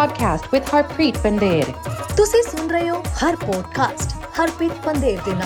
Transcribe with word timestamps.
podcast 0.00 0.50
with 0.52 0.64
Harpreet 0.64 1.16
Pandher. 1.22 1.64
ਤੁਸੀਂ 2.16 2.42
ਸੁਣ 2.42 2.68
ਰਹੇ 2.70 2.88
Har 2.90 3.32
Podcast, 3.36 4.14
Harpreet 4.36 4.72
Pandher, 4.84 5.24
Pander 5.24 5.44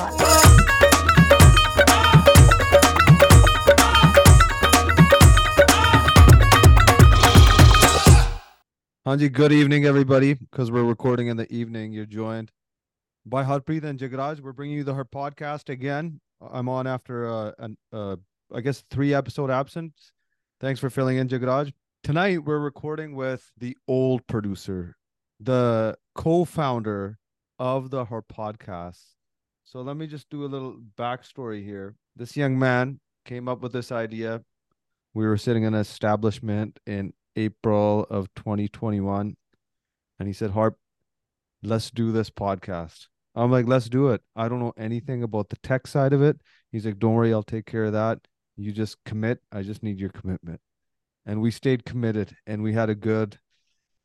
Anji, 9.07 9.29
Hanji, 9.29 9.29
good 9.29 9.53
evening, 9.53 9.87
everybody. 9.87 10.35
Because 10.35 10.71
we're 10.71 10.89
recording 10.95 11.27
in 11.27 11.37
the 11.37 11.49
evening, 11.53 11.93
you're 11.93 12.07
joined 12.07 12.53
by 13.27 13.43
Harpreet 13.43 13.83
and 13.83 13.99
Jagraj. 13.99 14.41
We're 14.41 14.53
bringing 14.53 14.79
you 14.79 14.85
the 14.85 14.95
Har 14.95 15.05
podcast 15.05 15.69
again. 15.69 16.21
I'm 16.41 16.69
on 16.69 16.87
after 16.87 17.27
uh, 17.29 17.53
an, 17.59 17.77
uh, 17.93 18.17
I 18.53 18.61
guess 18.61 18.85
three 18.99 19.15
episode 19.15 19.51
absence. 19.51 20.13
Thanks 20.61 20.79
for 20.79 20.91
filling 20.91 21.17
in, 21.17 21.29
Jagraj. 21.29 21.73
Tonight 22.05 22.45
we're 22.45 22.59
recording 22.59 23.15
with 23.15 23.51
the 23.57 23.79
old 23.89 24.27
producer, 24.27 24.95
the 25.41 25.97
co-founder 26.15 27.17
of 27.59 27.89
the 27.89 28.05
Har 28.05 28.21
podcast. 28.21 29.01
So 29.65 29.81
let 29.81 29.97
me 29.97 30.07
just 30.07 30.29
do 30.29 30.45
a 30.45 30.53
little 30.53 30.77
backstory 30.99 31.65
here. 31.65 31.95
This 32.15 32.37
young 32.37 32.59
man 32.59 33.01
came 33.25 33.49
up 33.49 33.63
with 33.63 33.73
this 33.73 33.91
idea. 33.91 34.43
We 35.15 35.25
were 35.25 35.39
sitting 35.39 35.63
in 35.63 35.73
an 35.73 35.81
establishment 35.81 36.79
in 36.87 37.15
April 37.37 38.07
of 38.11 38.29
2021. 38.37 39.35
And 40.19 40.29
he 40.29 40.35
said, 40.35 40.51
Harp, 40.51 40.77
let's 41.63 41.91
do 41.91 42.13
this 42.13 42.29
podcast. 42.29 43.07
I'm 43.35 43.51
like, 43.51 43.67
let's 43.67 43.89
do 43.89 44.09
it. 44.09 44.21
I 44.37 44.51
don't 44.51 44.61
know 44.61 44.75
anything 44.77 45.23
about 45.23 45.49
the 45.49 45.57
tech 45.63 45.87
side 45.87 46.13
of 46.13 46.21
it. 46.21 46.39
He's 46.71 46.85
like, 46.85 46.99
don't 46.99 47.15
worry, 47.15 47.33
I'll 47.33 47.43
take 47.43 47.65
care 47.65 47.85
of 47.85 47.95
that. 47.95 48.19
You 48.59 48.73
just 48.73 49.03
commit. 49.07 49.41
I 49.51 49.63
just 49.63 49.83
need 49.83 49.99
your 49.99 50.11
commitment. 50.11 50.61
And 51.27 51.41
we 51.41 51.51
stayed 51.51 51.85
committed 51.85 52.37
and 52.47 52.63
we 52.63 52.73
had 52.73 52.91
a 52.91 52.95
good 52.95 53.39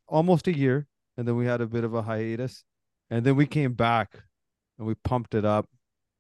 almost 0.08 0.48
a 0.48 0.58
year. 0.58 0.88
And 1.18 1.28
then 1.28 1.36
we 1.36 1.46
had 1.46 1.62
a 1.62 1.68
bit 1.68 1.84
of 1.84 1.94
a 1.94 2.02
hiatus. 2.02 2.64
And 3.10 3.26
then 3.26 3.36
we 3.36 3.46
came 3.46 3.74
back 3.74 4.20
and 4.78 4.88
we 4.88 4.96
pumped 4.96 5.34
it 5.34 5.46
up. 5.46 5.68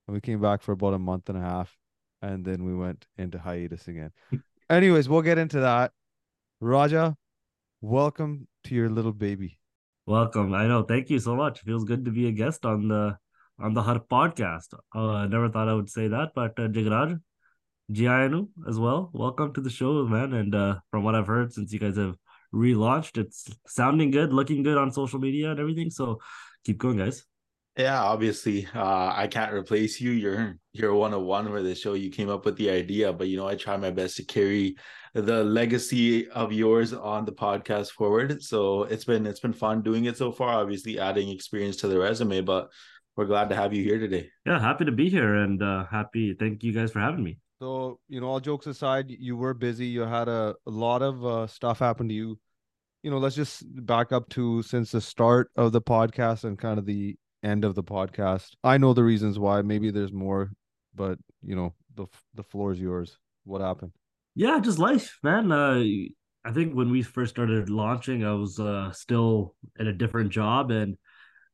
And 0.07 0.13
we 0.13 0.21
came 0.21 0.41
back 0.41 0.61
for 0.61 0.71
about 0.73 0.93
a 0.93 0.99
month 0.99 1.29
and 1.29 1.37
a 1.37 1.41
half. 1.41 1.77
And 2.21 2.43
then 2.43 2.65
we 2.65 2.75
went 2.75 3.05
into 3.17 3.39
hiatus 3.39 3.87
again. 3.87 4.11
Anyways, 4.69 5.07
we'll 5.07 5.21
get 5.21 5.37
into 5.37 5.61
that. 5.61 5.91
Raja, 6.59 7.15
welcome 7.81 8.47
to 8.65 8.75
your 8.75 8.89
little 8.89 9.13
baby. 9.13 9.57
Welcome. 10.05 10.53
I 10.53 10.67
know. 10.67 10.83
Thank 10.83 11.09
you 11.09 11.19
so 11.19 11.35
much. 11.35 11.61
Feels 11.61 11.85
good 11.85 12.05
to 12.05 12.11
be 12.11 12.27
a 12.27 12.31
guest 12.31 12.65
on 12.65 12.87
the 12.87 13.17
on 13.59 13.73
the 13.73 13.81
Har 13.81 13.99
podcast. 13.99 14.73
Uh, 14.95 15.11
I 15.11 15.27
never 15.27 15.49
thought 15.49 15.69
I 15.69 15.73
would 15.73 15.89
say 15.89 16.07
that, 16.07 16.29
but 16.33 16.57
uh, 16.57 16.67
Jagraj, 16.67 17.19
Gianu 17.91 18.47
as 18.67 18.77
well. 18.77 19.09
Welcome 19.13 19.53
to 19.53 19.61
the 19.61 19.69
show, 19.69 20.05
man. 20.05 20.33
And 20.33 20.53
uh, 20.53 20.79
from 20.91 21.03
what 21.03 21.15
I've 21.15 21.27
heard, 21.27 21.51
since 21.53 21.73
you 21.73 21.79
guys 21.79 21.97
have 21.97 22.15
relaunched, 22.53 23.17
it's 23.17 23.49
sounding 23.67 24.11
good, 24.11 24.31
looking 24.31 24.63
good 24.63 24.77
on 24.77 24.91
social 24.91 25.19
media 25.19 25.51
and 25.51 25.59
everything. 25.59 25.89
So 25.89 26.19
keep 26.63 26.77
going, 26.77 26.97
guys. 26.97 27.25
Yeah, 27.77 28.03
obviously, 28.03 28.67
uh, 28.75 29.13
I 29.15 29.27
can't 29.27 29.53
replace 29.53 30.01
you. 30.01 30.11
You're 30.11 30.57
you're 30.73 30.93
one 30.93 31.13
of 31.13 31.21
one 31.21 31.47
for 31.47 31.63
the 31.63 31.73
show. 31.73 31.93
You 31.93 32.09
came 32.09 32.29
up 32.29 32.43
with 32.43 32.57
the 32.57 32.69
idea, 32.69 33.13
but 33.13 33.27
you 33.27 33.37
know, 33.37 33.47
I 33.47 33.55
try 33.55 33.77
my 33.77 33.89
best 33.89 34.17
to 34.17 34.25
carry 34.25 34.75
the 35.13 35.43
legacy 35.43 36.27
of 36.29 36.51
yours 36.51 36.93
on 36.93 37.25
the 37.25 37.31
podcast 37.31 37.91
forward. 37.91 38.43
So 38.43 38.83
it's 38.83 39.05
been 39.05 39.25
it's 39.25 39.39
been 39.39 39.53
fun 39.53 39.81
doing 39.81 40.05
it 40.05 40.17
so 40.17 40.31
far. 40.31 40.55
Obviously, 40.55 40.99
adding 40.99 41.29
experience 41.29 41.77
to 41.77 41.87
the 41.87 41.97
resume, 41.97 42.41
but 42.41 42.69
we're 43.15 43.25
glad 43.25 43.49
to 43.49 43.55
have 43.55 43.73
you 43.73 43.83
here 43.83 43.97
today. 43.97 44.29
Yeah, 44.45 44.59
happy 44.59 44.85
to 44.85 44.91
be 44.91 45.09
here 45.09 45.35
and 45.35 45.63
uh, 45.63 45.85
happy. 45.89 46.35
Thank 46.37 46.63
you 46.63 46.73
guys 46.73 46.91
for 46.91 46.99
having 46.99 47.23
me. 47.23 47.39
So, 47.59 47.99
you 48.07 48.21
know, 48.21 48.27
all 48.27 48.39
jokes 48.39 48.67
aside, 48.67 49.09
you 49.09 49.35
were 49.35 49.53
busy. 49.53 49.85
You 49.85 50.01
had 50.01 50.29
a, 50.29 50.55
a 50.65 50.69
lot 50.69 51.01
of 51.01 51.25
uh, 51.25 51.47
stuff 51.47 51.79
happen 51.79 52.07
to 52.07 52.13
you. 52.13 52.39
You 53.03 53.11
know, 53.11 53.17
let's 53.17 53.35
just 53.35 53.63
back 53.85 54.11
up 54.11 54.29
to 54.29 54.61
since 54.63 54.91
the 54.91 55.01
start 55.01 55.51
of 55.57 55.73
the 55.73 55.81
podcast 55.81 56.45
and 56.45 56.57
kind 56.57 56.79
of 56.79 56.85
the 56.85 57.17
end 57.43 57.65
of 57.65 57.75
the 57.75 57.83
podcast. 57.83 58.51
I 58.63 58.77
know 58.77 58.93
the 58.93 59.03
reasons 59.03 59.37
why. 59.37 59.61
Maybe 59.61 59.91
there's 59.91 60.13
more, 60.13 60.51
but 60.95 61.17
you 61.41 61.55
know, 61.55 61.73
the 61.95 62.07
the 62.33 62.43
floor 62.43 62.71
is 62.71 62.79
yours. 62.79 63.17
What 63.43 63.61
happened? 63.61 63.91
Yeah, 64.35 64.59
just 64.59 64.79
life, 64.79 65.17
man. 65.21 65.51
Uh, 65.51 65.83
I 66.45 66.51
think 66.53 66.73
when 66.73 66.91
we 66.91 67.01
first 67.01 67.31
started 67.31 67.69
launching, 67.69 68.23
I 68.23 68.33
was 68.33 68.59
uh, 68.59 68.91
still 68.91 69.55
at 69.77 69.87
a 69.87 69.93
different 69.93 70.31
job, 70.31 70.71
and 70.71 70.95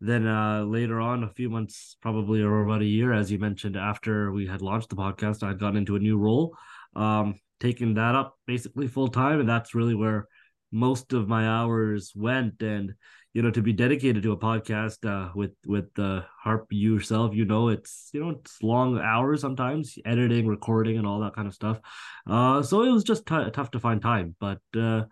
then 0.07 0.27
uh, 0.27 0.63
later 0.63 0.99
on, 1.01 1.23
a 1.23 1.29
few 1.29 1.49
months, 1.49 1.97
probably 2.01 2.41
or 2.41 2.63
about 2.63 2.81
a 2.81 2.85
year, 2.85 3.13
as 3.13 3.31
you 3.31 3.39
mentioned, 3.39 3.75
after 3.75 4.31
we 4.31 4.47
had 4.47 4.61
launched 4.61 4.89
the 4.89 4.95
podcast, 4.95 5.43
I'd 5.43 5.59
gotten 5.59 5.77
into 5.77 5.95
a 5.95 5.99
new 5.99 6.17
role, 6.17 6.55
um, 6.95 7.35
taking 7.59 7.95
that 7.95 8.15
up 8.15 8.37
basically 8.45 8.87
full 8.87 9.07
time, 9.07 9.39
and 9.39 9.49
that's 9.49 9.75
really 9.75 9.95
where 9.95 10.27
most 10.71 11.13
of 11.13 11.27
my 11.27 11.47
hours 11.47 12.11
went. 12.15 12.61
And 12.61 12.93
you 13.35 13.41
know 13.41 13.51
to 13.51 13.61
be 13.61 13.73
dedicated 13.73 14.23
to 14.23 14.31
a 14.31 14.37
podcast 14.37 15.05
uh, 15.05 15.29
with 15.35 15.51
with 15.67 15.93
the 15.95 16.03
uh, 16.03 16.23
harp 16.41 16.67
you 16.71 16.93
yourself 16.93 17.35
you 17.35 17.43
know 17.43 17.67
it's 17.67 18.09
you 18.13 18.21
know 18.21 18.29
it's 18.29 18.63
long 18.63 18.97
hours 18.97 19.41
sometimes 19.41 19.97
editing 20.05 20.47
recording 20.47 20.97
and 20.97 21.05
all 21.05 21.19
that 21.19 21.35
kind 21.35 21.45
of 21.47 21.53
stuff. 21.53 21.81
Uh 22.25 22.63
so 22.63 22.83
it 22.83 22.91
was 22.91 23.03
just 23.03 23.25
t- 23.25 23.51
tough 23.51 23.71
to 23.71 23.79
find 23.79 24.01
time. 24.01 24.35
But 24.39 24.61
uh 24.73 25.03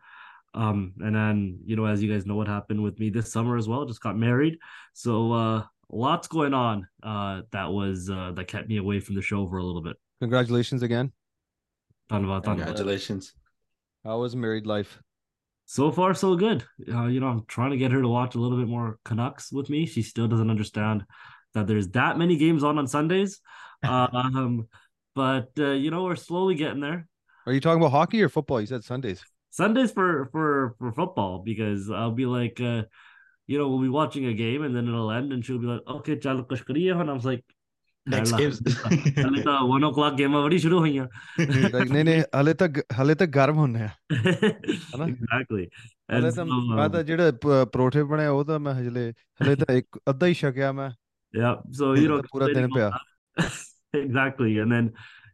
um 0.53 0.93
and 0.99 1.15
then 1.15 1.59
you 1.65 1.75
know 1.75 1.85
as 1.85 2.01
you 2.01 2.11
guys 2.11 2.25
know 2.25 2.35
what 2.35 2.47
happened 2.47 2.81
with 2.81 2.99
me 2.99 3.09
this 3.09 3.31
summer 3.31 3.57
as 3.57 3.67
well 3.67 3.85
just 3.85 4.01
got 4.01 4.17
married 4.17 4.57
so 4.93 5.31
uh 5.31 5.63
lots 5.89 6.27
going 6.27 6.53
on 6.53 6.87
uh 7.03 7.41
that 7.51 7.71
was 7.71 8.09
uh 8.09 8.31
that 8.35 8.47
kept 8.47 8.69
me 8.69 8.77
away 8.77 8.99
from 8.99 9.15
the 9.15 9.21
show 9.21 9.47
for 9.47 9.57
a 9.57 9.63
little 9.63 9.81
bit 9.81 9.97
Congratulations 10.23 10.83
again. 10.83 11.11
Congratulations. 12.65 13.33
How 14.05 14.19
was 14.21 14.37
married 14.37 14.65
life? 14.65 15.01
so 15.65 15.91
far 15.91 16.13
so 16.13 16.37
good. 16.37 16.63
Uh, 16.89 17.07
you 17.07 17.19
know, 17.19 17.27
I'm 17.27 17.45
trying 17.45 17.71
to 17.71 17.77
get 17.77 17.91
her 17.91 18.01
to 18.01 18.07
watch 18.07 18.35
a 18.35 18.39
little 18.39 18.57
bit 18.57 18.69
more 18.69 18.99
Canucks 19.03 19.51
with 19.51 19.69
me. 19.69 19.85
She 19.85 20.01
still 20.01 20.29
doesn't 20.29 20.49
understand 20.49 21.03
that 21.55 21.67
there's 21.67 21.89
that 21.89 22.17
many 22.17 22.37
games 22.37 22.63
on 22.63 22.77
on 22.77 22.87
Sundays. 22.87 23.41
um, 23.83 24.69
but 25.13 25.49
uh, 25.57 25.71
you 25.71 25.91
know, 25.91 26.05
we're 26.05 26.15
slowly 26.15 26.55
getting 26.55 26.79
there. 26.79 27.05
Are 27.45 27.51
you 27.51 27.59
talking 27.59 27.81
about 27.81 27.91
hockey 27.91 28.23
or 28.23 28.29
football? 28.29 28.61
You 28.61 28.67
said 28.67 28.85
Sundays. 28.85 29.25
Sundays 29.52 29.92
for 29.92 30.08
for 30.32 30.74
for 30.78 30.92
football 30.92 31.42
because 31.44 31.90
I'll 31.90 32.16
be 32.22 32.26
like, 32.26 32.60
uh, 32.60 32.82
you 33.48 33.58
know, 33.58 33.68
we'll 33.68 33.82
be 33.82 33.88
watching 33.88 34.26
a 34.26 34.34
game 34.34 34.62
and 34.62 34.76
then 34.76 34.88
it'll 34.88 35.10
end 35.10 35.32
and 35.32 35.44
she'll 35.44 35.58
be 35.58 35.66
like, 35.66 35.86
okay, 35.96 36.16
chalo 36.16 36.46
kush 36.48 36.62
and 36.68 37.10
I 37.10 37.12
was 37.12 37.24
like, 37.24 37.44
Next 38.06 38.32
games. 38.32 38.58
One 39.70 39.84
O 39.84 39.90
clock 39.94 40.14
game 40.16 40.32
बड़ी 40.42 40.58
शुरू 40.64 40.78
हुई 40.84 40.94
हैं 40.96 41.08
नहीं 41.92 42.04
नहीं 42.04 42.22
ਹਲੇ 42.36 42.54
ਤੱਕ 42.62 42.78
ਹਲੇ 43.00 43.14
ਤੱਕ 43.22 43.30
ਗਰਮ 43.30 43.56
ਹੁੰਨੇ 43.58 43.82
ਆ 43.82 43.88
ਹਨਾ 44.12 45.04
ਐਗਜ਼ੈਕਟਲੀ 45.04 45.66
ਹਲੇ 46.12 46.30
ਤਾਂ 46.36 46.44
ਮੈਂ 46.44 46.88
ਤਾਂ 46.88 47.02
ਜਿਹੜੇ 47.10 47.32
ਪਰੋਠੇ 47.72 48.02
ਬਣੇ 48.12 48.26
ਉਹ 48.26 48.44
ਤਾਂ 48.44 48.58
ਮੈਂ 48.58 48.74
ਹਜਲੇ 48.74 49.12
ਹਲੇ 49.42 49.56
ਤਾਂ 49.56 49.74
ਇੱਕ 49.74 49.98
ਅੱਧਾ 50.10 50.26
ਹੀ 50.26 50.34
ਛਕਿਆ 50.40 50.72
ਮੈਂ 50.72 50.90
yeah 51.34 51.54
so 51.80 51.92
you 52.00 52.08
know 52.10 52.22
ਪੂਰਾ 52.32 52.46
ਦਿਨ 52.54 52.68
ਪਿਆ 52.74 52.90
exactly 53.98 54.52
and 54.62 54.76
then 54.76 54.90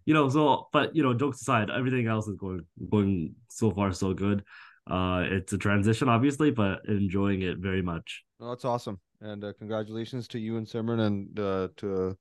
you 0.09 0.13
know 0.17 0.27
so 0.27 0.67
but 0.73 0.95
you 0.95 1.03
know 1.03 1.13
jokes 1.13 1.41
aside 1.41 1.69
everything 1.69 2.07
else 2.07 2.27
is 2.27 2.37
going 2.45 2.61
going 2.89 3.35
so 3.47 3.69
far 3.71 3.91
so 3.91 4.13
good 4.13 4.43
uh 4.89 5.21
it's 5.35 5.53
a 5.53 5.57
transition 5.57 6.09
obviously 6.09 6.49
but 6.49 6.79
enjoying 6.87 7.43
it 7.43 7.59
very 7.59 7.83
much 7.91 8.23
well, 8.39 8.49
that's 8.49 8.65
awesome 8.65 8.99
and 9.21 9.43
uh, 9.43 9.53
congratulations 9.59 10.27
to 10.29 10.39
you 10.39 10.57
and 10.57 10.65
Simran 10.65 11.05
and 11.05 11.39
uh, 11.39 11.67
to 11.77 12.17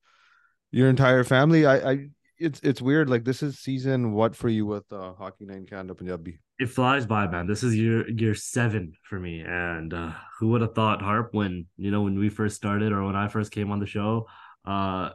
your 0.71 0.89
entire 0.89 1.23
family. 1.23 1.65
I, 1.65 1.91
I, 1.91 2.07
it's 2.37 2.59
it's 2.61 2.81
weird. 2.81 3.09
Like 3.09 3.25
this 3.25 3.43
is 3.43 3.59
season 3.59 4.13
what 4.13 4.35
for 4.35 4.49
you 4.49 4.65
with 4.65 4.91
uh, 4.91 5.13
Hockey 5.13 5.45
in 5.49 5.65
Canada 5.65 5.95
Punjabi? 5.95 6.39
It 6.57 6.69
flies 6.69 7.05
by, 7.05 7.27
man. 7.27 7.47
This 7.47 7.63
is 7.63 7.75
year 7.75 8.09
year 8.09 8.35
seven 8.35 8.93
for 9.03 9.19
me, 9.19 9.41
and 9.41 9.93
uh, 9.93 10.11
who 10.39 10.49
would 10.49 10.61
have 10.61 10.75
thought 10.75 11.01
Harp 11.01 11.29
when 11.33 11.65
you 11.77 11.91
know 11.91 12.03
when 12.03 12.17
we 12.17 12.29
first 12.29 12.55
started 12.55 12.91
or 12.91 13.03
when 13.05 13.15
I 13.15 13.27
first 13.27 13.51
came 13.51 13.71
on 13.71 13.79
the 13.79 13.85
show, 13.85 14.27
uh, 14.65 15.09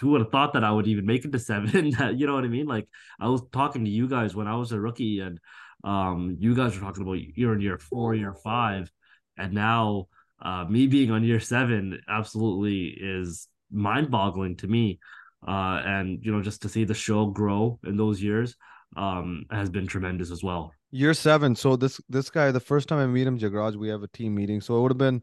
who 0.00 0.10
would 0.10 0.20
have 0.20 0.30
thought 0.30 0.54
that 0.54 0.64
I 0.64 0.70
would 0.70 0.86
even 0.86 1.06
make 1.06 1.24
it 1.24 1.32
to 1.32 1.38
seven? 1.38 1.86
you 2.16 2.26
know 2.26 2.34
what 2.34 2.44
I 2.44 2.48
mean? 2.48 2.66
Like 2.66 2.88
I 3.20 3.28
was 3.28 3.42
talking 3.52 3.84
to 3.84 3.90
you 3.90 4.08
guys 4.08 4.34
when 4.34 4.48
I 4.48 4.56
was 4.56 4.72
a 4.72 4.80
rookie, 4.80 5.20
and 5.20 5.38
um, 5.84 6.36
you 6.38 6.54
guys 6.54 6.74
were 6.74 6.84
talking 6.84 7.02
about 7.02 7.18
year 7.36 7.52
in 7.52 7.60
year 7.60 7.78
four, 7.78 8.14
year 8.14 8.34
five, 8.34 8.90
and 9.36 9.52
now 9.52 10.06
uh, 10.40 10.64
me 10.64 10.86
being 10.86 11.10
on 11.10 11.24
year 11.24 11.40
seven 11.40 12.00
absolutely 12.08 12.86
is 12.88 13.48
mind-boggling 13.70 14.56
to 14.56 14.68
me. 14.68 14.98
Uh, 15.46 15.82
and 15.84 16.24
you 16.24 16.30
know 16.30 16.40
just 16.40 16.62
to 16.62 16.68
see 16.68 16.84
the 16.84 16.94
show 16.94 17.26
grow 17.26 17.76
in 17.84 17.96
those 17.96 18.22
years 18.22 18.54
um, 18.96 19.44
has 19.50 19.68
been 19.68 19.86
tremendous 19.86 20.30
as 20.30 20.42
well. 20.42 20.72
Year 20.92 21.14
seven. 21.14 21.56
So 21.56 21.74
this 21.74 22.00
this 22.08 22.30
guy 22.30 22.50
the 22.50 22.60
first 22.60 22.88
time 22.88 22.98
i 22.98 23.06
meet 23.06 23.26
him 23.26 23.38
jagraj 23.38 23.76
we 23.76 23.88
have 23.88 24.02
a 24.02 24.08
team 24.08 24.34
meeting. 24.34 24.60
So 24.60 24.76
it 24.76 24.82
would 24.82 24.92
have 24.92 24.98
been 24.98 25.22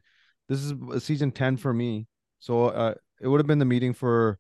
this 0.50 0.63
is 0.63 1.04
season 1.04 1.31
10 1.31 1.57
for 1.57 1.74
me. 1.74 2.07
So 2.39 2.65
uh, 2.65 2.95
it 3.22 3.27
would 3.27 3.39
have 3.39 3.48
been 3.48 3.60
the 3.60 3.65
meeting 3.65 3.94
for 3.94 4.39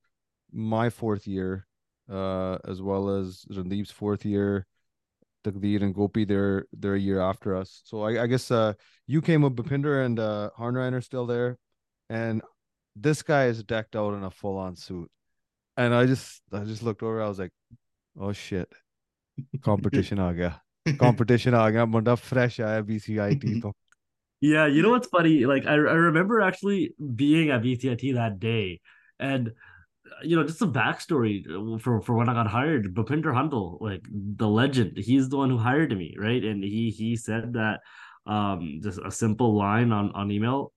my 0.51 0.89
fourth 0.89 1.27
year 1.27 1.65
uh, 2.11 2.57
as 2.67 2.81
well 2.81 3.09
as 3.09 3.45
Randeep's 3.51 3.91
fourth 3.91 4.25
year 4.25 4.65
Takdeer 5.43 5.81
and 5.81 5.95
Gopi 5.95 6.25
they're 6.25 6.65
they're 6.73 6.95
a 6.95 6.99
year 6.99 7.21
after 7.21 7.55
us 7.55 7.81
so 7.85 8.01
I, 8.03 8.23
I 8.23 8.27
guess 8.27 8.51
uh, 8.51 8.73
you 9.07 9.21
came 9.21 9.41
with 9.41 9.55
Bhupinder 9.55 10.05
and 10.05 10.19
uh 10.19 10.49
Harnarayan 10.57 11.01
still 11.03 11.25
there 11.25 11.57
and 12.09 12.41
this 12.95 13.21
guy 13.21 13.45
is 13.45 13.63
decked 13.63 13.95
out 13.95 14.13
in 14.13 14.23
a 14.23 14.31
full 14.31 14.57
on 14.57 14.75
suit. 14.75 15.09
And 15.77 15.93
I 15.93 16.05
just 16.05 16.41
I 16.51 16.63
just 16.65 16.83
looked 16.83 17.03
over, 17.03 17.21
I 17.21 17.27
was 17.27 17.39
like, 17.39 17.51
oh 18.19 18.33
shit. 18.33 18.69
Competition 19.61 20.19
aa 20.19 20.33
gaya. 20.33 20.61
Competition 20.99 21.53
aa 21.53 21.69
gaya. 21.69 21.87
Munda 21.87 22.17
fresh 22.17 22.57
aaya 22.59 22.83
BCIT 22.83 23.41
to. 23.61 23.71
Yeah, 24.41 24.67
you 24.67 24.81
know 24.81 24.89
what's 24.89 25.07
funny? 25.07 25.45
Like 25.45 25.65
I, 25.65 25.73
I 25.73 25.99
remember 26.09 26.41
actually 26.41 26.93
being 27.15 27.49
at 27.49 27.61
BCIT 27.61 28.15
that 28.15 28.39
day, 28.39 28.79
and 29.19 29.51
you 30.23 30.35
know, 30.35 30.43
just 30.43 30.61
a 30.61 30.67
backstory 30.67 31.43
for 31.81 32.01
for 32.01 32.15
when 32.15 32.29
I 32.29 32.33
got 32.33 32.47
hired. 32.47 32.93
Bhupinder 32.93 33.33
Hundal, 33.33 33.79
like 33.81 34.05
the 34.11 34.47
legend, 34.47 34.97
he's 34.97 35.29
the 35.29 35.37
one 35.37 35.49
who 35.49 35.57
hired 35.57 35.95
me, 35.97 36.15
right? 36.17 36.43
And 36.43 36.63
he 36.63 36.89
he 36.89 37.15
said 37.15 37.53
that 37.53 37.79
um 38.25 38.79
just 38.83 38.99
a 39.03 39.11
simple 39.11 39.55
line 39.57 39.91
on 39.91 40.11
on 40.11 40.31
email 40.31 40.71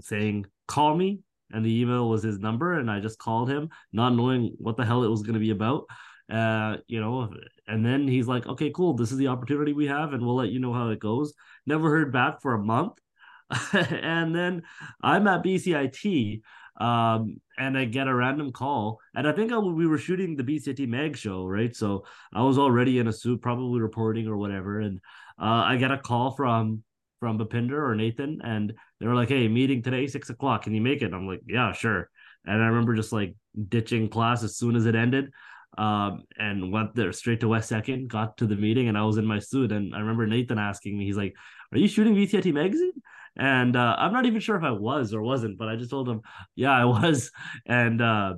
saying 0.00 0.46
call 0.66 0.94
me 0.94 1.20
and 1.50 1.64
the 1.64 1.80
email 1.80 2.08
was 2.08 2.22
his 2.22 2.38
number 2.38 2.78
and 2.78 2.90
i 2.90 3.00
just 3.00 3.18
called 3.18 3.48
him 3.48 3.68
not 3.92 4.14
knowing 4.14 4.54
what 4.58 4.76
the 4.76 4.84
hell 4.84 5.02
it 5.02 5.08
was 5.08 5.22
going 5.22 5.34
to 5.34 5.40
be 5.40 5.50
about 5.50 5.84
uh 6.30 6.76
you 6.86 7.00
know 7.00 7.32
and 7.66 7.84
then 7.84 8.06
he's 8.06 8.28
like 8.28 8.46
okay 8.46 8.70
cool 8.70 8.94
this 8.94 9.10
is 9.10 9.18
the 9.18 9.28
opportunity 9.28 9.72
we 9.72 9.86
have 9.86 10.12
and 10.12 10.24
we'll 10.24 10.36
let 10.36 10.50
you 10.50 10.60
know 10.60 10.72
how 10.72 10.88
it 10.90 10.98
goes 10.98 11.32
never 11.66 11.88
heard 11.88 12.12
back 12.12 12.42
for 12.42 12.54
a 12.54 12.62
month 12.62 12.92
and 13.72 14.34
then 14.34 14.62
i'm 15.02 15.26
at 15.26 15.42
bcit 15.42 16.42
um 16.78 17.40
and 17.58 17.76
i 17.76 17.84
get 17.84 18.06
a 18.06 18.14
random 18.14 18.52
call 18.52 18.98
and 19.14 19.26
i 19.26 19.32
think 19.32 19.52
I, 19.52 19.58
we 19.58 19.86
were 19.86 19.98
shooting 19.98 20.36
the 20.36 20.44
BCIT 20.44 20.86
mag 20.88 21.16
show 21.16 21.44
right 21.44 21.74
so 21.74 22.04
i 22.32 22.42
was 22.42 22.56
already 22.56 22.98
in 22.98 23.08
a 23.08 23.12
suit 23.12 23.42
probably 23.42 23.80
reporting 23.80 24.28
or 24.28 24.36
whatever 24.36 24.80
and 24.80 25.00
uh, 25.40 25.64
i 25.66 25.76
get 25.76 25.90
a 25.90 25.98
call 25.98 26.30
from 26.30 26.84
from 27.20 27.38
Bhupinder 27.38 27.88
or 27.88 27.94
Nathan, 27.94 28.40
and 28.42 28.72
they 29.00 29.06
were 29.06 29.14
like, 29.14 29.28
"Hey, 29.28 29.48
meeting 29.48 29.82
today, 29.82 30.06
six 30.06 30.30
o'clock. 30.30 30.62
Can 30.62 30.74
you 30.74 30.80
make 30.80 31.02
it?" 31.02 31.12
I'm 31.12 31.26
like, 31.26 31.42
"Yeah, 31.46 31.72
sure." 31.72 32.10
And 32.44 32.62
I 32.62 32.66
remember 32.66 32.94
just 32.94 33.12
like 33.12 33.34
ditching 33.68 34.08
class 34.08 34.42
as 34.42 34.56
soon 34.56 34.76
as 34.76 34.86
it 34.86 34.94
ended, 34.94 35.32
um, 35.76 36.24
and 36.38 36.72
went 36.72 36.94
there 36.94 37.12
straight 37.12 37.40
to 37.40 37.48
West 37.48 37.68
Second. 37.68 38.08
Got 38.08 38.36
to 38.38 38.46
the 38.46 38.56
meeting, 38.56 38.88
and 38.88 38.96
I 38.96 39.02
was 39.04 39.18
in 39.18 39.26
my 39.26 39.38
suit. 39.38 39.72
And 39.72 39.94
I 39.94 40.00
remember 40.00 40.26
Nathan 40.26 40.58
asking 40.58 40.98
me, 40.98 41.06
he's 41.06 41.16
like, 41.16 41.34
"Are 41.72 41.78
you 41.78 41.88
shooting 41.88 42.14
BCIT 42.14 42.52
magazine?" 42.52 42.92
And 43.38 43.76
uh, 43.76 43.94
I'm 43.98 44.12
not 44.12 44.26
even 44.26 44.40
sure 44.40 44.56
if 44.56 44.64
I 44.64 44.72
was 44.72 45.14
or 45.14 45.22
wasn't, 45.22 45.58
but 45.58 45.68
I 45.68 45.76
just 45.76 45.90
told 45.90 46.08
him, 46.08 46.22
"Yeah, 46.54 46.72
I 46.72 46.84
was." 46.84 47.30
And 47.66 48.00
uh, 48.02 48.34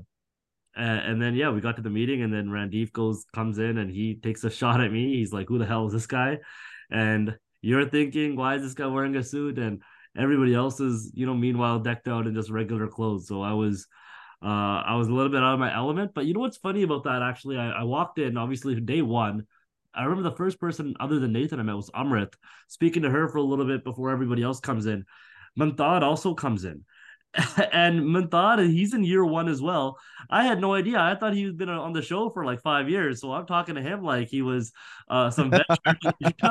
and 0.76 1.20
then 1.20 1.34
yeah, 1.34 1.50
we 1.50 1.60
got 1.60 1.76
to 1.76 1.82
the 1.82 1.90
meeting, 1.90 2.22
and 2.22 2.32
then 2.32 2.48
Randeep 2.48 2.92
goes 2.92 3.24
comes 3.34 3.58
in 3.58 3.78
and 3.78 3.90
he 3.90 4.16
takes 4.16 4.44
a 4.44 4.50
shot 4.60 4.80
at 4.80 4.92
me. 4.92 5.16
He's 5.16 5.32
like, 5.32 5.48
"Who 5.48 5.58
the 5.58 5.66
hell 5.66 5.86
is 5.86 5.92
this 5.92 6.06
guy?" 6.06 6.38
And 6.90 7.36
you're 7.62 7.88
thinking, 7.88 8.36
why 8.36 8.56
is 8.56 8.62
this 8.62 8.74
guy 8.74 8.86
wearing 8.86 9.16
a 9.16 9.22
suit? 9.22 9.58
And 9.58 9.82
everybody 10.16 10.54
else 10.54 10.80
is, 10.80 11.12
you 11.14 11.26
know, 11.26 11.34
meanwhile 11.34 11.78
decked 11.78 12.08
out 12.08 12.26
in 12.26 12.34
just 12.34 12.50
regular 12.50 12.88
clothes. 12.88 13.28
So 13.28 13.42
I 13.42 13.52
was, 13.52 13.86
uh, 14.42 14.46
I 14.86 14.96
was 14.96 15.08
a 15.08 15.12
little 15.12 15.30
bit 15.30 15.42
out 15.42 15.54
of 15.54 15.60
my 15.60 15.74
element. 15.74 16.12
But 16.14 16.24
you 16.26 16.34
know 16.34 16.40
what's 16.40 16.56
funny 16.56 16.82
about 16.82 17.04
that? 17.04 17.22
Actually, 17.22 17.58
I, 17.58 17.70
I 17.70 17.82
walked 17.84 18.18
in 18.18 18.36
obviously 18.36 18.80
day 18.80 19.02
one. 19.02 19.46
I 19.94 20.04
remember 20.04 20.28
the 20.28 20.36
first 20.36 20.60
person 20.60 20.94
other 21.00 21.18
than 21.18 21.32
Nathan 21.32 21.60
I 21.60 21.62
met 21.62 21.76
was 21.76 21.90
Amrit. 21.90 22.34
Speaking 22.68 23.02
to 23.02 23.10
her 23.10 23.28
for 23.28 23.38
a 23.38 23.42
little 23.42 23.66
bit 23.66 23.84
before 23.84 24.10
everybody 24.10 24.42
else 24.42 24.60
comes 24.60 24.86
in. 24.86 25.04
Mantad 25.56 26.02
also 26.02 26.34
comes 26.34 26.64
in. 26.64 26.84
and 27.72 28.06
Mantad, 28.08 28.58
he's 28.60 28.92
in 28.92 29.04
year 29.04 29.24
one 29.24 29.48
as 29.48 29.62
well. 29.62 29.98
I 30.28 30.44
had 30.44 30.60
no 30.60 30.74
idea. 30.74 30.98
I 30.98 31.14
thought 31.14 31.34
he's 31.34 31.52
been 31.52 31.68
on 31.68 31.92
the 31.92 32.02
show 32.02 32.30
for 32.30 32.44
like 32.44 32.60
five 32.60 32.88
years. 32.88 33.20
So 33.20 33.32
I'm 33.32 33.46
talking 33.46 33.76
to 33.76 33.82
him 33.82 34.02
like 34.02 34.28
he 34.28 34.42
was 34.42 34.72
uh, 35.08 35.30
some 35.30 35.50
veteran. 35.50 35.98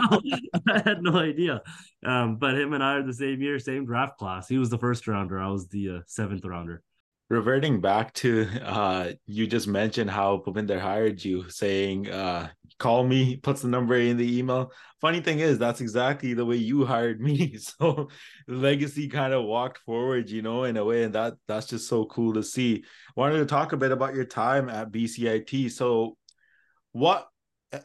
I 0.67 0.81
had 0.85 1.01
no 1.01 1.17
idea. 1.17 1.61
Um, 2.05 2.37
but 2.37 2.55
him 2.55 2.73
and 2.73 2.83
I 2.83 2.95
are 2.95 3.03
the 3.03 3.13
same 3.13 3.41
year, 3.41 3.59
same 3.59 3.85
draft 3.85 4.17
class. 4.17 4.47
He 4.47 4.57
was 4.57 4.69
the 4.69 4.77
first 4.77 5.07
rounder. 5.07 5.39
I 5.39 5.49
was 5.49 5.67
the 5.67 5.89
uh, 5.89 5.99
seventh 6.07 6.45
rounder 6.45 6.83
reverting 7.29 7.79
back 7.79 8.11
to 8.11 8.47
uh 8.65 9.11
you 9.27 9.45
just 9.45 9.67
mentioned 9.67 10.09
how 10.09 10.41
Bhupinder 10.45 10.79
hired 10.79 11.23
you 11.23 11.47
saying 11.49 12.09
uh 12.09 12.49
call 12.79 13.03
me 13.03 13.35
puts 13.43 13.61
the 13.61 13.67
number 13.67 13.95
in 13.95 14.17
the 14.17 14.39
email. 14.39 14.71
Funny 15.01 15.21
thing 15.21 15.39
is 15.39 15.57
that's 15.57 15.81
exactly 15.81 16.33
the 16.33 16.45
way 16.45 16.55
you 16.55 16.85
hired 16.85 17.21
me. 17.21 17.57
So 17.79 18.09
legacy 18.47 19.07
kind 19.07 19.33
of 19.33 19.43
walked 19.43 19.79
forward 19.79 20.29
you 20.29 20.41
know 20.41 20.63
in 20.63 20.77
a 20.77 20.83
way 20.83 21.03
and 21.03 21.13
that 21.13 21.33
that's 21.47 21.67
just 21.67 21.87
so 21.87 22.05
cool 22.05 22.33
to 22.33 22.43
see. 22.43 22.83
Wanted 23.15 23.39
to 23.39 23.45
talk 23.45 23.73
a 23.73 23.77
bit 23.77 23.91
about 23.91 24.15
your 24.15 24.25
time 24.25 24.69
at 24.69 24.91
bcit 24.91 25.71
so 25.71 26.17
what 26.91 27.27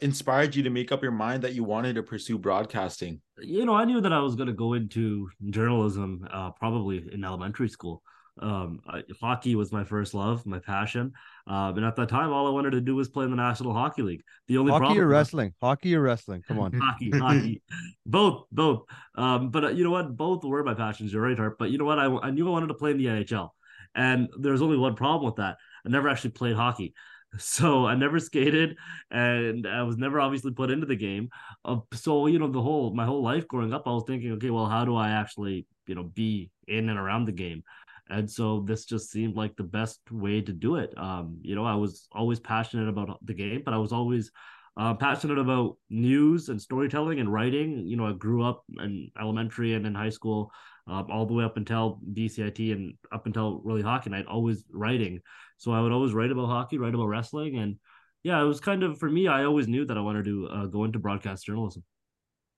inspired 0.01 0.55
you 0.55 0.63
to 0.63 0.71
make 0.71 0.91
up 0.91 1.03
your 1.03 1.11
mind 1.11 1.43
that 1.43 1.53
you 1.53 1.63
wanted 1.63 1.95
to 1.95 2.03
pursue 2.03 2.39
broadcasting? 2.39 3.21
You 3.37 3.65
know 3.65 3.75
i 3.75 3.85
knew 3.85 4.01
that 4.01 4.13
i 4.13 4.19
was 4.19 4.35
going 4.35 4.47
to 4.47 4.53
go 4.53 4.73
into 4.73 5.29
journalism 5.49 6.25
uh, 6.31 6.51
probably 6.51 7.05
in 7.11 7.23
elementary 7.23 7.69
school 7.69 8.01
um, 8.41 8.81
I, 8.87 9.03
hockey 9.21 9.55
was 9.55 9.71
my 9.71 9.83
first 9.83 10.13
love, 10.13 10.45
my 10.45 10.59
passion. 10.59 11.13
Um, 11.47 11.77
and 11.77 11.85
at 11.85 11.95
that 11.95 12.09
time, 12.09 12.31
all 12.31 12.47
I 12.47 12.49
wanted 12.49 12.71
to 12.71 12.81
do 12.81 12.95
was 12.95 13.07
play 13.07 13.23
in 13.23 13.31
the 13.31 13.37
National 13.37 13.73
Hockey 13.73 14.01
League. 14.01 14.23
The 14.47 14.57
only 14.57 14.71
hockey 14.71 14.81
problem 14.81 14.99
or 15.03 15.07
wrestling, 15.07 15.53
hockey 15.61 15.95
or 15.95 16.01
wrestling. 16.01 16.43
Come 16.47 16.59
on, 16.59 16.73
hockey, 16.73 17.11
hockey, 17.13 17.61
both, 18.05 18.45
both. 18.51 18.83
Um, 19.15 19.51
but 19.51 19.63
uh, 19.63 19.69
you 19.69 19.83
know 19.83 19.91
what? 19.91 20.15
Both 20.17 20.43
were 20.43 20.63
my 20.63 20.73
passions. 20.73 21.13
You're 21.13 21.21
right, 21.21 21.37
Hart. 21.37 21.57
But 21.57 21.71
you 21.71 21.77
know 21.77 21.85
what? 21.85 21.99
I, 21.99 22.05
I 22.05 22.31
knew 22.31 22.47
I 22.47 22.51
wanted 22.51 22.67
to 22.67 22.73
play 22.73 22.91
in 22.91 22.97
the 22.97 23.05
NHL, 23.05 23.49
and 23.95 24.27
there's 24.37 24.61
only 24.61 24.77
one 24.77 24.95
problem 24.95 25.25
with 25.25 25.37
that. 25.37 25.57
I 25.85 25.89
never 25.89 26.09
actually 26.09 26.31
played 26.31 26.55
hockey. 26.55 26.93
So 27.37 27.85
I 27.85 27.95
never 27.95 28.17
skated, 28.19 28.77
and 29.11 29.67
I 29.67 29.83
was 29.83 29.97
never 29.97 30.21
obviously 30.21 30.51
put 30.51 30.71
into 30.71 30.85
the 30.85 30.95
game. 30.95 31.27
Uh, 31.65 31.79
so 31.93 32.27
you 32.27 32.39
know, 32.39 32.47
the 32.47 32.61
whole 32.61 32.93
my 32.93 33.03
whole 33.03 33.21
life 33.21 33.45
growing 33.45 33.73
up, 33.73 33.83
I 33.87 33.89
was 33.89 34.05
thinking, 34.07 34.31
okay, 34.33 34.51
well, 34.51 34.67
how 34.67 34.85
do 34.85 34.95
I 34.95 35.09
actually 35.09 35.67
you 35.85 35.95
know 35.95 36.03
be 36.03 36.49
in 36.65 36.87
and 36.87 36.97
around 36.97 37.25
the 37.25 37.33
game? 37.33 37.63
And 38.09 38.29
so 38.29 38.63
this 38.67 38.85
just 38.85 39.11
seemed 39.11 39.35
like 39.35 39.55
the 39.55 39.63
best 39.63 39.99
way 40.11 40.41
to 40.41 40.51
do 40.51 40.75
it. 40.75 40.93
Um 40.97 41.39
you 41.41 41.55
know 41.55 41.65
i 41.65 41.75
was 41.75 42.07
always 42.11 42.39
passionate 42.39 42.87
about 42.87 43.17
the 43.25 43.33
game 43.33 43.61
but 43.63 43.73
i 43.73 43.77
was 43.77 43.91
always 43.91 44.31
uh, 44.77 44.93
passionate 44.93 45.37
about 45.37 45.77
news 45.89 46.49
and 46.49 46.61
storytelling 46.61 47.19
and 47.19 47.31
writing. 47.31 47.87
You 47.87 47.97
know 47.97 48.07
i 48.07 48.13
grew 48.13 48.43
up 48.43 48.63
in 48.79 49.09
elementary 49.19 49.73
and 49.73 49.85
in 49.85 49.95
high 49.95 50.09
school 50.09 50.51
um, 50.87 51.07
all 51.09 51.25
the 51.25 51.33
way 51.33 51.43
up 51.43 51.57
until 51.57 51.99
bcit 52.13 52.71
and 52.71 52.93
up 53.11 53.25
until 53.25 53.61
really 53.63 53.81
hockey 53.81 54.09
night 54.09 54.25
always 54.27 54.63
writing. 54.71 55.21
So 55.57 55.71
i 55.71 55.81
would 55.81 55.91
always 55.91 56.13
write 56.13 56.31
about 56.31 56.47
hockey 56.47 56.77
write 56.77 56.93
about 56.93 57.07
wrestling 57.07 57.57
and 57.57 57.77
yeah 58.23 58.41
it 58.41 58.45
was 58.45 58.59
kind 58.59 58.83
of 58.83 58.97
for 58.99 59.09
me 59.09 59.27
i 59.27 59.45
always 59.45 59.67
knew 59.67 59.85
that 59.85 59.97
i 59.97 60.01
wanted 60.01 60.25
to 60.25 60.47
uh, 60.47 60.65
go 60.65 60.83
into 60.83 60.99
broadcast 60.99 61.45
journalism. 61.45 61.83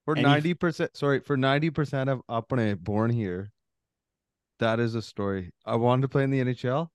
For 0.06 0.16
90% 0.16 0.96
sorry 0.96 1.20
for 1.20 1.38
90% 1.38 2.08
of 2.08 2.22
apne 2.30 2.80
born 2.80 3.12
here 3.12 3.52
that 4.59 4.81
is 4.81 4.95
a 4.95 5.03
story. 5.03 5.51
I 5.67 5.77
wanted 5.77 6.03
to 6.03 6.09
play 6.09 6.25
in 6.25 6.31
the 6.31 6.41
NHL, 6.41 6.87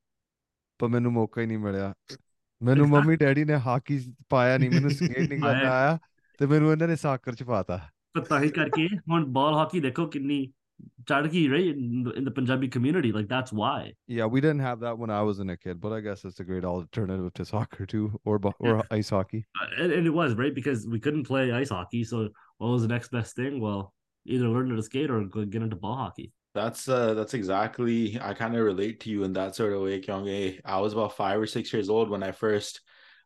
but 0.80 0.90
ਮੈਨੂੰ 0.90 1.14
ਮੌਕਾ 1.14 1.42
ਹੀ 1.42 1.46
ਨਹੀਂ 1.46 1.58
ਮਿਲਿਆ 1.58 1.94
ਮੈਨੂੰ 2.64 2.90
mummy 2.90 3.16
daddy 3.16 3.44
ਨੇ 3.46 3.56
hockey 3.66 4.00
ਪਾਇਆ 4.30 4.58
ਨਹੀਂ 4.58 4.70
ਮੈਨੂੰ 4.70 4.90
skate 4.90 5.30
ਨਹੀਂ 5.30 5.40
ਕਰਨਾ 5.40 5.72
ਆਇਆ 5.72 5.98
ਤੇ 6.40 6.46
ਮੈਨੂੰ 6.46 6.72
ਇਹਨਾਂ 6.72 6.88
ਨੇ 6.88 6.96
ਸਾਕਰ 6.96 7.36
ਚ 7.36 7.44
ਪਾਤਾ 7.44 7.80
ਤਾਂ 8.30 8.40
ਹੀ 8.40 8.50
ਕਰਕੇ 8.50 8.88
ਹੁਣ 8.88 9.26
ਬਾਲ 9.26 9.54
ਹਾਕੀ 9.54 9.80
ਦੇਖੋ 9.80 10.06
ਕਿੰਨੀ 10.08 10.54
ਚੜ 11.10 11.28
ਗਈ 11.28 11.48
right 11.50 11.68
in 11.74 12.04
the, 12.06 12.12
in 12.20 12.26
the 12.28 12.34
Punjabi 12.38 12.68
community 12.74 13.12
like 13.18 13.28
that's 13.30 13.54
why 13.60 13.76
yeah 14.18 14.28
we 14.34 14.42
didn't 14.46 14.64
have 14.66 14.82
that 14.82 15.00
when 15.04 15.14
I 15.18 15.22
was 15.30 15.40
in 15.44 15.54
a 15.54 15.58
kid 15.58 15.80
but 15.86 15.96
I 15.98 16.00
guess 16.08 16.26
it's 16.30 16.44
a 16.44 16.48
great 16.50 16.68
alternative 16.72 17.32
to 17.40 17.46
soccer 17.52 17.88
too 17.94 18.04
or 18.26 18.36
or 18.50 18.74
yeah. 18.74 18.82
ice 18.98 19.10
hockey 19.16 19.42
uh, 19.62 19.68
and, 19.84 19.96
and 19.98 20.12
it 20.12 20.16
was 20.18 20.36
right 20.42 20.58
because 20.60 20.86
we 20.96 21.00
couldn't 21.06 21.30
play 21.32 21.44
ice 21.62 21.74
hockey 21.78 22.04
so 22.12 22.22
what 22.58 22.74
was 22.76 22.86
the 22.88 22.92
next 22.94 23.16
best 23.18 23.42
thing 23.42 23.60
well 23.66 23.82
either 24.26 24.52
learn 24.56 24.76
to 24.76 24.86
skate 24.90 25.16
or 25.18 25.20
get 25.56 25.68
into 25.68 25.80
ball 25.88 25.98
hockey 26.04 26.28
that's 26.55 26.89
uh 26.89 27.15
that's 27.15 27.35
exactly 27.35 28.19
I 28.21 28.35
kind 28.35 28.55
of 28.57 28.65
relate 28.65 29.01
to 29.01 29.11
you 29.11 29.25
in 29.25 29.33
that 29.35 29.55
sort 29.55 29.73
of 29.73 29.83
way, 29.83 30.01
Kyung. 30.01 30.29
I 30.65 30.81
was 30.81 30.93
about 30.93 31.17
five 31.17 31.41
or 31.41 31.47
six 31.47 31.73
years 31.73 31.89
old 31.89 32.11
when 32.11 32.23
I 32.23 32.33
first 32.33 32.81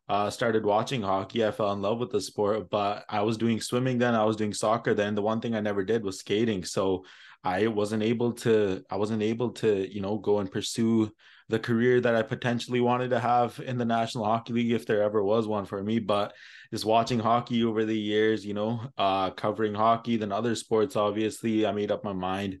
uh 0.09 0.29
started 0.29 0.65
watching 0.65 1.01
hockey. 1.01 1.45
I 1.45 1.51
fell 1.51 1.73
in 1.73 1.81
love 1.81 1.99
with 1.99 2.11
the 2.11 2.21
sport, 2.21 2.69
but 2.69 3.05
I 3.09 3.21
was 3.21 3.37
doing 3.37 3.59
swimming 3.59 3.97
then, 3.97 4.15
I 4.15 4.23
was 4.23 4.37
doing 4.37 4.53
soccer 4.53 4.93
then. 4.93 5.15
The 5.15 5.21
one 5.21 5.41
thing 5.41 5.55
I 5.55 5.59
never 5.59 5.83
did 5.83 6.03
was 6.03 6.19
skating. 6.19 6.63
So 6.63 7.05
I 7.43 7.67
wasn't 7.67 8.03
able 8.03 8.31
to 8.33 8.83
I 8.89 8.95
wasn't 8.95 9.21
able 9.23 9.51
to, 9.53 9.93
you 9.93 10.01
know, 10.01 10.17
go 10.17 10.39
and 10.39 10.51
pursue 10.51 11.11
the 11.49 11.59
career 11.59 12.01
that 12.01 12.15
I 12.15 12.23
potentially 12.23 12.81
wanted 12.81 13.09
to 13.11 13.19
have 13.19 13.59
in 13.65 13.77
the 13.77 13.85
National 13.85 14.25
Hockey 14.25 14.53
League 14.53 14.71
if 14.71 14.85
there 14.85 15.03
ever 15.03 15.23
was 15.23 15.47
one 15.47 15.65
for 15.65 15.81
me. 15.83 15.99
But 15.99 16.33
just 16.71 16.85
watching 16.85 17.19
hockey 17.19 17.63
over 17.63 17.83
the 17.85 17.97
years, 17.97 18.45
you 18.45 18.53
know, 18.53 18.81
uh 18.97 19.31
covering 19.31 19.73
hockey, 19.75 20.15
then 20.15 20.31
other 20.31 20.55
sports, 20.55 20.95
obviously, 20.95 21.65
I 21.65 21.71
made 21.73 21.91
up 21.91 22.03
my 22.05 22.13
mind 22.13 22.59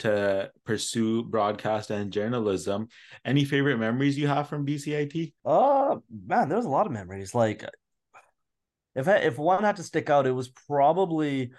to 0.00 0.50
pursue 0.64 1.22
broadcast 1.24 1.90
and 1.90 2.12
journalism. 2.12 2.88
Any 3.24 3.44
favorite 3.44 3.78
memories 3.78 4.18
you 4.18 4.26
have 4.26 4.48
from 4.48 4.66
BCIT? 4.66 5.32
Uh 5.44 5.96
man, 6.26 6.48
there's 6.48 6.64
a 6.64 6.70
lot 6.70 6.86
of 6.86 6.92
memories. 6.92 7.34
Like 7.34 7.64
if 8.94 9.08
I, 9.08 9.16
if 9.16 9.38
one 9.38 9.64
had 9.64 9.76
to 9.76 9.82
stick 9.82 10.10
out, 10.10 10.26
it 10.26 10.32
was 10.32 10.48
probably 10.48 11.52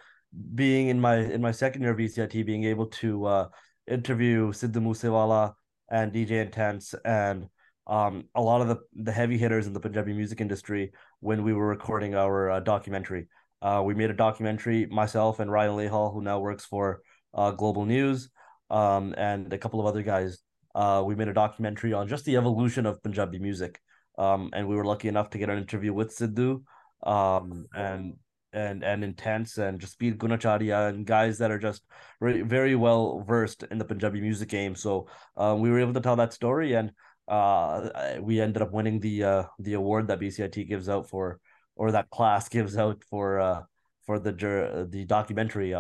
being 0.53 0.87
in 0.87 0.99
my 0.99 1.17
in 1.17 1.41
my 1.41 1.51
second 1.51 1.81
year 1.81 1.91
of 1.91 1.97
BCIT, 1.97 2.45
being 2.45 2.65
able 2.65 2.87
to 2.87 3.25
uh, 3.25 3.47
interview 3.87 4.51
Sidhu 4.51 4.77
Moosewala 4.77 5.53
and 5.89 6.11
DJ 6.11 6.41
Intense 6.41 6.95
and 7.03 7.47
um, 7.87 8.25
a 8.33 8.41
lot 8.41 8.61
of 8.61 8.67
the, 8.67 8.77
the 8.95 9.11
heavy 9.11 9.37
hitters 9.37 9.67
in 9.67 9.73
the 9.73 9.79
Punjabi 9.79 10.13
music 10.13 10.41
industry 10.41 10.91
when 11.19 11.43
we 11.43 11.53
were 11.53 11.67
recording 11.67 12.15
our 12.15 12.49
uh, 12.49 12.59
documentary. 12.59 13.27
Uh, 13.61 13.83
we 13.85 13.93
made 13.93 14.09
a 14.09 14.13
documentary, 14.13 14.85
myself 14.87 15.39
and 15.39 15.51
Ryan 15.51 15.75
Lehal, 15.75 16.11
who 16.13 16.21
now 16.21 16.39
works 16.39 16.65
for 16.65 17.01
uh, 17.35 17.51
Global 17.51 17.85
News, 17.85 18.29
um, 18.69 19.13
and 19.17 19.51
a 19.53 19.57
couple 19.57 19.79
of 19.79 19.85
other 19.85 20.01
guys. 20.01 20.39
Uh, 20.73 21.03
we 21.05 21.15
made 21.15 21.27
a 21.27 21.33
documentary 21.33 21.93
on 21.93 22.07
just 22.07 22.25
the 22.25 22.35
evolution 22.35 22.85
of 22.85 23.01
Punjabi 23.03 23.39
music. 23.39 23.79
Um, 24.17 24.49
and 24.53 24.67
we 24.67 24.75
were 24.75 24.85
lucky 24.85 25.07
enough 25.07 25.29
to 25.31 25.37
get 25.37 25.49
an 25.49 25.57
interview 25.57 25.93
with 25.93 26.15
Sidhu. 26.17 26.63
Um, 27.03 27.65
and 27.75 28.15
and 28.55 28.83
and 28.83 29.03
intense 29.03 29.57
and 29.57 29.79
just 29.79 29.93
Speed 29.93 30.17
Gunacharya 30.17 30.89
and 30.89 31.05
guys 31.05 31.37
that 31.39 31.51
are 31.51 31.59
just 31.59 31.83
very, 32.21 32.41
very 32.41 32.75
well 32.75 33.23
versed 33.27 33.63
in 33.63 33.77
the 33.77 33.85
Punjabi 33.85 34.21
music 34.21 34.49
game. 34.49 34.75
So 34.75 35.07
um, 35.35 35.59
we 35.59 35.69
were 35.69 35.79
able 35.79 35.93
to 35.93 35.99
tell 35.99 36.15
that 36.15 36.33
story 36.33 36.73
and 36.73 36.91
uh, 37.27 37.89
we 38.21 38.39
ended 38.39 38.61
up 38.61 38.71
winning 38.71 38.99
the 38.99 39.23
uh, 39.23 39.43
the 39.59 39.73
award 39.73 40.07
that 40.07 40.19
BCIT 40.19 40.67
gives 40.67 40.87
out 40.89 41.09
for 41.09 41.39
or 41.75 41.91
that 41.91 42.09
class 42.09 42.47
gives 42.47 42.77
out 42.77 43.03
for 43.09 43.39
uh, 43.39 43.61
for 44.05 44.19
the 44.19 44.87
the 44.89 45.05
documentary. 45.05 45.73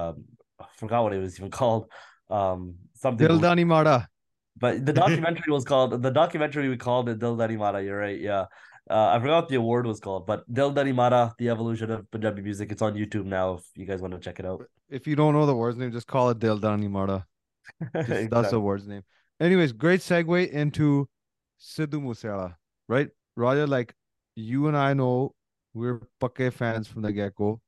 Forgot 0.77 1.03
what 1.03 1.13
it 1.13 1.19
was 1.19 1.37
even 1.37 1.51
called. 1.61 1.89
Um, 2.29 2.75
something. 2.95 3.27
Dildani 3.27 3.65
Mara. 3.65 4.07
But 4.57 4.85
the 4.85 4.93
documentary 5.03 5.51
was 5.51 5.65
called 5.65 6.01
the 6.01 6.11
documentary 6.11 6.69
we 6.69 6.77
called 6.77 7.09
it 7.09 7.19
Dil 7.19 7.35
Dhani 7.35 7.57
Mara. 7.57 7.83
You're 7.83 7.99
right. 7.99 8.19
Yeah. 8.19 8.45
Uh, 8.89 9.07
I 9.07 9.19
forgot 9.19 9.43
what 9.43 9.49
the 9.49 9.55
award 9.55 9.87
was 9.87 9.99
called, 9.99 10.27
but 10.27 10.47
Dhani 10.51 10.93
Mara, 10.93 11.33
the 11.39 11.49
evolution 11.49 11.89
of 11.89 12.09
Punjabi 12.11 12.43
music. 12.43 12.71
It's 12.71 12.83
on 12.83 12.93
YouTube 12.93 13.25
now. 13.25 13.55
If 13.55 13.63
you 13.75 13.85
guys 13.85 13.99
want 13.99 14.13
to 14.13 14.19
check 14.19 14.39
it 14.39 14.45
out. 14.45 14.63
If 14.89 15.07
you 15.07 15.15
don't 15.15 15.33
know 15.33 15.45
the 15.47 15.55
word's 15.55 15.77
name, 15.77 15.91
just 15.91 16.07
call 16.07 16.29
it 16.29 16.39
Dildani 16.39 16.89
Mara. 16.89 17.25
exactly. 17.81 18.27
That's 18.27 18.51
the 18.51 18.59
word's 18.59 18.87
name. 18.87 19.01
Anyways, 19.39 19.73
great 19.73 20.01
segue 20.01 20.49
into 20.51 21.09
Sidhu 21.59 22.01
Moosewala, 22.01 22.55
right? 22.87 23.09
Raja, 23.35 23.65
like 23.65 23.93
you 24.35 24.67
and 24.67 24.77
I 24.77 24.93
know 24.93 25.33
we're 25.73 26.01
Pake 26.21 26.53
fans 26.53 26.87
from 26.87 27.01
the 27.01 27.11
get 27.11 27.35
go. 27.35 27.61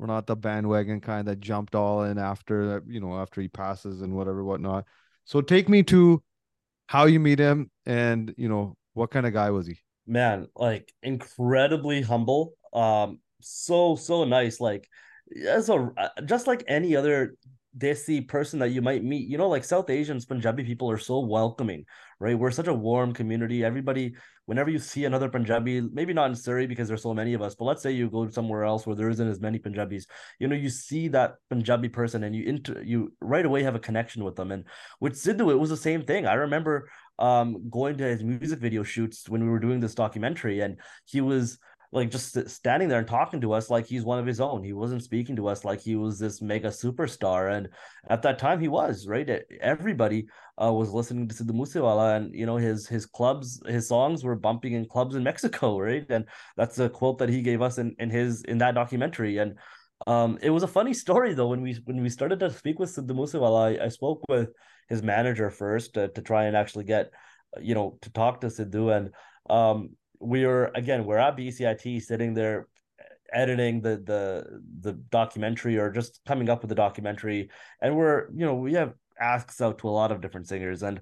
We're 0.00 0.06
not 0.06 0.26
the 0.26 0.34
bandwagon 0.34 1.02
kind 1.02 1.28
that 1.28 1.40
jumped 1.40 1.74
all 1.74 2.04
in 2.04 2.16
after 2.16 2.82
you 2.88 3.00
know, 3.00 3.18
after 3.18 3.42
he 3.42 3.48
passes 3.48 4.00
and 4.00 4.14
whatever, 4.14 4.42
whatnot. 4.42 4.86
So 5.26 5.42
take 5.42 5.68
me 5.68 5.82
to 5.84 6.22
how 6.86 7.04
you 7.04 7.20
meet 7.20 7.38
him 7.38 7.70
and, 7.84 8.32
you 8.38 8.48
know, 8.48 8.78
what 8.94 9.10
kind 9.10 9.26
of 9.26 9.34
guy 9.34 9.50
was 9.50 9.66
he? 9.66 9.76
Man, 10.06 10.48
like 10.56 10.90
incredibly 11.02 12.00
humble. 12.00 12.54
Um, 12.72 13.18
so, 13.42 13.94
so 13.94 14.24
nice. 14.24 14.58
Like, 14.58 14.88
as 15.46 15.68
a 15.68 15.92
just 16.24 16.46
like 16.46 16.64
any 16.66 16.96
other 16.96 17.34
desi 17.76 18.26
person 18.26 18.58
that 18.58 18.70
you 18.70 18.82
might 18.82 19.04
meet. 19.04 19.28
You 19.28 19.38
know, 19.38 19.48
like 19.48 19.64
South 19.64 19.90
Asians, 19.90 20.24
Punjabi 20.24 20.64
people 20.64 20.90
are 20.90 20.98
so 20.98 21.20
welcoming, 21.20 21.84
right? 22.18 22.38
We're 22.38 22.50
such 22.50 22.66
a 22.66 22.74
warm 22.74 23.12
community. 23.12 23.64
Everybody, 23.64 24.14
whenever 24.46 24.70
you 24.70 24.78
see 24.78 25.04
another 25.04 25.28
Punjabi, 25.28 25.80
maybe 25.80 26.12
not 26.12 26.30
in 26.30 26.36
Surrey 26.36 26.66
because 26.66 26.88
there's 26.88 27.02
so 27.02 27.14
many 27.14 27.34
of 27.34 27.42
us, 27.42 27.54
but 27.54 27.64
let's 27.64 27.82
say 27.82 27.92
you 27.92 28.10
go 28.10 28.28
somewhere 28.28 28.64
else 28.64 28.86
where 28.86 28.96
there 28.96 29.10
isn't 29.10 29.28
as 29.28 29.40
many 29.40 29.58
Punjabis, 29.58 30.06
you 30.38 30.48
know, 30.48 30.56
you 30.56 30.68
see 30.68 31.08
that 31.08 31.36
Punjabi 31.48 31.88
person 31.88 32.24
and 32.24 32.34
you 32.34 32.44
inter 32.44 32.82
you 32.82 33.12
right 33.20 33.46
away 33.46 33.62
have 33.62 33.76
a 33.76 33.80
connection 33.80 34.24
with 34.24 34.36
them. 34.36 34.50
And 34.50 34.64
with 35.00 35.14
Sidhu, 35.14 35.50
it 35.50 35.58
was 35.58 35.70
the 35.70 35.76
same 35.76 36.02
thing. 36.02 36.26
I 36.26 36.34
remember 36.34 36.90
um 37.18 37.68
going 37.70 37.98
to 37.98 38.04
his 38.04 38.24
music 38.24 38.58
video 38.58 38.82
shoots 38.82 39.28
when 39.28 39.44
we 39.44 39.50
were 39.50 39.58
doing 39.58 39.78
this 39.78 39.94
documentary 39.94 40.60
and 40.60 40.78
he 41.04 41.20
was 41.20 41.58
like 41.92 42.10
just 42.10 42.48
standing 42.48 42.88
there 42.88 43.00
and 43.00 43.08
talking 43.08 43.40
to 43.40 43.52
us 43.52 43.68
like 43.68 43.86
he's 43.86 44.04
one 44.04 44.18
of 44.18 44.26
his 44.26 44.40
own. 44.40 44.62
He 44.62 44.72
wasn't 44.72 45.02
speaking 45.02 45.34
to 45.36 45.48
us 45.48 45.64
like 45.64 45.80
he 45.80 45.96
was 45.96 46.18
this 46.18 46.40
mega 46.40 46.68
superstar. 46.68 47.52
And 47.52 47.68
at 48.08 48.22
that 48.22 48.38
time, 48.38 48.60
he 48.60 48.68
was 48.68 49.08
right. 49.08 49.28
Everybody 49.60 50.28
uh, 50.62 50.72
was 50.72 50.92
listening 50.92 51.26
to 51.28 51.34
Sidhu 51.34 51.50
Moosewala, 51.50 52.16
and 52.16 52.34
you 52.34 52.46
know 52.46 52.56
his 52.56 52.86
his 52.86 53.06
clubs, 53.06 53.60
his 53.66 53.88
songs 53.88 54.22
were 54.22 54.36
bumping 54.36 54.74
in 54.74 54.86
clubs 54.86 55.16
in 55.16 55.24
Mexico, 55.24 55.80
right? 55.80 56.06
And 56.08 56.26
that's 56.56 56.78
a 56.78 56.88
quote 56.88 57.18
that 57.18 57.28
he 57.28 57.42
gave 57.42 57.60
us 57.60 57.78
in 57.78 57.96
in 57.98 58.10
his 58.10 58.42
in 58.42 58.58
that 58.58 58.74
documentary. 58.74 59.38
And 59.38 59.58
um, 60.06 60.38
it 60.42 60.50
was 60.50 60.62
a 60.62 60.68
funny 60.68 60.94
story 60.94 61.34
though 61.34 61.48
when 61.48 61.60
we 61.62 61.76
when 61.84 62.02
we 62.02 62.08
started 62.08 62.38
to 62.40 62.50
speak 62.50 62.78
with 62.78 62.94
Sidhu 62.94 63.10
Moosewala, 63.10 63.80
I, 63.80 63.86
I 63.86 63.88
spoke 63.88 64.22
with 64.28 64.50
his 64.88 65.02
manager 65.02 65.50
first 65.50 65.94
to, 65.94 66.08
to 66.08 66.22
try 66.22 66.44
and 66.44 66.56
actually 66.56 66.84
get 66.84 67.10
you 67.60 67.74
know 67.74 67.98
to 68.02 68.12
talk 68.12 68.40
to 68.40 68.46
Sidhu 68.46 68.96
and 68.96 69.10
um 69.48 69.90
we 70.20 70.44
are 70.44 70.66
again 70.74 71.04
we're 71.04 71.18
at 71.18 71.36
BCIT 71.36 72.02
sitting 72.02 72.34
there 72.34 72.68
editing 73.32 73.80
the 73.80 74.02
the 74.04 74.60
the 74.80 74.92
documentary 75.10 75.78
or 75.78 75.90
just 75.90 76.20
coming 76.26 76.48
up 76.48 76.62
with 76.62 76.68
the 76.68 76.74
documentary. 76.74 77.50
And 77.80 77.96
we're 77.96 78.30
you 78.32 78.44
know 78.44 78.54
we 78.54 78.74
have 78.74 78.94
asks 79.18 79.60
out 79.60 79.78
to 79.78 79.88
a 79.88 79.90
lot 79.90 80.12
of 80.12 80.20
different 80.20 80.48
singers. 80.48 80.82
And 80.82 81.00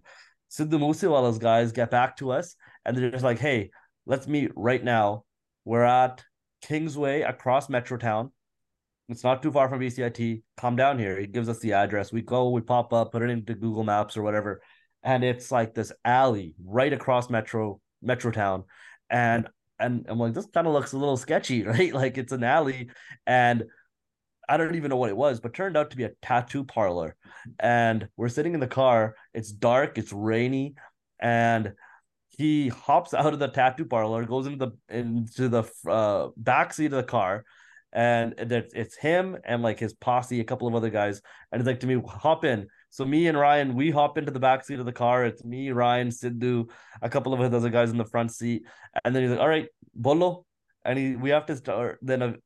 Sidhu 0.51 0.79
Moosewala's 0.79 1.39
guys 1.39 1.73
get 1.73 1.91
back 1.91 2.17
to 2.19 2.33
us 2.33 2.55
and 2.85 2.97
they're 2.97 3.11
just 3.11 3.25
like 3.25 3.39
hey 3.39 3.71
let's 4.07 4.27
meet 4.27 4.51
right 4.57 4.83
now. 4.83 5.25
We're 5.65 5.85
at 5.85 6.25
Kingsway 6.63 7.23
across 7.23 7.69
Metrotown 7.69 8.31
it's 9.09 9.25
not 9.25 9.43
too 9.43 9.51
far 9.51 9.69
from 9.69 9.81
BCIT 9.81 10.43
come 10.59 10.77
down 10.77 10.99
here. 10.99 11.19
He 11.19 11.27
gives 11.27 11.49
us 11.49 11.59
the 11.61 11.73
address. 11.73 12.13
We 12.13 12.23
go 12.23 12.51
we 12.51 12.61
pop 12.61 12.93
up 12.93 13.13
put 13.13 13.23
it 13.23 13.31
into 13.31 13.55
Google 13.55 13.85
Maps 13.85 14.17
or 14.17 14.23
whatever. 14.23 14.61
And 15.03 15.25
it's 15.25 15.51
like 15.51 15.75
this 15.75 15.93
alley 16.05 16.55
right 16.63 16.93
across 16.93 17.31
Metro 17.31 17.81
Metrotown 18.05 18.65
and 19.11 19.49
and 19.81 20.07
I'm 20.09 20.19
like, 20.19 20.35
this 20.35 20.47
kind 20.53 20.67
of 20.67 20.73
looks 20.73 20.93
a 20.93 20.99
little 20.99 21.17
sketchy, 21.17 21.63
right? 21.65 21.93
Like 21.93 22.19
it's 22.19 22.33
an 22.33 22.45
alley, 22.45 22.91
and 23.27 23.65
I 24.49 24.57
don't 24.57 24.75
even 24.75 24.91
know 24.91 24.97
what 24.97 25.11
it 25.11 25.17
was, 25.17 25.41
but 25.41 25.55
turned 25.55 25.77
out 25.77 25.91
to 25.91 25.97
be 25.97 26.05
a 26.05 26.11
tattoo 26.23 26.65
parlor. 26.65 27.17
And 27.61 28.09
we're 28.17 28.31
sitting 28.31 28.55
in 28.55 28.61
the 28.61 28.67
car. 28.67 29.15
It's 29.35 29.53
dark. 29.53 29.99
It's 29.99 30.13
rainy, 30.13 30.75
and 31.21 31.75
he 32.29 32.69
hops 32.69 33.15
out 33.15 33.33
of 33.33 33.39
the 33.39 33.49
tattoo 33.49 33.85
parlor, 33.85 34.25
goes 34.25 34.47
into 34.47 34.67
the 34.67 34.97
into 34.97 35.49
the 35.49 35.65
uh, 35.89 36.29
back 36.37 36.73
seat 36.73 36.87
of 36.87 36.93
the 36.93 37.03
car, 37.03 37.45
and 37.93 38.35
it's 38.39 38.73
it's 38.75 38.97
him 38.97 39.37
and 39.45 39.63
like 39.63 39.79
his 39.79 39.93
posse, 39.93 40.41
a 40.41 40.45
couple 40.45 40.69
of 40.69 40.75
other 40.75 40.91
guys, 40.91 41.21
and 41.53 41.61
it's 41.61 41.67
like 41.67 41.81
to 41.81 41.87
me, 41.87 42.01
hop 42.07 42.45
in. 42.45 42.69
So 42.91 43.05
me 43.05 43.29
and 43.29 43.39
Ryan, 43.39 43.75
we 43.75 43.91
hop 43.91 44.19
into 44.19 44.33
the 44.33 44.41
back 44.41 44.65
seat 44.65 44.79
of 44.79 44.87
the 44.87 44.93
car. 44.93 45.25
It's 45.25 45.45
me, 45.45 45.71
Ryan, 45.71 46.09
Sidhu, 46.09 46.71
a 47.03 47.09
couple 47.09 47.35
of 47.35 47.41
other 47.41 47.71
guys 47.71 47.91
in 47.91 47.99
the 47.99 48.05
front 48.05 48.33
seat, 48.33 48.63
and 49.05 49.15
then 49.15 49.23
he's 49.23 49.31
like, 49.31 49.41
"All 49.41 49.49
right, 49.49 49.69
bolo," 49.95 50.47
and 50.85 50.99
he 50.99 51.17
we 51.17 51.31
have 51.31 51.47
to 51.47 51.57
start 51.57 51.99
then 52.03 52.37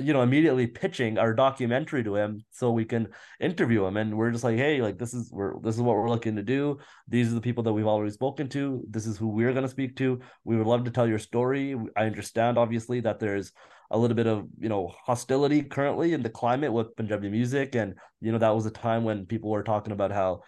you 0.00 0.12
know 0.12 0.22
immediately 0.22 0.66
pitching 0.66 1.18
our 1.18 1.32
documentary 1.32 2.04
to 2.04 2.16
him 2.16 2.44
so 2.50 2.70
we 2.70 2.84
can 2.84 3.08
interview 3.40 3.84
him. 3.84 3.96
And 3.96 4.16
we're 4.16 4.30
just 4.30 4.44
like 4.44 4.56
hey 4.56 4.82
like 4.82 4.98
this 4.98 5.14
is 5.14 5.30
we're 5.32 5.58
this 5.60 5.74
is 5.74 5.82
what 5.82 5.96
we're 5.96 6.08
looking 6.08 6.36
to 6.36 6.42
do. 6.42 6.78
These 7.08 7.30
are 7.30 7.34
the 7.34 7.40
people 7.40 7.62
that 7.64 7.72
we've 7.72 7.86
already 7.86 8.12
spoken 8.12 8.48
to. 8.50 8.82
This 8.88 9.06
is 9.06 9.16
who 9.16 9.28
we're 9.28 9.52
going 9.52 9.64
to 9.64 9.70
speak 9.70 9.96
to. 9.96 10.20
We 10.44 10.56
would 10.56 10.66
love 10.66 10.84
to 10.84 10.90
tell 10.90 11.08
your 11.08 11.18
story. 11.18 11.76
I 11.96 12.04
understand 12.04 12.58
obviously 12.58 13.00
that 13.00 13.20
there's 13.20 13.52
a 13.90 13.98
little 13.98 14.16
bit 14.16 14.26
of 14.26 14.46
you 14.58 14.68
know 14.68 14.92
hostility 15.04 15.62
currently 15.62 16.12
in 16.12 16.22
the 16.22 16.30
climate 16.30 16.72
with 16.72 16.96
punjabi 16.96 17.30
music. 17.30 17.74
And 17.74 17.94
you 18.20 18.32
know 18.32 18.38
that 18.38 18.54
was 18.54 18.66
a 18.66 18.70
time 18.70 19.04
when 19.04 19.26
people 19.26 19.50
were 19.50 19.62
talking 19.62 19.92
about 19.92 20.12
how 20.12 20.42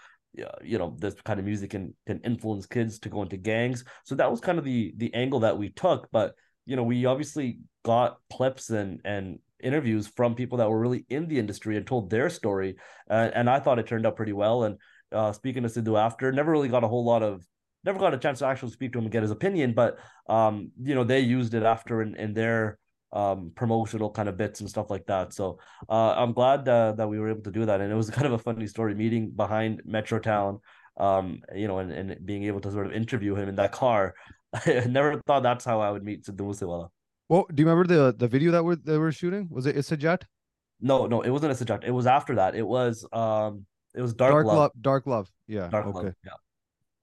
you 0.63 0.79
know 0.79 0.95
this 0.99 1.15
kind 1.23 1.41
of 1.41 1.47
music 1.47 1.71
can 1.71 1.95
can 2.07 2.21
influence 2.21 2.67
kids 2.67 2.99
to 3.01 3.09
go 3.09 3.23
into 3.23 3.37
gangs. 3.37 3.85
So 4.05 4.15
that 4.17 4.31
was 4.31 4.41
kind 4.41 4.59
of 4.59 4.65
the 4.65 4.93
the 4.97 5.13
angle 5.15 5.41
that 5.41 5.59
we 5.59 5.71
took. 5.71 6.09
But 6.13 6.35
you 6.69 6.77
know 6.77 6.83
we 6.83 7.07
obviously 7.07 7.59
got 7.83 8.19
clips 8.31 8.69
and 8.71 9.01
and 9.05 9.39
interviews 9.61 10.07
from 10.07 10.35
people 10.35 10.59
that 10.59 10.71
were 10.71 10.79
really 10.79 11.05
in 11.09 11.27
the 11.27 11.39
industry 11.39 11.77
and 11.77 11.87
told 11.87 12.11
their 12.11 12.31
story 12.31 12.77
uh, 13.11 13.31
and 13.35 13.51
i 13.51 13.59
thought 13.59 13.79
it 13.81 13.87
turned 13.89 14.07
out 14.07 14.15
pretty 14.15 14.33
well. 14.33 14.63
And 14.65 14.77
uh, 15.11 15.33
speaking 15.33 15.63
to 15.63 15.69
sidhu 15.69 15.99
after 15.99 16.31
never 16.31 16.53
really 16.53 16.69
got 16.69 16.85
a 16.85 16.89
whole 16.89 17.05
lot 17.05 17.23
of 17.23 17.45
never 17.85 17.99
got 17.99 18.13
a 18.13 18.19
chance 18.19 18.41
to 18.41 18.47
actually 18.47 18.73
speak 18.73 18.93
to 18.93 18.99
him 18.99 19.07
and 19.07 19.13
get 19.13 19.23
his 19.23 19.31
opinion 19.31 19.73
but 19.73 19.99
um 20.29 20.71
you 20.83 20.95
know 20.95 21.05
they 21.05 21.21
used 21.21 21.55
it 21.55 21.63
after 21.63 22.03
in, 22.03 22.15
in 22.17 22.35
their 22.35 22.79
um 23.15 23.51
promotional 23.57 24.11
kind 24.11 24.29
of 24.29 24.37
bits 24.37 24.61
and 24.61 24.69
stuff 24.69 24.91
like 24.91 25.07
that. 25.07 25.33
So 25.33 25.59
uh 25.89 26.13
i'm 26.23 26.35
glad 26.35 26.69
uh, 26.69 26.93
that 26.93 27.09
we 27.09 27.19
were 27.19 27.31
able 27.31 27.47
to 27.49 27.51
do 27.59 27.65
that. 27.65 27.81
And 27.81 27.91
it 27.91 27.97
was 27.97 28.11
kind 28.19 28.27
of 28.27 28.35
a 28.35 28.39
funny 28.39 28.67
story 28.67 28.95
meeting 28.95 29.31
behind 29.31 29.83
metrotown 29.89 30.61
um 30.99 31.41
you 31.55 31.69
know 31.69 31.79
and, 31.79 31.91
and 31.93 32.27
being 32.27 32.45
able 32.45 32.61
to 32.61 32.71
sort 32.71 32.87
of 32.87 32.93
interview 32.93 33.35
him 33.35 33.49
in 33.49 33.57
that 33.57 33.73
car 33.73 34.15
i 34.55 34.85
never 34.89 35.21
thought 35.27 35.43
that's 35.43 35.65
how 35.65 35.81
i 35.81 35.91
would 35.91 36.05
meet 36.05 36.25
sidhu 36.25 36.49
moosewala 36.49 36.89
well 37.29 37.47
do 37.53 37.63
you 37.63 37.69
remember 37.69 37.87
the 37.95 38.15
the 38.17 38.29
video 38.29 38.51
that 38.51 38.65
we're 38.65 38.77
they 38.77 38.99
were 38.99 39.13
shooting 39.13 39.49
was 39.51 39.67
it 39.67 39.77
Issa 39.77 39.97
Jatt 39.97 40.25
no 40.81 41.07
no 41.07 41.23
it 41.23 41.31
wasn't 41.31 41.53
Issa 41.53 41.65
Jatt 41.65 41.85
it 41.85 41.91
was 41.91 42.07
after 42.07 42.35
that 42.37 42.55
it 42.55 42.67
was 42.67 43.07
um 43.13 43.67
it 43.95 44.03
was 44.03 44.15
dark, 44.15 44.33
dark 44.33 44.47
love. 44.47 44.57
love 44.57 44.73
dark 44.81 45.07
love 45.07 45.33
yeah 45.47 45.69
dark 45.69 45.87
okay 45.87 45.99
love 45.99 46.15
yeah 46.25 46.39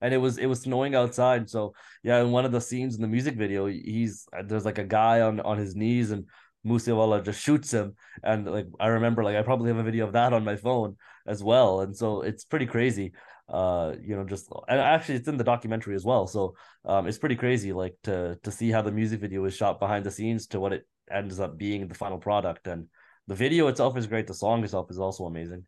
and 0.01 0.13
it 0.13 0.17
was 0.17 0.37
it 0.37 0.45
was 0.45 0.61
snowing 0.61 0.93
outside. 0.93 1.49
So 1.49 1.73
yeah, 2.03 2.21
in 2.21 2.31
one 2.31 2.45
of 2.45 2.51
the 2.51 2.61
scenes 2.61 2.95
in 2.95 3.01
the 3.01 3.07
music 3.07 3.35
video, 3.35 3.65
he's 3.65 4.27
there's 4.43 4.65
like 4.65 4.77
a 4.77 4.83
guy 4.83 5.21
on 5.21 5.39
on 5.39 5.57
his 5.57 5.75
knees 5.75 6.11
and 6.11 6.25
Moosewala 6.65 7.23
just 7.23 7.41
shoots 7.41 7.71
him. 7.71 7.95
And 8.23 8.45
like 8.45 8.67
I 8.79 8.87
remember, 8.87 9.23
like 9.23 9.35
I 9.35 9.41
probably 9.41 9.69
have 9.69 9.77
a 9.77 9.83
video 9.83 10.05
of 10.05 10.13
that 10.13 10.33
on 10.33 10.43
my 10.43 10.57
phone 10.57 10.97
as 11.25 11.43
well. 11.43 11.81
And 11.81 11.95
so 11.95 12.21
it's 12.21 12.43
pretty 12.43 12.65
crazy. 12.65 13.13
Uh, 13.47 13.93
you 14.01 14.15
know, 14.15 14.23
just 14.23 14.51
and 14.67 14.79
actually 14.79 15.15
it's 15.15 15.27
in 15.27 15.37
the 15.37 15.43
documentary 15.43 15.95
as 15.95 16.03
well. 16.03 16.25
So 16.25 16.55
um, 16.83 17.07
it's 17.07 17.19
pretty 17.19 17.35
crazy, 17.35 17.73
like 17.73 17.95
to 18.03 18.39
to 18.43 18.51
see 18.51 18.71
how 18.71 18.81
the 18.81 18.91
music 18.91 19.19
video 19.19 19.45
is 19.45 19.55
shot 19.55 19.79
behind 19.79 20.05
the 20.05 20.11
scenes 20.11 20.47
to 20.47 20.59
what 20.59 20.73
it 20.73 20.87
ends 21.11 21.39
up 21.39 21.57
being 21.57 21.87
the 21.87 21.93
final 21.93 22.17
product. 22.17 22.67
And 22.67 22.87
the 23.27 23.35
video 23.35 23.67
itself 23.67 23.97
is 23.97 24.07
great. 24.07 24.27
The 24.27 24.33
song 24.33 24.63
itself 24.63 24.89
is 24.89 24.99
also 24.99 25.25
amazing. 25.25 25.65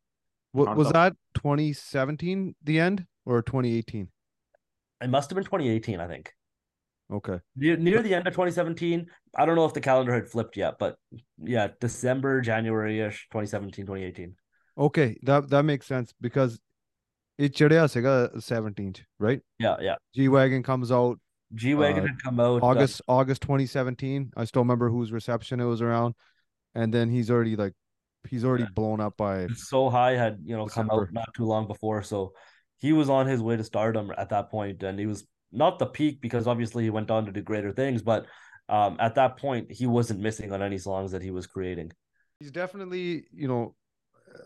What 0.54 0.76
was 0.76 0.92
that 0.92 1.14
2017 1.36 2.56
the 2.64 2.80
end 2.80 3.06
or 3.26 3.42
2018? 3.44 4.08
It 5.02 5.10
must 5.10 5.30
have 5.30 5.36
been 5.36 5.44
2018, 5.44 6.00
I 6.00 6.08
think. 6.08 6.34
Okay. 7.12 7.40
Near, 7.56 7.78
near 7.78 8.02
the 8.02 8.14
end 8.14 8.28
of 8.28 8.34
2017. 8.34 9.06
I 9.36 9.46
don't 9.46 9.56
know 9.56 9.66
if 9.66 9.74
the 9.74 9.82
calendar 9.82 10.14
had 10.14 10.28
flipped 10.28 10.58
yet, 10.58 10.76
but 10.80 10.98
yeah, 11.42 11.70
December, 11.80 12.42
January 12.42 13.00
ish, 13.02 13.28
2017, 13.32 13.86
2018. 13.86 14.36
Okay, 14.78 15.18
that 15.24 15.50
that 15.50 15.64
makes 15.64 15.88
sense 15.88 16.14
because 16.20 16.60
it 17.38 17.54
chadya 17.54 17.86
sega 17.86 18.36
17th, 18.42 19.02
right? 19.20 19.42
Yeah, 19.60 19.76
yeah. 19.80 19.96
G 20.16 20.28
Wagon 20.28 20.64
comes 20.64 20.92
out 20.92 21.20
G 21.56 21.76
Wagon 21.76 22.04
uh, 22.04 22.08
had 22.08 22.22
come 22.22 22.40
out 22.40 22.62
August 22.64 23.02
uh, 23.08 23.14
August 23.14 23.42
2017. 23.42 24.32
I 24.36 24.46
still 24.46 24.62
remember 24.64 24.90
whose 24.90 25.12
reception 25.12 25.60
it 25.60 25.66
was 25.66 25.82
around. 25.82 26.16
and 26.76 26.94
then 26.94 27.10
he's 27.10 27.30
already 27.32 27.56
like 27.56 27.74
he's 28.30 28.44
already 28.44 28.64
Yeah. 28.64 28.70
blown 28.76 29.00
up 29.00 29.16
by 29.18 29.48
So 29.56 29.90
high 29.90 30.16
had 30.16 30.40
you 30.44 30.56
know 30.58 30.66
come 30.68 30.90
out 30.92 31.12
not 31.12 31.30
too 31.36 31.46
long 31.46 31.68
before, 31.68 32.04
so 32.04 32.34
he 32.78 32.94
was 32.94 33.10
on 33.10 33.26
his 33.28 33.42
way 33.42 33.56
to 33.58 33.64
stardom 33.64 34.12
at 34.18 34.30
that 34.30 34.52
point, 34.52 34.84
and 34.84 35.00
he 35.00 35.06
was 35.08 35.26
not 35.52 35.80
the 35.80 35.86
peak 35.88 36.20
because 36.22 36.46
obviously 36.46 36.84
he 36.84 36.90
went 36.90 37.10
on 37.10 37.26
to 37.26 37.32
do 37.32 37.42
greater 37.42 37.72
things, 37.72 38.02
but 38.04 38.26
um, 38.70 38.98
at 39.00 39.16
that 39.16 39.38
point 39.38 39.72
he 39.72 39.88
wasn't 39.88 40.20
missing 40.20 40.52
on 40.52 40.62
any 40.62 40.78
songs 40.78 41.12
that 41.14 41.22
he 41.22 41.32
was 41.32 41.48
creating. 41.48 41.92
he's 42.40 42.52
definitely 42.52 43.24
you 43.34 43.48
know 43.48 43.74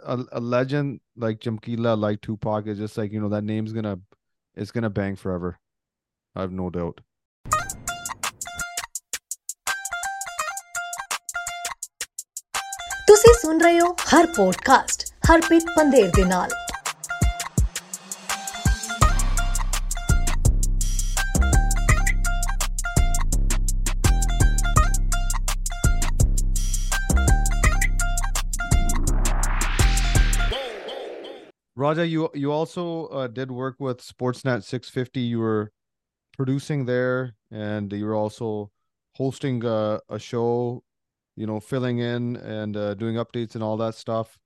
a, 0.03 0.23
a 0.31 0.39
legend 0.39 0.99
like 1.15 1.39
Chamkila, 1.39 1.97
like 1.97 2.21
Tupac, 2.21 2.67
is 2.67 2.77
just 2.77 2.97
like 2.97 3.11
you 3.11 3.19
know 3.19 3.29
that 3.29 3.43
name's 3.43 3.73
gonna 3.73 3.99
it's 4.55 4.71
gonna 4.71 4.89
bang 4.89 5.15
forever. 5.15 5.59
I 6.35 6.41
have 6.41 6.51
no 6.51 6.69
doubt. 6.69 7.01
ਤੁਸੀਂ 13.07 13.33
ਸੁਣ 13.33 13.59
ਰਹੇ 13.61 13.79
ਹੋ 13.79 13.87
ਹਰ 13.93 14.27
podcast 14.35 15.03
Harpreet 15.31 15.63
Pander 15.77 16.11
ਦੇ 16.15 16.23
ਨਾਲ 16.25 16.49
Raja 31.81 32.05
you 32.05 32.29
you 32.35 32.51
also 32.51 33.07
uh, 33.07 33.27
did 33.27 33.49
work 33.49 33.77
with 33.79 33.97
Sportsnet 33.97 34.63
650 34.63 35.19
you 35.19 35.39
were 35.39 35.71
producing 36.37 36.85
there 36.85 37.35
and 37.49 37.91
you 37.91 38.05
were 38.05 38.13
also 38.13 38.69
hosting 39.15 39.65
uh, 39.65 39.97
a 40.07 40.19
show 40.19 40.83
you 41.35 41.47
know 41.47 41.59
filling 41.59 41.97
in 41.97 42.35
and 42.37 42.77
uh, 42.77 42.93
doing 42.93 43.15
updates 43.15 43.55
and 43.55 43.63
all 43.63 43.77
that 43.77 43.95
stuff 43.95 44.37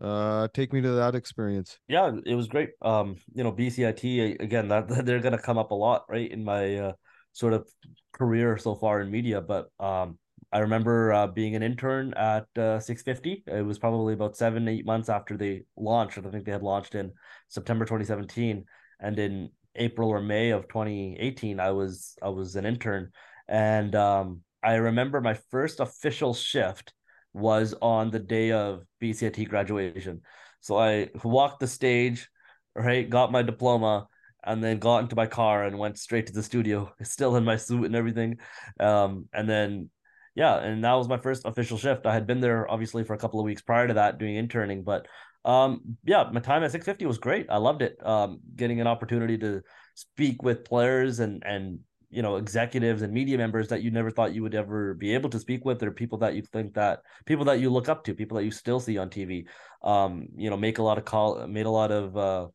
uh 0.00 0.48
take 0.52 0.72
me 0.72 0.80
to 0.80 0.90
that 0.90 1.14
experience 1.14 1.78
Yeah, 1.86 2.10
it 2.26 2.34
was 2.34 2.48
great. 2.48 2.70
Um, 2.80 3.16
you 3.32 3.44
know, 3.44 3.52
BCIT 3.52 4.40
again 4.40 4.66
that 4.68 4.88
they're 5.06 5.20
gonna 5.20 5.38
come 5.38 5.58
up 5.58 5.70
a 5.70 5.78
lot, 5.86 6.02
right, 6.08 6.28
in 6.28 6.42
my 6.42 6.64
uh, 6.86 6.92
sort 7.32 7.52
of 7.52 7.68
career 8.12 8.58
so 8.58 8.74
far 8.74 9.00
in 9.00 9.10
media. 9.10 9.40
But 9.40 9.68
um, 9.78 10.18
I 10.52 10.58
remember 10.58 11.12
uh, 11.12 11.26
being 11.28 11.56
an 11.56 11.62
intern 11.62 12.12
at 12.14 12.46
uh, 12.58 12.78
650. 12.78 13.44
It 13.46 13.64
was 13.64 13.78
probably 13.78 14.12
about 14.12 14.36
seven, 14.36 14.68
eight 14.68 14.84
months 14.84 15.08
after 15.08 15.36
they 15.36 15.62
launched. 15.76 16.18
I 16.18 16.22
think 16.22 16.44
they 16.44 16.52
had 16.52 16.62
launched 16.62 16.94
in 16.94 17.12
September 17.48 17.84
2017, 17.84 18.64
and 19.00 19.18
in 19.18 19.50
April 19.76 20.10
or 20.10 20.20
May 20.20 20.50
of 20.50 20.68
2018, 20.68 21.58
I 21.58 21.70
was 21.70 22.16
I 22.22 22.28
was 22.28 22.56
an 22.56 22.66
intern, 22.66 23.10
and 23.48 23.94
um, 23.94 24.42
I 24.62 24.74
remember 24.74 25.20
my 25.20 25.34
first 25.50 25.80
official 25.80 26.34
shift 26.34 26.92
was 27.32 27.74
on 27.80 28.10
the 28.10 28.18
day 28.18 28.52
of 28.52 28.84
BCIT 29.00 29.48
graduation. 29.48 30.20
So 30.60 30.78
I 30.78 31.08
walked 31.24 31.60
the 31.60 31.66
stage, 31.66 32.28
right, 32.74 33.08
got 33.08 33.32
my 33.32 33.42
diploma, 33.42 34.06
and 34.44 34.62
then 34.62 34.78
got 34.78 34.98
into 34.98 35.16
my 35.16 35.26
car 35.26 35.64
and 35.64 35.78
went 35.78 35.98
straight 35.98 36.26
to 36.26 36.32
the 36.32 36.42
studio, 36.42 36.92
still 37.02 37.36
in 37.36 37.44
my 37.44 37.56
suit 37.56 37.86
and 37.86 37.96
everything. 37.96 38.38
Um, 38.78 39.28
and 39.32 39.48
then 39.48 39.90
yeah, 40.34 40.58
and 40.58 40.84
that 40.84 40.94
was 40.94 41.08
my 41.08 41.18
first 41.18 41.44
official 41.44 41.78
shift. 41.78 42.06
I 42.06 42.14
had 42.14 42.26
been 42.26 42.40
there 42.40 42.70
obviously 42.70 43.04
for 43.04 43.14
a 43.14 43.18
couple 43.18 43.40
of 43.40 43.44
weeks 43.44 43.62
prior 43.62 43.88
to 43.88 43.94
that 43.94 44.18
doing 44.18 44.36
interning, 44.36 44.82
but 44.82 45.06
um 45.44 45.96
yeah, 46.04 46.28
my 46.32 46.40
time 46.40 46.62
at 46.62 46.70
650 46.70 47.06
was 47.06 47.18
great. 47.18 47.46
I 47.50 47.56
loved 47.56 47.82
it. 47.82 47.96
Um 48.06 48.40
getting 48.54 48.80
an 48.80 48.86
opportunity 48.86 49.36
to 49.38 49.62
speak 49.94 50.42
with 50.42 50.64
players 50.64 51.20
and 51.20 51.42
and 51.44 51.80
you 52.12 52.22
know 52.22 52.36
executives 52.36 53.02
and 53.02 53.12
media 53.12 53.38
members 53.38 53.68
that 53.68 53.82
you 53.82 53.90
never 53.90 54.10
thought 54.10 54.34
you 54.34 54.42
would 54.42 54.54
ever 54.54 54.94
be 54.94 55.14
able 55.14 55.30
to 55.30 55.38
speak 55.38 55.64
with 55.64 55.82
or 55.82 55.90
people 55.90 56.18
that 56.18 56.34
you 56.34 56.42
think 56.42 56.74
that 56.74 57.00
people 57.24 57.46
that 57.46 57.58
you 57.58 57.70
look 57.70 57.88
up 57.88 58.04
to 58.04 58.14
people 58.14 58.36
that 58.36 58.44
you 58.44 58.50
still 58.50 58.78
see 58.78 58.98
on 58.98 59.08
tv 59.08 59.46
um 59.82 60.28
you 60.36 60.50
know 60.50 60.56
make 60.56 60.76
a 60.78 60.82
lot 60.82 60.98
of 60.98 61.06
call 61.06 61.46
made 61.48 61.64
a 61.64 61.70
lot 61.70 61.90
of 61.90 62.14
uh 62.16 62.46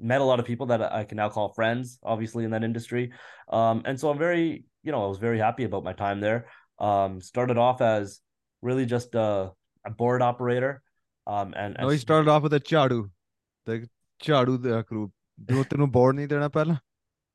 met 0.00 0.20
a 0.20 0.24
lot 0.24 0.40
of 0.40 0.44
people 0.44 0.66
that 0.66 0.82
i 0.92 1.04
can 1.04 1.16
now 1.16 1.28
call 1.28 1.52
friends 1.54 2.00
obviously 2.02 2.44
in 2.44 2.50
that 2.50 2.64
industry 2.64 3.12
um 3.50 3.82
and 3.84 3.98
so 3.98 4.10
i'm 4.10 4.18
very 4.18 4.64
you 4.82 4.90
know 4.90 5.04
i 5.04 5.06
was 5.06 5.18
very 5.18 5.38
happy 5.38 5.62
about 5.62 5.84
my 5.84 5.92
time 5.92 6.18
there 6.18 6.46
um 6.79 7.15
started 7.21 7.57
off 7.67 7.81
as 7.81 8.11
really 8.63 8.85
just 8.95 9.15
a, 9.15 9.29
a 9.85 9.91
board 10.01 10.21
operator 10.21 10.71
um 11.27 11.53
and, 11.63 11.75
no 11.79 11.89
he 11.89 11.97
and 11.97 12.03
started 12.03 12.29
off 12.33 12.43
with 12.47 12.53
a 12.53 12.63
chadu 12.71 12.99
the 13.67 13.77
chadu 14.27 14.57
the 14.67 14.83
group 14.91 15.15
ਜੋ 15.49 15.63
ਤੈਨੂੰ 15.63 15.89
board 15.91 16.15
ਨਹੀਂ 16.15 16.27
ਦੇਣਾ 16.27 16.47
ਪਹਿਲਾਂ 16.55 16.75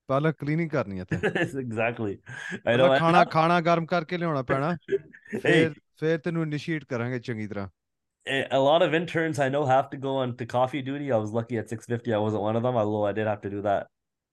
ਪਹਿਲਾਂ 0.09 0.33
cleaning 0.39 0.71
ਕਰਨੀ 0.71 0.99
ਹੈ 1.01 1.05
ਤੇ 1.05 1.17
exactly 1.61 2.11
i 2.11 2.57
know 2.57 2.65
ਪਹਿਲਾਂ 2.65 2.89
and 2.89 2.99
ਖਾਣਾ 2.99 3.21
now- 3.21 3.31
ਖਾਣਾ 3.31 3.61
ਗਰਮ 3.69 3.87
ਕਰਕੇ 3.93 4.17
ਲਿਆਉਣਾ 4.19 4.43
ਪੈਣਾ 4.51 4.71
hey 4.73 5.41
ਫਿਰ 5.43 5.73
ਫਿਰ 6.01 6.19
ਤੈਨੂੰ 6.25 6.43
ਇਨੀਸ਼ੀਏਟ 6.43 6.85
ਕਰਾਂਗੇ 6.85 7.19
ਚੰਗੀ 7.29 7.47
ਤਰ੍ਹਾਂ 7.47 7.69
a 8.27 8.37
a 8.57 8.59
lot 8.65 8.83
of 8.85 8.95
interns 8.99 9.39
I 9.45 9.49
know 9.55 9.63
have 9.71 9.89
to 9.95 9.99
go 10.05 10.13
on 10.21 10.31
to 10.37 10.45
coffee 10.51 10.81
duty. 10.85 11.09
I 11.15 11.17
was 11.25 11.33
lucky 11.39 11.57
at 11.63 11.73
650. 11.75 12.13
I 12.19 12.21
wasn't 12.27 12.45
one 12.45 12.59
of 12.61 12.63
them, 12.67 12.77
although 12.83 13.03
I 13.09 13.11
did 13.19 13.27
have 13.31 13.43
to 13.43 13.51
do 13.55 13.61
that 13.67 13.91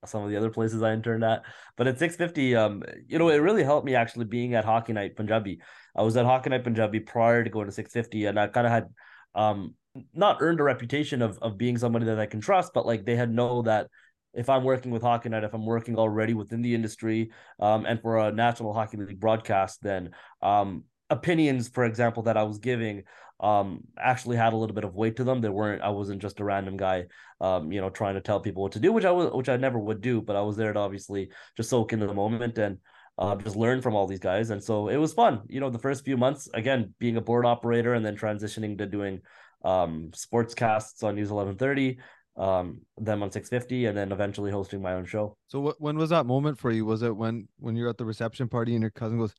some 0.08 0.22
of 0.22 0.30
the 0.30 0.36
other 0.36 0.50
places 0.50 0.82
I 0.82 0.92
interned 0.92 1.24
at. 1.24 1.42
But 1.76 1.86
at 1.86 1.98
650, 1.98 2.56
um, 2.56 2.82
you 3.06 3.18
know, 3.18 3.28
it 3.28 3.36
really 3.36 3.62
helped 3.62 3.86
me 3.86 3.94
actually 3.94 4.24
being 4.24 4.54
at 4.54 4.64
Hockey 4.64 4.92
Night 4.92 5.16
Punjabi. 5.16 5.60
I 5.94 6.02
was 6.02 6.16
at 6.16 6.26
Hockey 6.26 6.50
Night 6.50 6.64
Punjabi 6.64 7.00
prior 7.00 7.42
to 7.42 7.50
going 7.50 7.66
to 7.66 7.72
650, 7.72 8.26
and 8.26 8.38
I 8.38 8.46
kind 8.48 8.66
of 8.66 8.72
had 8.72 8.86
um 9.34 9.74
not 10.14 10.38
earned 10.40 10.60
a 10.60 10.62
reputation 10.64 11.22
of 11.22 11.38
of 11.40 11.58
being 11.58 11.78
somebody 11.78 12.06
that 12.06 12.18
I 12.18 12.26
can 12.26 12.40
trust, 12.40 12.72
but 12.74 12.86
like 12.86 13.04
they 13.04 13.16
had 13.16 13.32
know 13.32 13.62
that 13.62 13.88
if 14.34 14.50
I'm 14.50 14.64
working 14.64 14.90
with 14.90 15.02
Hockey 15.02 15.30
Night, 15.30 15.44
if 15.44 15.54
I'm 15.54 15.64
working 15.64 15.96
already 15.96 16.34
within 16.34 16.60
the 16.60 16.74
industry, 16.74 17.30
um, 17.58 17.86
and 17.86 18.00
for 18.00 18.18
a 18.18 18.32
National 18.32 18.74
Hockey 18.74 18.98
League 18.98 19.20
broadcast, 19.20 19.82
then 19.82 20.10
um 20.42 20.84
opinions, 21.10 21.68
for 21.68 21.84
example, 21.84 22.24
that 22.24 22.36
I 22.36 22.42
was 22.42 22.58
giving 22.58 23.04
um 23.40 23.82
actually 23.98 24.36
had 24.36 24.54
a 24.54 24.56
little 24.56 24.74
bit 24.74 24.84
of 24.84 24.94
weight 24.94 25.16
to 25.16 25.24
them. 25.24 25.40
They 25.40 25.48
weren't 25.48 25.82
I 25.82 25.90
wasn't 25.90 26.22
just 26.22 26.40
a 26.40 26.44
random 26.44 26.76
guy 26.76 27.04
um 27.40 27.70
you 27.70 27.80
know 27.80 27.90
trying 27.90 28.14
to 28.14 28.20
tell 28.20 28.40
people 28.40 28.62
what 28.62 28.72
to 28.72 28.80
do, 28.80 28.92
which 28.92 29.04
I 29.04 29.10
was 29.10 29.30
which 29.32 29.48
I 29.48 29.56
never 29.56 29.78
would 29.78 30.00
do, 30.00 30.22
but 30.22 30.36
I 30.36 30.40
was 30.42 30.56
there 30.56 30.72
to 30.72 30.78
obviously 30.78 31.30
just 31.56 31.70
soak 31.70 31.92
into 31.92 32.06
the 32.06 32.14
moment 32.14 32.58
and 32.58 32.78
uh, 33.18 33.34
just 33.36 33.56
learn 33.56 33.80
from 33.80 33.94
all 33.94 34.06
these 34.06 34.20
guys. 34.20 34.50
And 34.50 34.62
so 34.62 34.88
it 34.88 34.96
was 34.96 35.14
fun. 35.14 35.42
You 35.48 35.60
know, 35.60 35.70
the 35.70 35.78
first 35.78 36.04
few 36.04 36.16
months, 36.16 36.48
again, 36.52 36.94
being 36.98 37.16
a 37.16 37.20
board 37.20 37.46
operator 37.46 37.94
and 37.94 38.04
then 38.04 38.16
transitioning 38.16 38.78
to 38.78 38.86
doing 38.86 39.20
um 39.64 40.10
sportscasts 40.14 41.02
on 41.02 41.14
News 41.16 41.30
1130, 41.32 41.98
um, 42.36 42.80
them 42.98 43.22
on 43.22 43.30
650, 43.30 43.86
and 43.86 43.96
then 43.96 44.12
eventually 44.12 44.50
hosting 44.50 44.82
my 44.82 44.92
own 44.92 45.06
show. 45.06 45.36
So 45.48 45.60
what 45.60 45.80
when 45.80 45.96
was 45.96 46.10
that 46.10 46.26
moment 46.26 46.58
for 46.58 46.70
you? 46.70 46.84
Was 46.84 47.02
it 47.02 47.16
when 47.16 47.48
when 47.58 47.76
you're 47.76 47.88
at 47.88 47.98
the 47.98 48.04
reception 48.04 48.48
party 48.48 48.74
and 48.74 48.82
your 48.82 48.90
cousin 48.90 49.18
goes, 49.18 49.34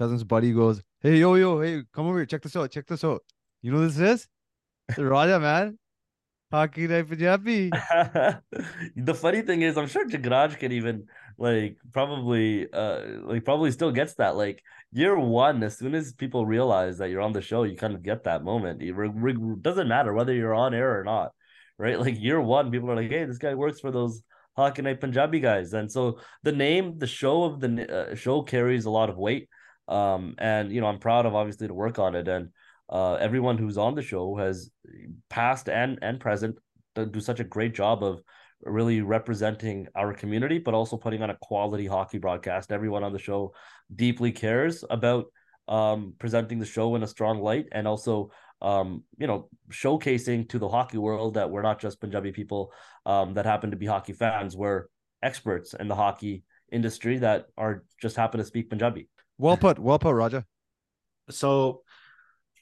cousin's 0.00 0.24
buddy 0.24 0.52
goes, 0.52 0.82
"Hey 1.00 1.16
yo 1.18 1.34
yo, 1.34 1.60
hey, 1.60 1.82
come 1.92 2.06
over 2.06 2.18
here, 2.18 2.26
check 2.26 2.42
this 2.42 2.56
out, 2.56 2.70
check 2.70 2.86
this 2.86 3.04
out. 3.04 3.22
You 3.60 3.70
know 3.70 3.86
this 3.86 3.98
is? 3.98 4.26
Raja 4.96 5.38
man, 5.38 5.78
Hockey 6.50 6.86
Night 6.86 7.06
Punjabi." 7.06 7.68
the 9.08 9.14
funny 9.14 9.42
thing 9.42 9.60
is, 9.60 9.76
I'm 9.76 9.88
sure 9.88 10.08
Jagraj 10.08 10.58
can 10.58 10.72
even 10.72 11.04
like 11.36 11.76
probably 11.92 12.72
uh 12.72 13.00
like 13.24 13.44
probably 13.44 13.70
still 13.72 13.92
gets 13.92 14.14
that 14.14 14.36
like 14.36 14.62
year 14.90 15.18
one. 15.18 15.62
As 15.62 15.76
soon 15.76 15.94
as 15.94 16.14
people 16.14 16.46
realize 16.46 16.96
that 16.98 17.10
you're 17.10 17.26
on 17.28 17.34
the 17.34 17.42
show, 17.42 17.64
you 17.64 17.76
kind 17.76 17.94
of 17.94 18.02
get 18.02 18.24
that 18.24 18.42
moment. 18.42 18.80
It 18.80 18.94
re- 18.94 19.12
re- 19.14 19.56
doesn't 19.60 19.88
matter 19.88 20.14
whether 20.14 20.32
you're 20.32 20.54
on 20.54 20.72
air 20.72 20.98
or 20.98 21.04
not, 21.04 21.32
right? 21.76 22.00
Like 22.00 22.18
year 22.18 22.40
one, 22.40 22.70
people 22.70 22.90
are 22.90 22.96
like, 22.96 23.10
"Hey, 23.10 23.26
this 23.26 23.44
guy 23.46 23.54
works 23.54 23.80
for 23.80 23.90
those 23.90 24.22
Hockey 24.56 24.80
Night 24.80 25.00
Punjabi 25.00 25.40
guys," 25.40 25.74
and 25.74 25.92
so 25.92 26.20
the 26.42 26.52
name, 26.52 26.98
the 26.98 27.06
show 27.20 27.44
of 27.44 27.60
the 27.60 27.70
uh, 27.98 28.14
show 28.14 28.40
carries 28.40 28.86
a 28.86 28.96
lot 29.00 29.10
of 29.10 29.18
weight. 29.18 29.48
Um, 29.90 30.34
and 30.38 30.72
you 30.72 30.80
know, 30.80 30.86
I'm 30.86 30.98
proud 30.98 31.26
of 31.26 31.34
obviously 31.34 31.68
to 31.68 31.74
work 31.74 31.98
on 31.98 32.14
it 32.14 32.28
and. 32.28 32.50
Uh, 32.92 33.14
everyone 33.20 33.56
who's 33.56 33.78
on 33.78 33.94
the 33.94 34.02
show 34.02 34.34
has 34.34 34.68
past 35.28 35.68
and 35.68 36.00
and 36.02 36.18
present 36.18 36.58
do 36.96 37.20
such 37.20 37.38
a 37.38 37.44
great 37.44 37.72
job 37.72 38.02
of 38.02 38.20
really 38.62 39.00
representing 39.00 39.86
our 39.94 40.12
community, 40.12 40.58
but 40.58 40.74
also 40.74 40.96
putting 40.96 41.22
on 41.22 41.30
a 41.30 41.38
quality 41.40 41.86
hockey 41.86 42.18
broadcast. 42.18 42.72
Everyone 42.72 43.04
on 43.04 43.12
the 43.12 43.18
show 43.18 43.54
deeply 43.94 44.32
cares 44.32 44.84
about 44.90 45.26
um, 45.68 46.14
presenting 46.18 46.58
the 46.58 46.66
show 46.66 46.94
in 46.94 47.02
a 47.02 47.06
strong 47.06 47.40
light 47.40 47.66
and 47.72 47.86
also, 47.86 48.30
um, 48.60 49.04
you 49.18 49.26
know, 49.26 49.48
showcasing 49.70 50.48
to 50.48 50.58
the 50.58 50.68
hockey 50.68 50.98
world 50.98 51.34
that 51.34 51.50
we're 51.50 51.62
not 51.62 51.80
just 51.80 52.00
Punjabi 52.00 52.32
people 52.32 52.72
um, 53.06 53.34
that 53.34 53.46
happen 53.46 53.70
to 53.70 53.76
be 53.76 53.86
hockey 53.86 54.12
fans. 54.12 54.56
We're 54.56 54.86
experts 55.22 55.74
in 55.74 55.88
the 55.88 55.94
hockey 55.94 56.42
industry 56.72 57.18
that 57.18 57.46
are 57.56 57.84
just 58.00 58.16
happen 58.16 58.38
to 58.38 58.44
speak 58.44 58.68
Punjabi. 58.68 59.08
Well 59.40 59.56
put, 59.56 59.78
well 59.78 59.98
put, 59.98 60.14
Raja. 60.14 60.44
So, 61.30 61.82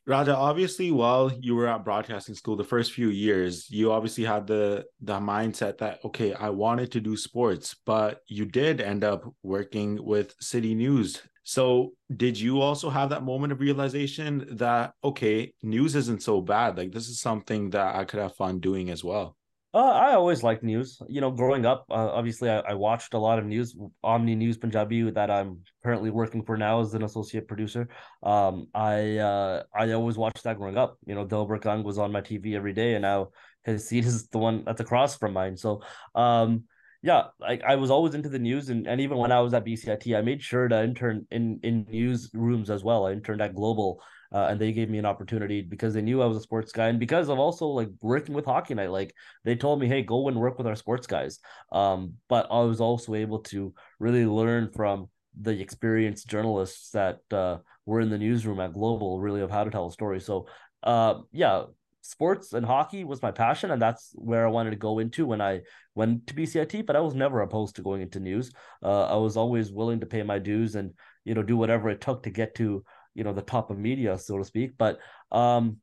Raja, 0.06 0.36
obviously, 0.36 0.92
while 0.92 1.32
you 1.40 1.56
were 1.56 1.66
at 1.66 1.84
broadcasting 1.84 2.36
school, 2.36 2.54
the 2.54 2.62
first 2.62 2.92
few 2.92 3.08
years, 3.08 3.68
you 3.68 3.90
obviously 3.90 4.22
had 4.22 4.46
the 4.46 4.84
the 5.00 5.18
mindset 5.18 5.78
that 5.78 5.98
okay, 6.04 6.34
I 6.34 6.50
wanted 6.50 6.92
to 6.92 7.00
do 7.00 7.16
sports, 7.16 7.74
but 7.84 8.20
you 8.28 8.44
did 8.44 8.80
end 8.80 9.02
up 9.02 9.24
working 9.42 9.98
with 10.04 10.36
City 10.40 10.76
News. 10.76 11.20
So, 11.42 11.94
did 12.16 12.38
you 12.38 12.60
also 12.60 12.90
have 12.90 13.10
that 13.10 13.24
moment 13.24 13.52
of 13.52 13.60
realization 13.60 14.46
that 14.58 14.92
okay, 15.02 15.52
news 15.64 15.96
isn't 15.96 16.22
so 16.22 16.40
bad? 16.40 16.78
Like 16.78 16.92
this 16.92 17.08
is 17.08 17.20
something 17.20 17.70
that 17.70 17.96
I 17.96 18.04
could 18.04 18.20
have 18.20 18.36
fun 18.36 18.60
doing 18.60 18.88
as 18.90 19.02
well. 19.02 19.37
Uh, 19.74 19.80
I 19.80 20.14
always 20.14 20.42
liked 20.42 20.62
news. 20.62 21.00
You 21.08 21.20
know, 21.20 21.30
growing 21.30 21.66
up, 21.66 21.84
uh, 21.90 22.10
obviously, 22.12 22.48
I, 22.48 22.60
I 22.60 22.74
watched 22.74 23.12
a 23.12 23.18
lot 23.18 23.38
of 23.38 23.44
news. 23.44 23.76
Omni 24.02 24.34
News 24.34 24.56
Punjabi, 24.56 25.10
that 25.10 25.30
I'm 25.30 25.58
currently 25.84 26.10
working 26.10 26.42
for 26.42 26.56
now 26.56 26.80
as 26.80 26.94
an 26.94 27.02
associate 27.02 27.46
producer. 27.46 27.88
Um, 28.22 28.68
I 28.74 29.18
uh, 29.18 29.64
I 29.74 29.92
always 29.92 30.16
watched 30.16 30.44
that 30.44 30.56
growing 30.56 30.78
up. 30.78 30.96
You 31.06 31.14
know, 31.14 31.26
Dilbert 31.26 31.60
Gung 31.60 31.84
was 31.84 31.98
on 31.98 32.12
my 32.12 32.22
TV 32.22 32.54
every 32.54 32.72
day, 32.72 32.94
and 32.94 33.02
now 33.02 33.28
his 33.64 33.86
seat 33.86 34.04
is 34.06 34.28
the 34.28 34.38
one 34.38 34.64
that's 34.64 34.80
across 34.80 35.18
from 35.18 35.34
mine. 35.34 35.58
So, 35.58 35.82
um, 36.14 36.64
yeah, 37.02 37.24
like 37.38 37.62
I 37.62 37.76
was 37.76 37.90
always 37.90 38.14
into 38.14 38.30
the 38.30 38.38
news, 38.38 38.70
and, 38.70 38.86
and 38.86 39.02
even 39.02 39.18
when 39.18 39.32
I 39.32 39.40
was 39.40 39.52
at 39.52 39.66
BCIT, 39.66 40.16
I 40.16 40.22
made 40.22 40.42
sure 40.42 40.66
to 40.66 40.82
intern 40.82 41.26
in 41.30 41.60
in 41.62 41.84
news 41.90 42.30
rooms 42.32 42.70
as 42.70 42.82
well. 42.82 43.06
I 43.06 43.12
interned 43.12 43.42
at 43.42 43.54
Global 43.54 44.00
uh, 44.32 44.46
and 44.50 44.60
they 44.60 44.72
gave 44.72 44.90
me 44.90 44.98
an 44.98 45.06
opportunity 45.06 45.62
because 45.62 45.94
they 45.94 46.02
knew 46.02 46.22
I 46.22 46.26
was 46.26 46.36
a 46.36 46.42
sports 46.42 46.72
guy, 46.72 46.88
and 46.88 46.98
because 46.98 47.28
of 47.28 47.38
also 47.38 47.66
like 47.66 47.88
working 48.02 48.34
with 48.34 48.44
Hockey 48.44 48.74
Night, 48.74 48.90
like 48.90 49.14
they 49.44 49.56
told 49.56 49.80
me, 49.80 49.88
"Hey, 49.88 50.02
go 50.02 50.28
and 50.28 50.38
work 50.38 50.58
with 50.58 50.66
our 50.66 50.76
sports 50.76 51.06
guys." 51.06 51.38
Um, 51.72 52.14
but 52.28 52.46
I 52.50 52.60
was 52.60 52.80
also 52.80 53.14
able 53.14 53.40
to 53.44 53.74
really 53.98 54.26
learn 54.26 54.70
from 54.70 55.08
the 55.40 55.60
experienced 55.60 56.28
journalists 56.28 56.90
that 56.90 57.20
uh, 57.32 57.58
were 57.86 58.00
in 58.00 58.10
the 58.10 58.18
newsroom 58.18 58.60
at 58.60 58.72
Global, 58.72 59.20
really 59.20 59.40
of 59.40 59.50
how 59.50 59.64
to 59.64 59.70
tell 59.70 59.86
a 59.86 59.92
story. 59.92 60.20
So, 60.20 60.46
uh, 60.82 61.20
yeah, 61.32 61.64
sports 62.02 62.52
and 62.52 62.66
hockey 62.66 63.04
was 63.04 63.22
my 63.22 63.30
passion, 63.30 63.70
and 63.70 63.80
that's 63.80 64.12
where 64.14 64.46
I 64.46 64.50
wanted 64.50 64.70
to 64.70 64.76
go 64.76 64.98
into 64.98 65.26
when 65.26 65.40
I 65.40 65.60
went 65.94 66.26
to 66.26 66.34
BCIT. 66.34 66.86
But 66.86 66.96
I 66.96 67.00
was 67.00 67.14
never 67.14 67.40
opposed 67.40 67.76
to 67.76 67.82
going 67.82 68.02
into 68.02 68.20
news. 68.20 68.50
Uh, 68.82 69.04
I 69.06 69.16
was 69.16 69.36
always 69.36 69.72
willing 69.72 70.00
to 70.00 70.06
pay 70.06 70.22
my 70.22 70.38
dues 70.38 70.74
and 70.74 70.92
you 71.24 71.34
know 71.34 71.42
do 71.42 71.56
whatever 71.56 71.90
it 71.90 72.00
took 72.00 72.22
to 72.22 72.30
get 72.30 72.54
to 72.56 72.84
you 73.18 73.24
know 73.24 73.32
the 73.32 73.42
top 73.42 73.70
of 73.70 73.78
media 73.78 74.16
so 74.16 74.38
to 74.38 74.44
speak. 74.44 74.78
But 74.78 74.98
um 75.32 75.78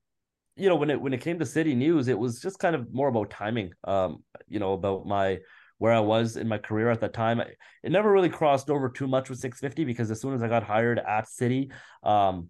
you 0.55 0.69
know 0.69 0.77
when 0.77 0.89
it 0.89 0.99
when 0.99 1.13
it 1.13 1.21
came 1.21 1.37
to 1.39 1.45
city 1.45 1.75
news 1.75 2.07
it 2.07 2.17
was 2.17 2.39
just 2.41 2.59
kind 2.59 2.75
of 2.75 2.93
more 2.93 3.09
about 3.09 3.29
timing 3.29 3.73
um 3.83 4.23
you 4.47 4.59
know 4.59 4.71
about 4.71 5.05
my 5.05 5.39
where 5.77 5.91
I 5.93 5.99
was 5.99 6.37
in 6.37 6.47
my 6.47 6.57
career 6.57 6.89
at 6.89 7.01
that 7.01 7.13
time. 7.13 7.41
It 7.41 7.91
never 7.91 8.09
really 8.09 8.29
crossed 8.29 8.69
over 8.69 8.87
too 8.87 9.07
much 9.07 9.29
with 9.29 9.39
650 9.39 9.83
because 9.83 10.09
as 10.09 10.21
soon 10.21 10.33
as 10.33 10.41
I 10.41 10.47
got 10.47 10.63
hired 10.63 10.99
at 10.99 11.27
city 11.27 11.71
um 12.03 12.49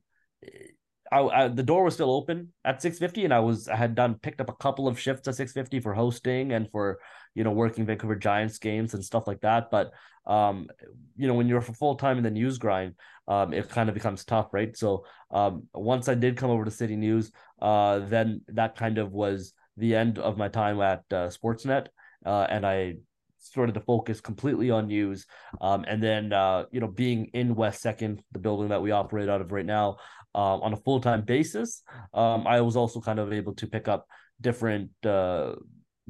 I, 1.12 1.20
I, 1.20 1.48
the 1.48 1.64
door 1.64 1.84
was 1.84 1.94
still 1.94 2.12
open 2.12 2.54
at 2.64 2.82
650 2.82 3.26
and 3.26 3.34
I 3.34 3.40
was 3.40 3.68
I 3.68 3.76
had 3.76 3.96
done 3.96 4.16
picked 4.16 4.42
up 4.42 4.50
a 4.50 4.56
couple 4.56 4.88
of 4.88 5.00
shifts 5.00 5.28
at 5.28 5.36
650 5.36 5.80
for 5.80 5.94
hosting 5.94 6.54
and 6.54 6.70
for 6.72 7.00
you 7.36 7.44
know 7.44 7.52
working 7.52 7.86
Vancouver 7.86 8.16
Giants 8.16 8.58
games 8.58 8.94
and 8.94 9.06
stuff 9.06 9.28
like 9.28 9.42
that 9.42 9.70
but 9.70 9.92
um 10.26 10.68
you 11.16 11.28
know 11.28 11.36
when 11.36 11.48
you're 11.48 11.62
full 11.62 11.96
time 11.96 12.18
in 12.18 12.24
the 12.24 12.32
news 12.32 12.58
grind 12.58 12.96
um 13.28 13.54
it 13.54 13.70
kind 13.70 13.90
of 13.90 13.94
becomes 13.94 14.26
tough 14.26 14.48
right 14.54 14.76
so 14.76 15.06
um 15.30 15.68
once 15.74 16.10
I 16.10 16.16
did 16.16 16.38
come 16.38 16.50
over 16.50 16.66
to 16.66 16.72
City 16.72 16.96
News 16.96 17.32
uh 17.62 18.00
then 18.00 18.42
that 18.48 18.76
kind 18.76 18.98
of 18.98 19.12
was 19.12 19.54
the 19.78 19.94
end 19.94 20.18
of 20.18 20.38
my 20.38 20.48
time 20.48 20.82
at 20.82 21.04
uh, 21.12 21.28
Sportsnet 21.28 21.88
uh, 22.26 22.48
and 22.50 22.66
I 22.66 22.96
started 23.38 23.76
to 23.76 23.82
focus 23.82 24.20
completely 24.20 24.72
on 24.72 24.88
news. 24.88 25.26
Um, 25.62 25.86
and 25.88 26.02
then, 26.02 26.34
uh, 26.34 26.66
you 26.72 26.80
know, 26.80 26.88
being 26.88 27.26
in 27.34 27.56
West 27.56 27.82
Second, 27.82 28.24
the 28.32 28.40
building 28.40 28.70
that 28.70 28.82
we 28.82 28.92
operate 28.92 29.30
out 29.30 29.42
of 29.42 29.52
right 29.52 29.66
now, 29.66 29.98
um, 30.34 30.62
on 30.62 30.74
a 30.74 30.78
full 30.78 31.00
time 31.00 31.22
basis, 31.22 31.84
um, 32.14 32.46
I 32.48 32.62
was 32.62 32.76
also 32.76 33.00
kind 33.00 33.20
of 33.20 33.32
able 33.32 33.54
to 33.56 33.68
pick 33.68 33.88
up 33.88 34.08
different 34.42 34.90
uh, 35.06 35.54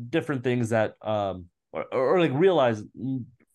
different 0.09 0.43
things 0.43 0.69
that 0.69 0.95
um, 1.01 1.45
or, 1.71 1.85
or 1.93 2.19
like 2.19 2.31
realize 2.33 2.83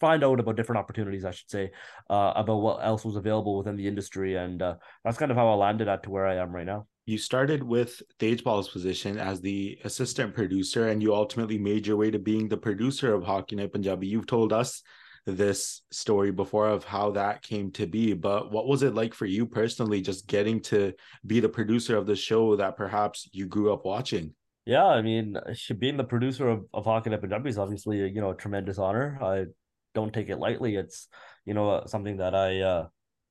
find 0.00 0.24
out 0.24 0.40
about 0.40 0.57
different 0.57 0.79
opportunities, 0.79 1.24
I 1.24 1.31
should 1.31 1.50
say, 1.50 1.70
uh, 2.09 2.33
about 2.35 2.57
what 2.57 2.85
else 2.85 3.05
was 3.05 3.16
available 3.16 3.59
within 3.59 3.76
the 3.76 3.87
industry, 3.87 4.37
and 4.37 4.61
uh, 4.61 4.74
that's 5.05 5.18
kind 5.18 5.31
of 5.31 5.37
how 5.37 5.48
I 5.48 5.55
landed 5.55 5.88
at 5.88 6.03
to 6.05 6.11
where 6.11 6.26
I 6.26 6.37
am 6.37 6.53
right 6.53 6.66
now. 6.66 6.87
You 7.07 7.18
started 7.18 7.62
with 7.62 8.00
Tejpal's 8.18 8.68
position 8.68 9.18
as 9.18 9.40
the 9.40 9.79
assistant 9.85 10.35
producer, 10.35 10.88
and 10.88 11.03
you 11.03 11.14
ultimately 11.14 11.59
made 11.59 11.87
your 11.87 11.96
way 11.96 12.11
to 12.11 12.18
being 12.18 12.48
the 12.48 12.57
producer 12.57 13.14
of 13.14 13.24
Hockey 13.24 13.57
Night 13.57 13.72
Punjabi. 13.72 14.07
You've 14.07 14.26
told 14.26 14.53
us 14.53 14.83
this 15.26 15.83
story 15.90 16.31
before 16.31 16.68
of 16.68 16.85
how 16.85 17.11
that 17.12 17.42
came 17.42 17.70
to 17.72 17.87
be, 17.87 18.14
but 18.14 18.50
what 18.50 18.66
was 18.66 18.83
it 18.83 18.94
like 18.94 19.12
for 19.12 19.26
you 19.26 19.44
personally, 19.44 20.00
just 20.00 20.26
getting 20.26 20.61
to 20.61 20.94
be 21.26 21.40
the 21.40 21.48
producer 21.48 21.96
of 21.96 22.07
the 22.07 22.16
show 22.16 22.57
that 22.57 22.76
perhaps 22.76 23.29
you 23.33 23.46
grew 23.46 23.72
up 23.72 23.85
watching? 23.85 24.35
Yeah, 24.66 24.87
I 24.87 25.03
mean, 25.03 25.37
being 25.79 25.96
the 25.96 26.05
producer 26.05 26.49
of, 26.49 26.64
of 26.75 26.85
Hockey 26.85 27.11
Night 27.11 27.20
Punjabi 27.20 27.51
is 27.51 27.59
obviously 27.59 27.99
you 28.09 28.20
know 28.20 28.31
a 28.31 28.37
tremendous 28.37 28.79
honor. 28.79 29.18
I 29.20 29.46
don't 29.94 30.12
take 30.12 30.29
it 30.29 30.38
lightly. 30.38 30.77
It's 30.77 31.09
you 31.44 31.55
know 31.55 31.85
something 31.87 32.18
that 32.18 32.35
I 32.35 32.61
uh, 32.61 32.87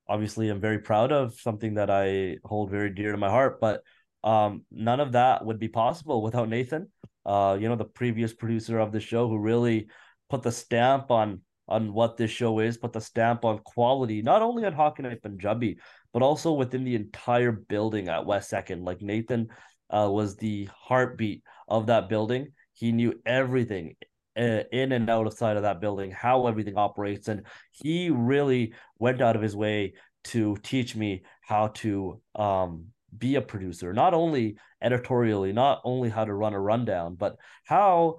obviously 0.07 0.49
am 0.49 0.59
very 0.59 0.79
proud 0.79 1.11
of, 1.11 1.39
something 1.39 1.75
that 1.75 1.89
I 1.89 2.37
hold 2.43 2.71
very 2.71 2.89
dear 2.93 3.11
to 3.11 3.17
my 3.17 3.29
heart. 3.29 3.59
But 3.61 3.83
um, 4.23 4.65
none 4.71 4.99
of 4.99 5.13
that 5.13 5.45
would 5.45 5.59
be 5.59 5.67
possible 5.69 6.21
without 6.21 6.49
Nathan. 6.49 6.89
Uh, 7.25 7.57
you 7.59 7.69
know, 7.69 7.75
the 7.75 7.85
previous 7.85 8.33
producer 8.33 8.79
of 8.79 8.91
the 8.91 8.99
show 8.99 9.27
who 9.29 9.37
really 9.37 9.87
put 10.29 10.41
the 10.41 10.51
stamp 10.51 11.11
on 11.11 11.41
on 11.67 11.93
what 11.93 12.17
this 12.17 12.31
show 12.31 12.57
is, 12.59 12.77
put 12.77 12.93
the 12.93 12.99
stamp 12.99 13.45
on 13.45 13.59
quality, 13.59 14.23
not 14.23 14.41
only 14.41 14.65
on 14.65 14.73
Hockey 14.73 15.03
Night 15.03 15.21
Punjabi, 15.21 15.77
but 16.11 16.23
also 16.23 16.53
within 16.53 16.83
the 16.83 16.95
entire 16.95 17.51
building 17.51 18.09
at 18.09 18.25
West 18.25 18.49
Second. 18.49 18.83
Like 18.83 19.03
Nathan 19.03 19.49
uh, 19.89 20.09
was 20.11 20.35
the 20.35 20.69
heartbeat 20.75 21.43
of 21.67 21.87
that 21.87 22.09
building. 22.09 22.53
He 22.73 22.91
knew 22.91 23.19
everything 23.25 23.95
uh, 24.37 24.63
in 24.71 24.91
and 24.91 25.09
out 25.09 25.27
of 25.27 25.33
side 25.33 25.57
of 25.57 25.63
that 25.63 25.81
building, 25.81 26.11
how 26.11 26.47
everything 26.47 26.77
operates, 26.77 27.27
and 27.27 27.43
he 27.71 28.09
really 28.09 28.73
went 28.97 29.21
out 29.21 29.35
of 29.35 29.41
his 29.41 29.55
way 29.55 29.93
to 30.25 30.55
teach 30.63 30.95
me 30.95 31.23
how 31.41 31.69
to 31.69 32.21
um, 32.35 32.85
be 33.17 33.35
a 33.35 33.41
producer, 33.41 33.93
not 33.93 34.13
only 34.13 34.57
editorially, 34.81 35.51
not 35.51 35.81
only 35.83 36.09
how 36.09 36.25
to 36.25 36.33
run 36.33 36.53
a 36.53 36.59
rundown, 36.59 37.15
but 37.15 37.37
how 37.65 38.17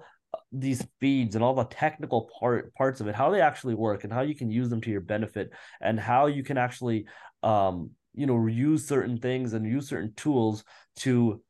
these 0.51 0.85
feeds 0.99 1.35
and 1.35 1.43
all 1.43 1.55
the 1.55 1.63
technical 1.65 2.29
part 2.39 2.73
parts 2.75 3.01
of 3.01 3.07
it, 3.07 3.15
how 3.15 3.29
they 3.29 3.41
actually 3.41 3.73
work 3.73 4.03
and 4.03 4.13
how 4.13 4.21
you 4.21 4.35
can 4.35 4.49
use 4.49 4.69
them 4.69 4.81
to 4.81 4.89
your 4.89 5.01
benefit 5.01 5.51
and 5.81 5.99
how 5.99 6.27
you 6.27 6.43
can 6.43 6.57
actually 6.57 7.05
um 7.43 7.91
you 8.13 8.25
know 8.25 8.47
use 8.47 8.87
certain 8.87 9.17
things 9.17 9.53
and 9.53 9.65
use 9.65 9.87
certain 9.87 10.13
tools 10.15 10.63
to 10.95 11.41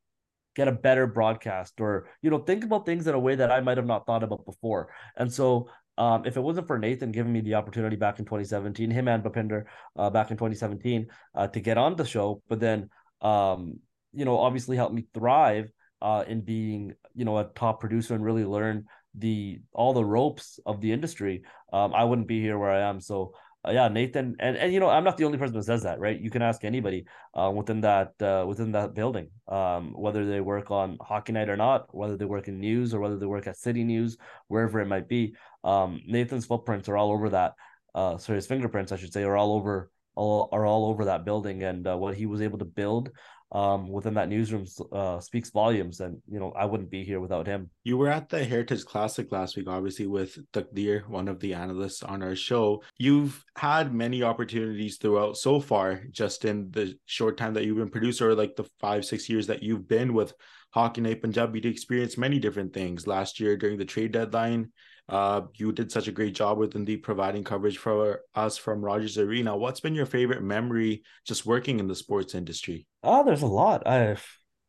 get 0.56 0.68
a 0.68 0.72
better 0.72 1.08
broadcast 1.08 1.80
or 1.80 2.10
you 2.22 2.30
know 2.30 2.40
think 2.40 2.64
about 2.64 2.86
things 2.86 3.08
in 3.08 3.16
a 3.16 3.20
way 3.20 3.36
that 3.36 3.52
I 3.52 3.62
might 3.62 3.78
have 3.78 3.86
not 3.86 4.06
thought 4.06 4.24
about 4.24 4.46
before. 4.46 4.90
And 5.16 5.32
so 5.32 5.70
um, 5.98 6.26
if 6.26 6.38
it 6.38 6.42
wasn't 6.42 6.68
for 6.68 6.80
Nathan 6.80 7.12
giving 7.12 7.34
me 7.34 7.42
the 7.42 7.56
opportunity 7.56 7.96
back 7.96 8.20
in 8.20 8.26
2017, 8.26 8.90
him 8.90 9.08
and 9.08 9.24
Bhupinder 9.24 9.66
uh, 9.98 10.10
back 10.10 10.32
in 10.32 10.38
2017 10.38 11.08
uh, 11.36 11.48
to 11.48 11.60
get 11.60 11.78
on 11.78 11.96
the 11.96 12.06
show, 12.06 12.42
but 12.48 12.60
then 12.60 12.90
um, 13.22 13.80
you 14.14 14.26
know 14.26 14.38
obviously 14.38 14.76
helped 14.76 14.96
me 14.96 15.06
thrive 15.14 15.72
uh, 16.02 16.24
in 16.28 16.42
being 16.42 16.94
you 17.14 17.26
know 17.26 17.38
a 17.38 17.46
top 17.56 17.80
producer 17.80 18.16
and 18.16 18.24
really 18.24 18.46
learn 18.46 18.86
the 19.16 19.60
all 19.74 19.94
the 19.94 20.06
ropes 20.06 20.60
of 20.66 20.82
the 20.82 20.92
industry, 20.92 21.44
um, 21.74 21.94
I 21.94 22.04
wouldn't 22.04 22.28
be 22.28 22.42
here 22.42 22.58
where 22.58 22.72
I 22.72 22.90
am. 22.90 23.02
So 23.02 23.34
uh, 23.68 23.72
yeah, 23.72 23.88
Nathan, 23.88 24.36
and 24.40 24.58
and 24.58 24.74
you 24.74 24.80
know 24.80 24.90
I'm 24.90 25.04
not 25.04 25.18
the 25.18 25.26
only 25.26 25.38
person 25.38 25.56
that 25.56 25.64
says 25.64 25.84
that, 25.84 26.00
right? 26.00 26.20
You 26.20 26.32
can 26.32 26.42
ask 26.42 26.64
anybody 26.64 27.06
uh, 27.36 27.52
within 27.54 27.82
that 27.82 28.20
uh, 28.22 28.44
within 28.48 28.72
that 28.72 28.96
building, 28.96 29.30
um, 29.48 29.94
whether 29.94 30.26
they 30.26 30.42
work 30.42 30.72
on 30.72 30.98
Hockey 31.00 31.34
Night 31.34 31.50
or 31.50 31.58
not, 31.58 31.94
whether 31.94 32.18
they 32.18 32.26
work 32.26 32.48
in 32.48 32.60
news 32.60 32.94
or 32.94 33.00
whether 33.00 33.18
they 33.18 33.28
work 33.28 33.46
at 33.46 33.58
City 33.58 33.84
News, 33.84 34.18
wherever 34.48 34.80
it 34.80 34.88
might 34.88 35.08
be. 35.08 35.36
Um, 35.64 36.02
Nathan's 36.08 36.46
footprints 36.46 36.90
are 36.90 36.98
all 36.98 37.12
over 37.12 37.30
that. 37.30 37.54
Uh, 37.94 38.18
sorry, 38.18 38.38
his 38.38 38.48
fingerprints, 38.48 38.92
I 38.92 38.98
should 38.98 39.14
say, 39.14 39.24
are 39.24 39.38
all 39.38 39.54
over 39.54 39.92
all 40.16 40.50
are 40.52 40.66
all 40.66 40.90
over 40.90 41.06
that 41.06 41.24
building, 41.24 41.64
and 41.64 41.88
uh, 41.88 41.96
what 41.96 42.16
he 42.16 42.26
was 42.26 42.42
able 42.42 42.58
to 42.60 42.66
build 42.66 43.12
um, 43.52 43.90
within 43.90 44.14
that 44.14 44.30
newsroom 44.30 44.66
uh, 44.92 45.20
speaks 45.20 45.50
volumes. 45.50 46.00
And, 46.00 46.22
you 46.28 46.40
know, 46.40 46.54
I 46.56 46.66
wouldn't 46.66 46.90
be 46.90 47.04
here 47.04 47.20
without 47.20 47.48
him. 47.48 47.70
You 47.84 47.98
were 47.98 48.10
at 48.10 48.30
the 48.30 48.44
Heritage 48.44 48.86
Classic 48.86 49.32
last 49.32 49.58
week, 49.58 49.68
obviously, 49.68 50.08
with 50.08 50.38
Takdir, 50.54 51.08
one 51.08 51.28
of 51.28 51.40
the 51.40 51.54
analysts 51.54 52.04
on 52.04 52.24
our 52.24 52.36
show. 52.36 52.82
You've 52.98 53.44
had 53.58 53.94
many 53.94 54.24
opportunities 54.24 54.98
throughout 54.98 55.38
so 55.38 55.60
far, 55.60 56.02
just 56.12 56.46
in 56.46 56.72
the 56.72 56.96
short 57.06 57.38
time 57.38 57.54
that 57.56 57.66
you've 57.66 57.78
been 57.78 57.90
producer, 57.90 58.34
like 58.36 58.56
the 58.56 58.70
five, 58.80 59.06
six 59.06 59.30
years 59.30 59.48
that 59.48 59.64
you've 59.64 59.88
been 59.88 60.14
with 60.14 60.34
Hockey 60.74 61.02
Night 61.02 61.22
Punjabi 61.22 61.60
to 61.62 61.70
experience 61.70 62.18
many 62.18 62.40
different 62.40 62.74
things. 62.74 63.06
Last 63.06 63.40
year 63.40 63.58
during 63.58 63.78
the 63.78 63.86
trade 63.86 64.14
deadline, 64.14 64.72
uh, 65.12 65.42
you 65.56 65.74
did 65.74 65.92
such 65.92 66.08
a 66.08 66.12
great 66.12 66.34
job 66.34 66.58
with 66.58 66.86
the 66.86 66.98
providing 66.98 67.44
coverage 67.44 67.78
for 67.78 68.22
us 68.34 68.58
from 68.58 68.84
Rogers 68.84 69.18
Arena. 69.18 69.56
What's 69.56 69.82
been 69.82 69.94
your 69.94 70.06
favorite 70.06 70.42
memory 70.42 71.04
just 71.26 71.46
working 71.46 71.80
in 71.80 71.88
the 71.88 71.96
sports 71.96 72.34
industry? 72.34 72.88
Oh, 73.04 73.26
there's 73.26 73.42
a 73.42 73.48
lot. 73.48 73.86
I, 73.86 74.16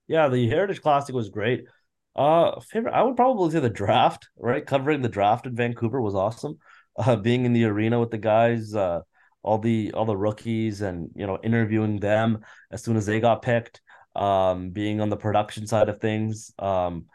yeah, 0.08 0.28
the 0.28 0.48
Heritage 0.48 0.82
Classic 0.82 1.14
was 1.14 1.28
great. 1.28 1.66
Uh, 2.16 2.58
favorite, 2.60 2.92
I 2.92 3.04
would 3.04 3.14
probably 3.14 3.52
say 3.52 3.60
the 3.60 3.70
draft. 3.70 4.28
Right, 4.36 4.66
covering 4.66 5.00
the 5.00 5.08
draft 5.08 5.46
in 5.46 5.54
Vancouver 5.54 6.00
was 6.00 6.16
awesome. 6.16 6.58
Uh, 6.98 7.14
being 7.14 7.46
in 7.46 7.52
the 7.52 7.64
arena 7.64 8.00
with 8.00 8.10
the 8.10 8.18
guys, 8.18 8.74
uh, 8.74 9.00
all 9.44 9.58
the 9.58 9.92
all 9.92 10.04
the 10.06 10.16
rookies, 10.16 10.82
and 10.82 11.08
you 11.14 11.26
know, 11.26 11.38
interviewing 11.44 12.00
them 12.00 12.40
as 12.72 12.82
soon 12.82 12.96
as 12.96 13.06
they 13.06 13.20
got 13.20 13.42
picked. 13.42 13.80
Um, 14.16 14.70
being 14.70 15.00
on 15.00 15.08
the 15.08 15.16
production 15.16 15.68
side 15.68 15.88
of 15.88 16.00
things. 16.00 16.52
Um, 16.58 17.06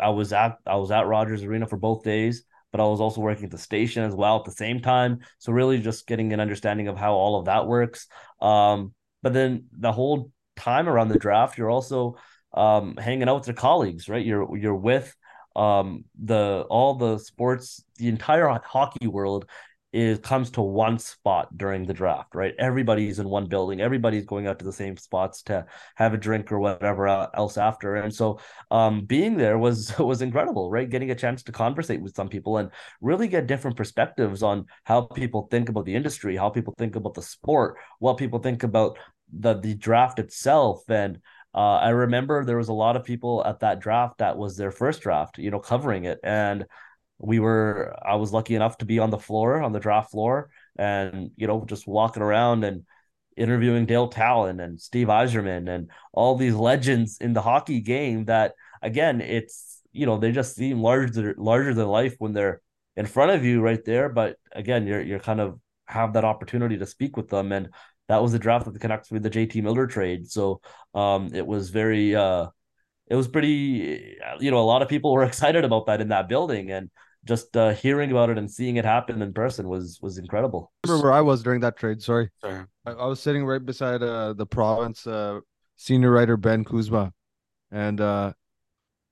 I 0.00 0.10
was 0.10 0.32
at 0.32 0.58
I 0.64 0.76
was 0.76 0.92
at 0.92 1.08
Rogers 1.08 1.42
Arena 1.42 1.66
for 1.66 1.76
both 1.76 2.04
days 2.04 2.44
but 2.76 2.82
I 2.82 2.86
was 2.86 3.00
also 3.00 3.22
working 3.22 3.46
at 3.46 3.50
the 3.50 3.56
station 3.58 4.02
as 4.04 4.14
well 4.14 4.36
at 4.36 4.44
the 4.44 4.50
same 4.50 4.80
time. 4.80 5.20
So 5.38 5.50
really 5.50 5.78
just 5.80 6.06
getting 6.06 6.34
an 6.34 6.40
understanding 6.40 6.88
of 6.88 6.98
how 6.98 7.14
all 7.14 7.38
of 7.38 7.46
that 7.46 7.66
works. 7.66 8.06
Um, 8.42 8.92
but 9.22 9.32
then 9.32 9.64
the 9.72 9.92
whole 9.92 10.30
time 10.56 10.86
around 10.86 11.08
the 11.08 11.18
draft, 11.18 11.56
you're 11.56 11.70
also 11.70 12.16
um, 12.52 12.98
hanging 12.98 13.30
out 13.30 13.36
with 13.36 13.46
your 13.46 13.56
colleagues, 13.56 14.10
right? 14.10 14.24
You're 14.24 14.54
you're 14.58 14.74
with 14.74 15.14
um 15.54 16.04
the 16.22 16.66
all 16.68 16.96
the 16.96 17.16
sports 17.16 17.82
the 17.96 18.08
entire 18.08 18.46
hockey 18.62 19.06
world 19.06 19.46
is 19.92 20.18
comes 20.18 20.50
to 20.50 20.60
one 20.60 20.98
spot 20.98 21.56
during 21.56 21.84
the 21.84 21.94
draft 21.94 22.34
right? 22.34 22.54
Everybody's 22.58 23.18
in 23.18 23.28
one 23.28 23.46
building. 23.46 23.80
Everybody's 23.80 24.26
going 24.26 24.46
out 24.46 24.58
to 24.58 24.64
the 24.64 24.72
same 24.72 24.96
spots 24.96 25.42
to 25.44 25.64
have 25.94 26.12
a 26.12 26.18
drink 26.18 26.50
or 26.52 26.58
whatever 26.58 27.06
else 27.08 27.56
after. 27.56 27.96
And 27.96 28.14
so 28.14 28.40
um 28.70 29.04
being 29.04 29.36
there 29.36 29.58
was 29.58 29.96
was 29.98 30.22
incredible 30.22 30.70
right? 30.70 30.90
Getting 30.90 31.10
a 31.10 31.14
chance 31.14 31.42
to 31.44 31.52
conversate 31.52 32.02
with 32.02 32.14
some 32.14 32.28
people 32.28 32.58
and 32.58 32.70
really 33.00 33.28
get 33.28 33.46
different 33.46 33.76
perspectives 33.76 34.42
on 34.42 34.66
how 34.84 35.02
people 35.02 35.48
think 35.50 35.68
about 35.68 35.84
the 35.84 35.94
industry 35.94 36.36
how 36.36 36.50
people 36.50 36.74
think 36.76 36.96
about 36.96 37.14
the 37.14 37.22
sport 37.22 37.76
what 37.98 38.16
people 38.16 38.38
think 38.38 38.62
about 38.62 38.98
the 39.32 39.58
the 39.58 39.74
draft 39.74 40.18
itself. 40.18 40.82
And 40.88 41.20
uh, 41.54 41.76
I 41.76 41.90
remember 41.90 42.44
there 42.44 42.58
was 42.58 42.68
a 42.68 42.74
lot 42.74 42.96
of 42.96 43.04
people 43.04 43.42
at 43.44 43.60
that 43.60 43.80
draft 43.80 44.18
that 44.18 44.36
was 44.36 44.56
their 44.56 44.70
first 44.70 45.00
draft, 45.02 45.38
you 45.38 45.50
know, 45.50 45.58
covering 45.58 46.04
it. 46.04 46.18
And 46.22 46.66
we 47.18 47.38
were, 47.38 47.96
I 48.02 48.16
was 48.16 48.32
lucky 48.32 48.54
enough 48.54 48.78
to 48.78 48.84
be 48.84 48.98
on 48.98 49.10
the 49.10 49.18
floor, 49.18 49.62
on 49.62 49.72
the 49.72 49.80
draft 49.80 50.10
floor, 50.10 50.50
and, 50.78 51.30
you 51.36 51.46
know, 51.46 51.64
just 51.66 51.86
walking 51.86 52.22
around 52.22 52.64
and 52.64 52.84
interviewing 53.36 53.86
Dale 53.86 54.08
Tallon 54.08 54.60
and 54.60 54.80
Steve 54.80 55.08
Yzerman 55.08 55.68
and 55.68 55.90
all 56.12 56.36
these 56.36 56.54
legends 56.54 57.18
in 57.20 57.32
the 57.32 57.42
hockey 57.42 57.80
game 57.80 58.26
that, 58.26 58.54
again, 58.82 59.20
it's, 59.20 59.80
you 59.92 60.06
know, 60.06 60.18
they 60.18 60.32
just 60.32 60.56
seem 60.56 60.80
larger, 60.80 61.34
larger 61.38 61.74
than 61.74 61.86
life 61.86 62.16
when 62.18 62.32
they're 62.32 62.60
in 62.96 63.06
front 63.06 63.30
of 63.30 63.44
you 63.44 63.60
right 63.60 63.84
there. 63.84 64.08
But 64.08 64.36
again, 64.52 64.86
you're, 64.86 65.02
you're 65.02 65.18
kind 65.18 65.40
of 65.40 65.58
have 65.86 66.14
that 66.14 66.24
opportunity 66.24 66.78
to 66.78 66.86
speak 66.86 67.16
with 67.16 67.28
them. 67.28 67.52
And 67.52 67.70
that 68.08 68.22
was 68.22 68.32
the 68.32 68.38
draft 68.38 68.66
that 68.66 68.72
the 68.72 68.78
Canucks 68.78 69.10
with 69.10 69.22
the 69.22 69.30
JT 69.30 69.62
Miller 69.62 69.86
trade. 69.86 70.30
So 70.30 70.60
um, 70.94 71.30
it 71.34 71.46
was 71.46 71.70
very, 71.70 72.14
uh, 72.14 72.48
it 73.08 73.14
was 73.14 73.28
pretty, 73.28 74.16
you 74.40 74.50
know, 74.50 74.58
a 74.58 74.62
lot 74.62 74.82
of 74.82 74.88
people 74.88 75.12
were 75.12 75.24
excited 75.24 75.64
about 75.64 75.86
that 75.86 76.00
in 76.00 76.08
that 76.08 76.28
building, 76.28 76.70
and 76.70 76.90
just 77.26 77.56
uh, 77.56 77.74
hearing 77.74 78.10
about 78.10 78.30
it 78.30 78.38
and 78.38 78.50
seeing 78.50 78.76
it 78.76 78.84
happen 78.84 79.20
in 79.20 79.32
person 79.32 79.68
was 79.68 79.98
was 80.00 80.18
incredible. 80.18 80.72
I 80.84 80.88
remember 80.88 81.08
where 81.08 81.18
I 81.18 81.20
was 81.20 81.42
during 81.42 81.60
that 81.60 81.76
trade. 81.76 82.00
Sorry, 82.00 82.30
Sorry. 82.40 82.64
I, 82.86 82.92
I 82.92 83.06
was 83.06 83.20
sitting 83.20 83.44
right 83.44 83.64
beside 83.64 84.02
uh, 84.02 84.32
the 84.32 84.46
province 84.46 85.06
uh, 85.06 85.40
senior 85.76 86.10
writer 86.10 86.36
Ben 86.36 86.64
Kuzma, 86.64 87.12
and 87.70 88.00
uh, 88.00 88.32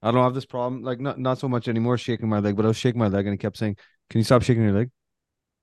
I 0.03 0.11
don't 0.11 0.23
have 0.23 0.35
this 0.35 0.47
problem. 0.47 0.83
Like 0.83 1.01
not 1.01 1.19
not 1.19 1.39
so 1.39 1.49
much 1.49 1.69
anymore 1.69 1.99
shaking 1.99 2.29
my 2.29 2.39
leg, 2.39 2.57
but 2.57 2.65
I 2.65 2.69
was 2.69 2.77
shaking 2.77 3.01
my 3.01 3.09
leg, 3.09 3.27
and 3.27 3.35
he 3.35 3.39
kept 3.39 3.57
saying, 3.57 3.77
"Can 4.11 4.19
you 4.19 4.25
stop 4.25 4.43
shaking 4.43 4.63
your 4.63 4.73
leg?" 4.73 4.91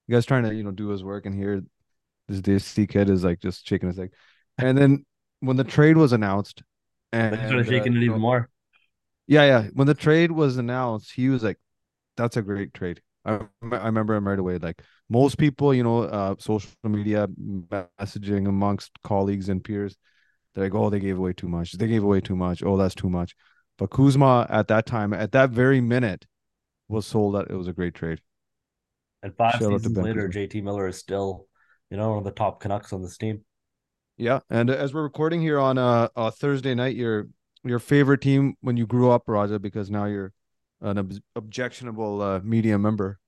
You 0.07 0.15
guys 0.15 0.25
trying 0.25 0.43
to 0.43 0.53
you 0.53 0.63
know 0.63 0.71
do 0.71 0.89
his 0.89 1.03
work, 1.03 1.25
and 1.25 1.33
here 1.33 1.61
this 2.27 2.41
DC 2.41 2.89
kid 2.89 3.09
is 3.09 3.23
like 3.23 3.39
just 3.39 3.67
shaking 3.67 3.87
his 3.87 3.97
leg. 3.97 4.11
And 4.57 4.77
then 4.77 5.05
when 5.39 5.57
the 5.57 5.63
trade 5.63 5.97
was 5.97 6.11
announced, 6.11 6.63
and 7.13 7.35
They 7.35 7.45
started 7.45 7.67
shaking 7.67 7.93
uh, 7.93 7.97
it 7.97 8.03
even 8.03 8.13
know, 8.13 8.19
more. 8.19 8.49
Yeah, 9.27 9.45
yeah. 9.45 9.67
When 9.73 9.87
the 9.87 9.93
trade 9.93 10.31
was 10.31 10.57
announced, 10.57 11.11
he 11.13 11.29
was 11.29 11.43
like, 11.43 11.57
"That's 12.21 12.37
a 12.37 12.41
great 12.41 12.73
trade." 12.73 13.01
I 13.25 13.39
I 13.71 13.85
remember 13.87 14.15
him 14.15 14.27
right 14.27 14.39
away. 14.39 14.57
Like 14.57 14.81
most 15.09 15.37
people, 15.37 15.73
you 15.73 15.83
know, 15.83 16.03
uh, 16.03 16.35
social 16.39 16.69
media 16.83 17.27
messaging 17.27 18.47
amongst 18.47 18.91
colleagues 19.03 19.49
and 19.49 19.63
peers, 19.63 19.97
they're 20.53 20.65
like, 20.65 20.75
"Oh, 20.75 20.89
they 20.89 20.99
gave 20.99 21.17
away 21.17 21.33
too 21.33 21.47
much. 21.47 21.73
They 21.73 21.87
gave 21.87 22.03
away 22.03 22.21
too 22.21 22.35
much. 22.35 22.63
Oh, 22.63 22.77
that's 22.77 22.95
too 22.95 23.09
much." 23.09 23.35
But 23.77 23.89
Kuzma 23.89 24.47
at 24.49 24.67
that 24.67 24.85
time, 24.85 25.13
at 25.13 25.31
that 25.31 25.49
very 25.49 25.81
minute, 25.81 26.25
was 26.87 27.07
sold 27.07 27.35
that 27.35 27.49
it 27.49 27.55
was 27.55 27.67
a 27.67 27.73
great 27.73 27.95
trade. 27.95 28.21
And 29.23 29.35
five 29.35 29.53
Shout 29.53 29.63
seasons 29.63 29.97
later, 29.97 30.27
Kuzma. 30.27 30.47
JT 30.47 30.63
Miller 30.63 30.87
is 30.87 30.97
still, 30.97 31.47
you 31.89 31.97
know, 31.97 32.09
one 32.09 32.17
of 32.19 32.23
the 32.23 32.31
top 32.31 32.59
Canucks 32.59 32.93
on 32.93 33.01
this 33.01 33.17
team. 33.17 33.43
Yeah, 34.17 34.41
and 34.49 34.69
as 34.69 34.93
we're 34.93 35.03
recording 35.03 35.41
here 35.41 35.59
on 35.59 35.77
a, 35.77 36.09
a 36.15 36.31
Thursday 36.31 36.75
night, 36.75 36.95
your 36.95 37.27
your 37.63 37.79
favorite 37.79 38.21
team 38.21 38.55
when 38.61 38.77
you 38.77 38.85
grew 38.85 39.09
up, 39.09 39.23
Raja, 39.27 39.59
because 39.59 39.89
now 39.89 40.05
you're 40.05 40.33
an 40.81 40.97
ob- 40.97 41.21
objectionable 41.35 42.21
uh, 42.21 42.39
media 42.43 42.77
member, 42.77 43.19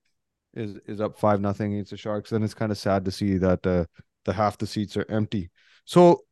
is 0.54 0.76
is 0.86 1.00
up 1.00 1.18
five 1.18 1.40
nothing 1.40 1.74
against 1.74 1.90
the 1.90 1.96
Sharks. 1.96 2.32
And 2.32 2.44
it's 2.44 2.54
kind 2.54 2.72
of 2.72 2.78
sad 2.78 3.04
to 3.04 3.10
see 3.10 3.38
that 3.38 3.66
uh, 3.66 3.84
the 4.24 4.32
half 4.32 4.58
the 4.58 4.66
seats 4.66 4.96
are 4.96 5.06
empty. 5.08 5.50
So, 5.84 6.22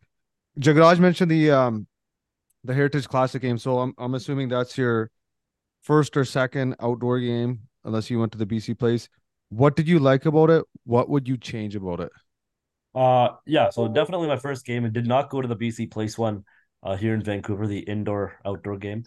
Jagraj 0.58 0.98
mentioned 0.98 1.30
the 1.30 1.50
um 1.50 1.86
the 2.64 2.74
Heritage 2.74 3.08
Classic 3.08 3.42
game. 3.42 3.58
So 3.58 3.78
I'm 3.78 3.94
I'm 3.98 4.14
assuming 4.14 4.48
that's 4.48 4.78
your 4.78 5.10
first 5.82 6.16
or 6.16 6.24
second 6.24 6.76
outdoor 6.80 7.20
game, 7.20 7.60
unless 7.84 8.10
you 8.10 8.18
went 8.18 8.32
to 8.32 8.38
the 8.38 8.46
BC 8.46 8.78
place. 8.78 9.08
What 9.48 9.76
did 9.76 9.86
you 9.88 9.98
like 9.98 10.24
about 10.26 10.50
it? 10.50 10.64
What 10.84 11.08
would 11.10 11.28
you 11.28 11.36
change 11.36 11.76
about 11.76 12.00
it? 12.00 12.10
Uh, 12.94 13.30
yeah, 13.46 13.70
so 13.70 13.88
definitely 13.88 14.28
my 14.28 14.36
first 14.36 14.64
game. 14.64 14.84
and 14.84 14.92
did 14.92 15.06
not 15.06 15.30
go 15.30 15.40
to 15.40 15.48
the 15.48 15.56
BC 15.56 15.90
Place 15.90 16.18
one 16.18 16.44
uh, 16.82 16.96
here 16.96 17.14
in 17.14 17.22
Vancouver, 17.22 17.66
the 17.66 17.78
indoor 17.78 18.38
outdoor 18.44 18.76
game, 18.76 19.04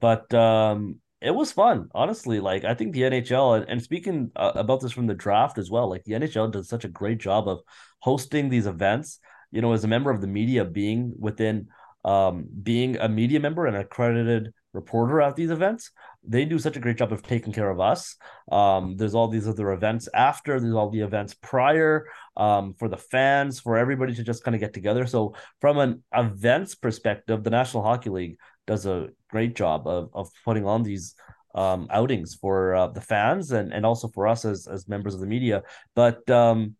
but 0.00 0.32
um, 0.34 1.00
it 1.20 1.32
was 1.32 1.52
fun. 1.52 1.88
Honestly, 1.94 2.40
like 2.40 2.64
I 2.64 2.74
think 2.74 2.92
the 2.92 3.02
NHL 3.02 3.56
and, 3.56 3.68
and 3.68 3.82
speaking 3.82 4.30
uh, 4.36 4.52
about 4.54 4.80
this 4.80 4.92
from 4.92 5.06
the 5.06 5.14
draft 5.14 5.58
as 5.58 5.70
well, 5.70 5.88
like 5.88 6.04
the 6.04 6.12
NHL 6.12 6.52
does 6.52 6.68
such 6.68 6.84
a 6.84 6.88
great 6.88 7.18
job 7.18 7.48
of 7.48 7.60
hosting 8.00 8.48
these 8.48 8.66
events. 8.66 9.18
You 9.50 9.62
know, 9.62 9.72
as 9.72 9.84
a 9.84 9.88
member 9.88 10.10
of 10.10 10.20
the 10.20 10.26
media, 10.26 10.64
being 10.64 11.14
within 11.18 11.68
um, 12.04 12.46
being 12.62 12.96
a 12.98 13.08
media 13.08 13.40
member 13.40 13.66
and 13.66 13.76
accredited 13.76 14.52
reporter 14.72 15.20
at 15.20 15.34
these 15.34 15.50
events, 15.50 15.90
they 16.22 16.44
do 16.44 16.58
such 16.58 16.76
a 16.76 16.80
great 16.80 16.98
job 16.98 17.12
of 17.12 17.22
taking 17.22 17.52
care 17.52 17.70
of 17.70 17.80
us. 17.80 18.16
Um, 18.52 18.96
there's 18.96 19.14
all 19.14 19.28
these 19.28 19.48
other 19.48 19.72
events 19.72 20.08
after. 20.14 20.60
There's 20.60 20.74
all 20.74 20.90
the 20.90 21.00
events 21.00 21.34
prior 21.34 22.06
um, 22.36 22.74
for 22.78 22.88
the 22.88 22.96
fans, 22.96 23.58
for 23.58 23.76
everybody 23.76 24.14
to 24.14 24.22
just 24.22 24.44
kind 24.44 24.54
of 24.54 24.60
get 24.60 24.74
together. 24.74 25.06
So, 25.06 25.34
from 25.60 25.78
an 25.78 26.04
events 26.14 26.74
perspective, 26.74 27.42
the 27.42 27.50
National 27.50 27.82
Hockey 27.82 28.10
League 28.10 28.38
does 28.68 28.86
a 28.86 29.08
great 29.30 29.56
job 29.56 29.88
of, 29.88 30.10
of 30.14 30.30
putting 30.44 30.64
on 30.64 30.84
these 30.84 31.16
um, 31.54 31.88
outings 31.90 32.36
for 32.36 32.74
uh, 32.74 32.86
the 32.88 33.00
fans 33.00 33.50
and, 33.50 33.72
and 33.72 33.84
also 33.84 34.06
for 34.06 34.28
us 34.28 34.44
as, 34.44 34.68
as 34.68 34.86
members 34.86 35.14
of 35.14 35.20
the 35.20 35.26
media. 35.26 35.62
But 35.96 36.28
um, 36.30 36.76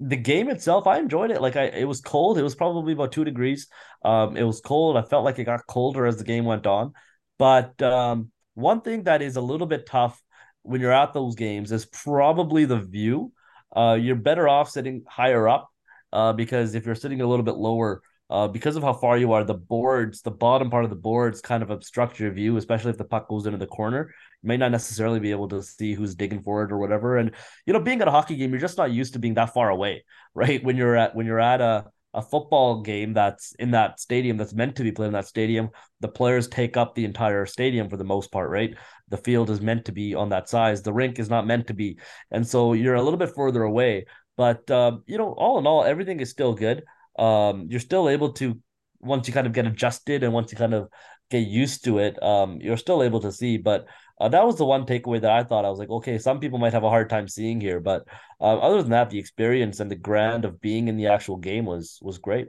the 0.00 0.16
game 0.16 0.48
itself, 0.48 0.86
I 0.86 0.98
enjoyed 0.98 1.30
it. 1.30 1.42
Like 1.42 1.56
I, 1.56 1.64
it 1.64 1.84
was 1.84 2.00
cold. 2.00 2.38
It 2.38 2.42
was 2.42 2.54
probably 2.54 2.94
about 2.94 3.12
two 3.12 3.24
degrees. 3.24 3.68
Um, 4.04 4.36
it 4.36 4.44
was 4.44 4.60
cold. 4.60 4.96
I 4.96 5.02
felt 5.02 5.24
like 5.24 5.38
it 5.38 5.44
got 5.44 5.66
colder 5.66 6.06
as 6.06 6.16
the 6.16 6.24
game 6.24 6.44
went 6.44 6.66
on. 6.66 6.92
But 7.38 7.82
um, 7.82 8.30
one 8.54 8.80
thing 8.80 9.02
that 9.02 9.20
is 9.20 9.36
a 9.36 9.40
little 9.42 9.66
bit 9.66 9.86
tough 9.86 10.22
when 10.62 10.80
you're 10.80 10.92
at 10.92 11.12
those 11.12 11.34
games 11.34 11.72
is 11.72 11.86
probably 11.86 12.64
the 12.64 12.78
view. 12.78 13.32
Uh, 13.74 13.98
you're 14.00 14.16
better 14.16 14.48
off 14.48 14.70
sitting 14.70 15.02
higher 15.08 15.48
up 15.48 15.68
uh, 16.12 16.32
because 16.32 16.74
if 16.74 16.86
you're 16.86 16.94
sitting 16.94 17.20
a 17.20 17.26
little 17.26 17.44
bit 17.44 17.56
lower, 17.56 18.00
uh, 18.28 18.48
because 18.48 18.76
of 18.76 18.82
how 18.82 18.92
far 18.92 19.16
you 19.16 19.32
are, 19.32 19.44
the 19.44 19.54
boards, 19.54 20.22
the 20.22 20.30
bottom 20.30 20.68
part 20.68 20.84
of 20.84 20.90
the 20.90 20.96
boards 20.96 21.40
kind 21.40 21.62
of 21.62 21.70
obstruct 21.70 22.18
your 22.18 22.32
view, 22.32 22.56
especially 22.56 22.90
if 22.90 22.98
the 22.98 23.04
puck 23.04 23.28
goes 23.28 23.46
into 23.46 23.58
the 23.58 23.66
corner. 23.66 24.12
You 24.42 24.48
may 24.48 24.56
not 24.56 24.72
necessarily 24.72 25.20
be 25.20 25.30
able 25.30 25.48
to 25.48 25.62
see 25.62 25.94
who's 25.94 26.16
digging 26.16 26.42
for 26.42 26.64
it 26.64 26.72
or 26.72 26.78
whatever. 26.78 27.18
And 27.18 27.30
you 27.66 27.72
know, 27.72 27.80
being 27.80 28.00
at 28.00 28.08
a 28.08 28.10
hockey 28.10 28.36
game, 28.36 28.50
you're 28.50 28.60
just 28.60 28.78
not 28.78 28.90
used 28.90 29.12
to 29.12 29.20
being 29.20 29.34
that 29.34 29.54
far 29.54 29.70
away, 29.70 30.04
right? 30.34 30.62
When 30.62 30.76
you're 30.76 30.96
at 30.96 31.14
when 31.14 31.26
you're 31.26 31.40
at 31.40 31.60
a 31.60 31.86
a 32.14 32.22
football 32.22 32.80
game 32.80 33.12
that's 33.12 33.52
in 33.56 33.72
that 33.72 34.00
stadium 34.00 34.38
that's 34.38 34.54
meant 34.54 34.74
to 34.74 34.82
be 34.82 34.90
played 34.90 35.08
in 35.08 35.12
that 35.12 35.28
stadium, 35.28 35.68
the 36.00 36.08
players 36.08 36.48
take 36.48 36.76
up 36.76 36.94
the 36.94 37.04
entire 37.04 37.44
stadium 37.44 37.90
for 37.90 37.98
the 37.98 38.04
most 38.04 38.32
part, 38.32 38.48
right? 38.48 38.74
The 39.08 39.18
field 39.18 39.50
is 39.50 39.60
meant 39.60 39.84
to 39.84 39.92
be 39.92 40.14
on 40.14 40.30
that 40.30 40.48
size. 40.48 40.80
The 40.80 40.94
rink 40.94 41.18
is 41.18 41.28
not 41.28 41.46
meant 41.46 41.66
to 41.66 41.74
be, 41.74 41.98
and 42.30 42.46
so 42.46 42.72
you're 42.72 42.94
a 42.94 43.02
little 43.02 43.18
bit 43.18 43.34
further 43.34 43.62
away. 43.62 44.06
But 44.36 44.68
um, 44.70 45.04
you 45.06 45.18
know, 45.18 45.32
all 45.32 45.58
in 45.58 45.66
all, 45.66 45.84
everything 45.84 46.20
is 46.20 46.30
still 46.30 46.54
good. 46.54 46.84
Um, 47.18 47.66
you're 47.70 47.80
still 47.80 48.08
able 48.08 48.32
to 48.34 48.60
once 49.00 49.28
you 49.28 49.34
kind 49.34 49.46
of 49.46 49.52
get 49.52 49.66
adjusted 49.66 50.22
and 50.22 50.32
once 50.32 50.50
you 50.52 50.58
kind 50.58 50.74
of 50.74 50.88
get 51.30 51.46
used 51.46 51.84
to 51.84 51.98
it, 51.98 52.22
um, 52.22 52.58
you're 52.60 52.76
still 52.76 53.02
able 53.02 53.20
to 53.20 53.32
see. 53.32 53.56
But 53.56 53.86
uh, 54.20 54.28
that 54.28 54.44
was 54.46 54.56
the 54.56 54.64
one 54.64 54.86
takeaway 54.86 55.20
that 55.20 55.30
I 55.30 55.44
thought 55.44 55.64
I 55.64 55.70
was 55.70 55.78
like, 55.78 55.90
okay, 55.90 56.18
some 56.18 56.40
people 56.40 56.58
might 56.58 56.72
have 56.72 56.84
a 56.84 56.88
hard 56.88 57.10
time 57.10 57.28
seeing 57.28 57.60
here, 57.60 57.80
but 57.80 58.06
uh, 58.40 58.58
other 58.58 58.82
than 58.82 58.90
that, 58.92 59.10
the 59.10 59.18
experience 59.18 59.80
and 59.80 59.90
the 59.90 59.96
grand 59.96 60.44
of 60.44 60.60
being 60.60 60.88
in 60.88 60.96
the 60.96 61.08
actual 61.08 61.36
game 61.36 61.66
was 61.66 61.98
was 62.02 62.18
great. 62.18 62.48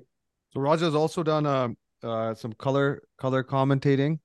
So 0.51 0.62
Raja's 0.62 0.95
also 0.95 1.23
done 1.23 1.45
uh, 1.45 1.69
uh 2.03 2.34
some 2.36 2.53
color 2.53 3.01
color 3.17 3.43
commentating 3.43 4.19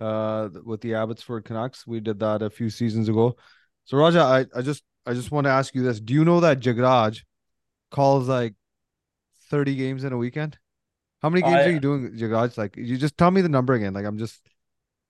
uh 0.00 0.48
with 0.64 0.80
the 0.80 0.94
Abbotsford 0.94 1.44
Canucks. 1.44 1.86
We 1.86 2.00
did 2.00 2.18
that 2.20 2.42
a 2.42 2.50
few 2.50 2.68
seasons 2.68 3.08
ago. 3.08 3.36
So 3.84 3.96
Raja, 3.96 4.20
I, 4.20 4.46
I 4.54 4.62
just 4.62 4.82
I 5.06 5.14
just 5.14 5.30
want 5.30 5.46
to 5.46 5.50
ask 5.50 5.74
you 5.74 5.82
this. 5.82 6.00
Do 6.00 6.14
you 6.14 6.24
know 6.24 6.40
that 6.40 6.60
Jagraj 6.60 7.22
calls 7.90 8.28
like 8.28 8.54
30 9.52 9.76
games 9.76 10.04
in 10.04 10.12
a 10.12 10.18
weekend? 10.18 10.58
How 11.22 11.30
many 11.30 11.42
games 11.42 11.66
I- 11.66 11.70
are 11.70 11.72
you 11.72 11.80
doing, 11.80 12.10
Jagraj? 12.24 12.58
Like 12.58 12.76
you 12.76 12.98
just 12.98 13.18
tell 13.18 13.30
me 13.30 13.42
the 13.42 13.50
number 13.50 13.74
again. 13.74 13.94
Like 13.94 14.06
I'm 14.06 14.18
just 14.18 14.40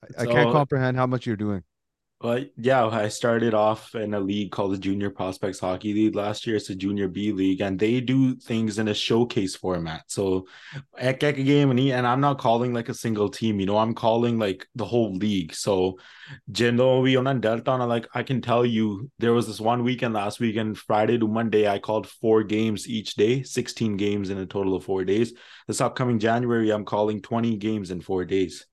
I, 0.04 0.24
I 0.24 0.26
can't 0.26 0.50
comprehend 0.50 0.96
how 0.98 1.06
much 1.06 1.26
you're 1.26 1.36
doing. 1.48 1.64
Well, 2.22 2.44
yeah, 2.56 2.86
I 2.86 3.08
started 3.08 3.52
off 3.52 3.96
in 3.96 4.14
a 4.14 4.20
league 4.20 4.52
called 4.52 4.74
the 4.74 4.78
Junior 4.78 5.10
Prospects 5.10 5.58
Hockey 5.58 5.92
League 5.92 6.14
last 6.14 6.46
year. 6.46 6.54
It's 6.54 6.70
a 6.70 6.74
Junior 6.76 7.08
B 7.08 7.32
League, 7.32 7.60
and 7.60 7.76
they 7.76 8.00
do 8.00 8.36
things 8.36 8.78
in 8.78 8.86
a 8.86 8.94
showcase 8.94 9.56
format. 9.56 10.04
So, 10.06 10.46
ek 10.96 11.24
ek 11.24 11.44
game 11.44 11.72
and 11.72 11.80
and 11.80 12.06
I'm 12.06 12.20
not 12.20 12.38
calling 12.38 12.72
like 12.72 12.88
a 12.88 12.94
single 12.94 13.28
team. 13.28 13.58
You 13.58 13.66
know, 13.66 13.76
I'm 13.76 13.92
calling 13.92 14.38
like 14.38 14.68
the 14.76 14.84
whole 14.84 15.14
league. 15.16 15.52
So, 15.52 15.98
Jindo, 16.52 17.02
we 17.02 17.16
on 17.16 17.40
Delta, 17.40 17.72
and 17.72 17.88
like 17.88 18.06
I 18.14 18.22
can 18.22 18.40
tell 18.40 18.64
you, 18.64 19.10
there 19.18 19.32
was 19.32 19.48
this 19.48 19.60
one 19.60 19.82
weekend 19.82 20.14
last 20.14 20.38
weekend, 20.38 20.78
Friday 20.78 21.18
to 21.18 21.26
Monday, 21.26 21.66
I 21.66 21.80
called 21.80 22.06
four 22.06 22.44
games 22.44 22.88
each 22.88 23.16
day, 23.16 23.42
16 23.42 23.96
games 23.96 24.30
in 24.30 24.38
a 24.38 24.46
total 24.46 24.76
of 24.76 24.84
four 24.84 25.04
days. 25.04 25.32
This 25.66 25.80
upcoming 25.80 26.20
January, 26.20 26.70
I'm 26.70 26.84
calling 26.84 27.20
20 27.20 27.56
games 27.56 27.90
in 27.90 28.00
four 28.00 28.24
days. 28.24 28.64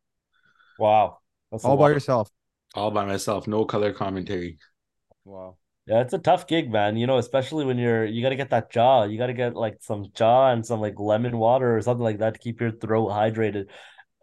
Wow, 0.77 1.17
that's 1.51 1.65
All 1.65 1.77
by 1.77 1.85
lot. 1.85 1.93
yourself. 1.93 2.29
All 2.75 2.91
by 2.91 3.05
myself, 3.05 3.47
no 3.47 3.65
color 3.65 3.93
commentary. 3.93 4.57
Wow. 5.25 5.57
Yeah, 5.85 6.01
it's 6.01 6.13
a 6.13 6.19
tough 6.19 6.47
gig, 6.47 6.71
man. 6.71 6.97
You 6.97 7.07
know, 7.07 7.17
especially 7.17 7.65
when 7.65 7.79
you're 7.79 8.05
you 8.05 8.21
got 8.21 8.29
to 8.29 8.35
get 8.35 8.51
that 8.51 8.71
jaw. 8.71 9.05
You 9.05 9.17
got 9.17 9.27
to 9.27 9.33
get 9.33 9.55
like 9.55 9.77
some 9.81 10.05
jaw 10.13 10.51
and 10.51 10.63
some 10.63 10.79
like 10.79 10.99
lemon 10.99 11.37
water 11.37 11.75
or 11.75 11.81
something 11.81 12.03
like 12.03 12.19
that 12.19 12.35
to 12.35 12.39
keep 12.39 12.61
your 12.61 12.71
throat 12.71 13.09
hydrated. 13.09 13.65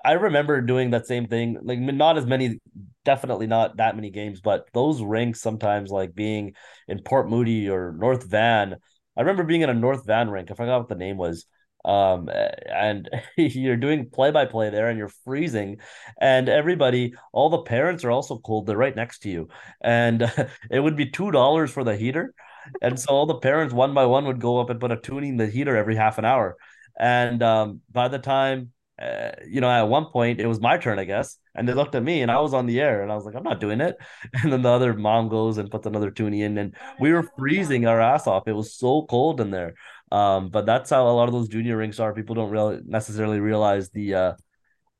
I 0.05 0.13
remember 0.13 0.61
doing 0.61 0.91
that 0.91 1.09
same 1.09 1.27
thing. 1.27 1.59
Like 1.61 1.81
not 1.81 2.19
as 2.19 2.27
many, 2.27 2.61
definitely 3.05 3.49
not 3.49 3.79
that 3.79 3.97
many 3.97 4.11
games, 4.11 4.41
but 4.41 4.69
those 4.73 5.03
rinks 5.03 5.41
sometimes 5.41 5.91
like 5.91 6.15
being 6.15 6.55
in 6.87 7.03
Port 7.03 7.29
Moody 7.29 7.69
or 7.69 7.93
North 7.99 8.25
Van. 8.25 8.77
I 9.17 9.21
remember 9.21 9.43
being 9.43 9.63
in 9.63 9.71
a 9.71 9.75
North 9.75 10.07
Van 10.07 10.31
rink. 10.31 10.53
I 10.53 10.55
forgot 10.55 10.79
what 10.79 10.89
the 10.89 10.95
name 10.95 11.17
was. 11.17 11.47
Um, 11.87 12.29
and 12.29 13.09
you're 13.37 13.77
doing 13.77 14.11
play 14.11 14.31
by 14.33 14.45
play 14.45 14.71
there, 14.71 14.89
and 14.89 14.99
you're 14.99 15.13
freezing, 15.25 15.79
and 16.21 16.49
everybody, 16.49 17.15
all 17.33 17.49
the 17.49 17.63
parents 17.63 18.05
are 18.05 18.11
also 18.11 18.39
cold. 18.39 18.67
They're 18.67 18.77
right 18.77 18.95
next 18.95 19.21
to 19.21 19.31
you, 19.31 19.49
and 19.81 20.23
it 20.71 20.81
would 20.81 20.97
be 20.97 21.11
two 21.11 21.31
dollars 21.31 21.71
for 21.71 21.85
the 21.85 21.97
heater, 21.97 22.35
and 22.83 22.99
so 22.99 23.11
all 23.11 23.27
the 23.27 23.39
parents 23.39 23.73
one 23.73 23.95
by 23.95 24.05
one 24.07 24.27
would 24.27 24.41
go 24.41 24.59
up 24.59 24.69
and 24.71 24.81
put 24.81 24.93
a 24.93 24.97
toonie 24.97 25.29
in 25.29 25.37
the 25.37 25.47
heater 25.47 25.77
every 25.77 25.95
half 25.97 26.19
an 26.19 26.25
hour, 26.25 26.57
and 26.99 27.43
um, 27.43 27.81
by 27.93 28.09
the 28.09 28.19
time 28.19 28.73
uh, 29.01 29.33
you 29.47 29.61
know, 29.61 29.69
at 29.69 29.83
one 29.83 30.07
point 30.07 30.41
it 30.41 30.47
was 30.47 30.61
my 30.61 30.79
turn, 30.79 30.99
I 30.99 31.05
guess, 31.05 31.37
and 31.55 31.69
they 31.69 31.75
looked 31.75 31.95
at 31.95 32.03
me 32.03 32.23
and 32.23 32.31
I 32.31 32.41
was 32.41 32.55
on 32.55 32.65
the 32.65 32.81
air 32.81 33.03
and 33.03 33.13
I 33.13 33.15
was 33.15 33.27
like, 33.27 33.35
I'm 33.35 33.43
not 33.43 33.61
doing 33.61 33.81
it. 33.81 33.97
And 34.43 34.53
then 34.53 34.63
the 34.63 34.71
other 34.71 34.95
mom 34.95 35.29
goes 35.29 35.59
and 35.59 35.71
puts 35.71 35.87
another 35.87 36.11
toonie 36.11 36.43
in, 36.43 36.57
and 36.57 36.75
we 36.99 37.13
were 37.13 37.29
freezing 37.37 37.87
our 37.87 38.01
ass 38.01 38.27
off. 38.27 38.49
It 38.49 38.55
was 38.55 38.75
so 38.75 39.07
cold 39.09 39.41
in 39.41 39.51
there. 39.51 39.75
Um, 40.13 40.49
but 40.49 40.67
that's 40.67 40.91
how 40.91 41.09
a 41.09 41.11
lot 41.11 41.29
of 41.29 41.33
those 41.33 41.49
junior 41.49 41.77
rinks 41.77 41.99
are. 41.99 42.13
People 42.13 42.35
don't 42.35 42.51
really 42.51 42.81
necessarily 42.85 43.41
realize 43.41 43.91
the 43.91 44.15
uh 44.15 44.33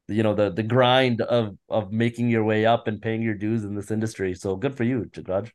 you 0.09 0.23
know 0.23 0.35
the 0.35 0.51
the 0.51 0.63
grind 0.63 1.21
of 1.21 1.57
of 1.69 1.93
making 1.93 2.29
your 2.29 2.45
way 2.45 2.67
up 2.67 2.87
and 2.87 3.01
paying 3.01 3.23
your 3.23 3.35
dues 3.35 3.65
in 3.65 3.75
this 3.75 3.91
industry. 3.91 4.35
So 4.35 4.57
good 4.57 4.77
for 4.77 4.85
you, 4.85 5.05
Jagraj. 5.13 5.51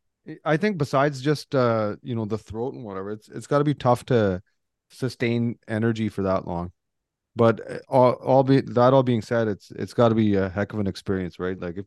I 0.46 0.58
think 0.58 0.78
besides 0.78 1.22
just 1.22 1.56
uh, 1.56 1.96
you 2.04 2.16
know, 2.16 2.26
the 2.26 2.38
throat 2.38 2.74
and 2.74 2.84
whatever, 2.84 3.12
it's 3.12 3.30
it's 3.30 3.48
gotta 3.48 3.64
be 3.64 3.74
tough 3.74 4.06
to 4.06 4.42
sustain 4.90 5.58
energy 5.68 6.10
for 6.10 6.24
that 6.24 6.48
long. 6.48 6.72
But 7.36 7.72
uh, 7.72 7.80
all, 7.88 8.14
all 8.14 8.44
be 8.44 8.62
that 8.62 8.94
all 8.94 9.04
being 9.04 9.22
said, 9.22 9.48
it's 9.48 9.72
it's 9.72 9.94
got 9.94 10.10
to 10.10 10.16
be 10.16 10.36
a 10.36 10.50
heck 10.50 10.74
of 10.74 10.80
an 10.80 10.88
experience, 10.88 11.40
right? 11.40 11.60
Like 11.60 11.78
if 11.78 11.86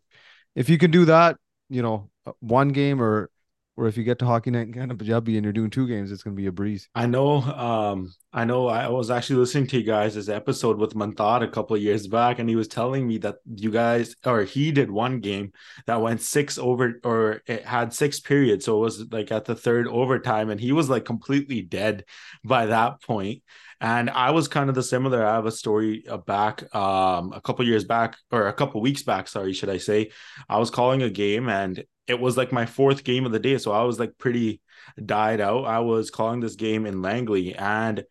if 0.54 0.68
you 0.68 0.78
can 0.78 0.90
do 0.90 1.04
that, 1.04 1.36
you 1.68 1.82
know, 1.82 2.10
uh, 2.26 2.32
one 2.40 2.70
game 2.70 3.02
or 3.02 3.30
or 3.76 3.88
if 3.88 3.96
you 3.96 4.04
get 4.04 4.18
to 4.20 4.26
hockey 4.26 4.50
night 4.50 4.68
in 4.68 4.72
Canada 4.72 4.94
Punjabi 4.94 5.36
and 5.36 5.44
you're 5.44 5.52
doing 5.52 5.70
two 5.70 5.88
games, 5.88 6.12
it's 6.12 6.22
gonna 6.22 6.36
be 6.36 6.46
a 6.46 6.52
breeze. 6.52 6.88
I 6.94 7.06
know. 7.06 7.42
Um, 7.42 8.12
I 8.32 8.44
know. 8.44 8.68
I 8.68 8.88
was 8.88 9.10
actually 9.10 9.36
listening 9.36 9.66
to 9.68 9.78
you 9.78 9.84
guys' 9.84 10.14
this 10.14 10.28
episode 10.28 10.78
with 10.78 10.94
Mantaj 10.94 11.42
a 11.42 11.48
couple 11.48 11.76
of 11.76 11.82
years 11.82 12.06
back, 12.06 12.38
and 12.38 12.48
he 12.48 12.56
was 12.56 12.68
telling 12.68 13.06
me 13.06 13.18
that 13.18 13.36
you 13.56 13.70
guys 13.70 14.14
or 14.24 14.44
he 14.44 14.70
did 14.72 14.90
one 14.90 15.20
game 15.20 15.52
that 15.86 16.00
went 16.00 16.20
six 16.20 16.58
over 16.58 17.00
or 17.04 17.42
it 17.46 17.64
had 17.64 17.92
six 17.92 18.20
periods, 18.20 18.64
so 18.64 18.76
it 18.76 18.80
was 18.80 19.12
like 19.12 19.32
at 19.32 19.44
the 19.44 19.54
third 19.54 19.88
overtime, 19.88 20.50
and 20.50 20.60
he 20.60 20.72
was 20.72 20.88
like 20.88 21.04
completely 21.04 21.62
dead 21.62 22.04
by 22.44 22.66
that 22.66 23.02
point. 23.02 23.42
And 23.80 24.08
I 24.08 24.30
was 24.30 24.48
kind 24.48 24.68
of 24.68 24.74
the 24.74 24.82
similar. 24.82 25.24
I 25.26 25.34
have 25.34 25.46
a 25.46 25.52
story 25.52 26.04
back 26.26 26.74
um, 26.74 27.32
a 27.32 27.40
couple 27.40 27.66
years 27.66 27.84
back 27.84 28.16
or 28.30 28.46
a 28.46 28.52
couple 28.52 28.80
weeks 28.80 29.02
back, 29.02 29.28
sorry, 29.28 29.52
should 29.52 29.68
I 29.68 29.78
say. 29.78 30.10
I 30.48 30.58
was 30.58 30.70
calling 30.70 31.02
a 31.02 31.10
game 31.10 31.48
and 31.48 31.84
it 32.06 32.20
was 32.20 32.36
like 32.36 32.52
my 32.52 32.66
fourth 32.66 33.04
game 33.04 33.26
of 33.26 33.32
the 33.32 33.38
day. 33.38 33.58
So 33.58 33.72
I 33.72 33.82
was 33.82 33.98
like 33.98 34.18
pretty 34.18 34.60
died 35.04 35.40
out. 35.40 35.64
I 35.64 35.80
was 35.80 36.10
calling 36.10 36.40
this 36.40 36.56
game 36.56 36.86
in 36.86 37.02
Langley 37.02 37.54
and 37.54 38.04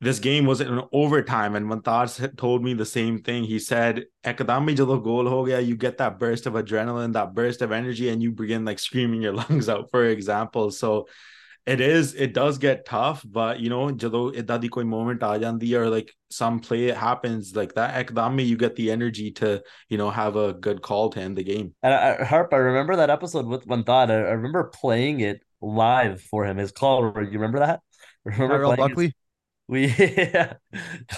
this 0.00 0.18
game 0.18 0.44
was 0.44 0.60
in 0.60 0.82
overtime 0.92 1.54
and 1.54 1.66
Mantaj 1.66 2.36
told 2.36 2.62
me 2.62 2.74
the 2.74 2.84
same 2.84 3.18
thing. 3.22 3.44
He 3.44 3.58
said, 3.58 4.04
goal 4.22 5.28
ho 5.28 5.46
gaya, 5.46 5.60
you 5.60 5.76
get 5.76 5.98
that 5.98 6.18
burst 6.18 6.46
of 6.46 6.54
adrenaline, 6.54 7.14
that 7.14 7.34
burst 7.34 7.62
of 7.62 7.72
energy, 7.72 8.10
and 8.10 8.22
you 8.22 8.32
begin 8.32 8.64
like 8.64 8.78
screaming 8.78 9.22
your 9.22 9.32
lungs 9.40 9.68
out, 9.68 9.90
for 9.90 10.04
example. 10.04 10.70
So 10.70 11.08
it 11.66 11.80
is 11.80 12.14
it 12.14 12.34
does 12.34 12.58
get 12.58 12.84
tough 12.84 13.24
but 13.24 13.58
you 13.58 13.70
know 13.70 13.88
jado 13.88 14.20
idda 14.40 14.60
di 14.60 14.68
koi 14.68 14.84
moment 14.84 15.22
aa 15.22 15.36
jandi 15.44 15.70
or 15.80 15.88
like 15.88 16.12
some 16.30 16.60
play 16.60 16.82
happens 16.90 17.54
like 17.56 17.74
that 17.74 17.94
ekdam 18.00 18.42
you 18.44 18.56
get 18.56 18.76
the 18.76 18.90
energy 18.90 19.30
to 19.30 19.62
you 19.88 19.96
know 19.96 20.10
have 20.10 20.36
a 20.36 20.52
good 20.52 20.82
call 20.82 21.08
to 21.10 21.20
end 21.20 21.36
the 21.38 21.44
game. 21.44 21.72
And 21.82 21.94
I, 21.94 22.24
harp 22.24 22.52
i 22.52 22.56
remember 22.56 22.96
that 22.96 23.10
episode 23.10 23.46
with 23.46 23.66
one 23.66 23.84
thought 23.84 24.10
I, 24.10 24.14
I, 24.14 24.36
remember 24.38 24.64
playing 24.64 25.20
it 25.20 25.42
live 25.60 26.20
for 26.20 26.44
him. 26.44 26.58
His 26.58 26.72
call 26.72 27.12
you 27.16 27.38
remember 27.38 27.60
that? 27.60 27.80
Remember 28.24 28.74
Buckley 28.74 29.06
his, 29.06 29.14
we 29.68 29.86
yeah, 29.98 30.54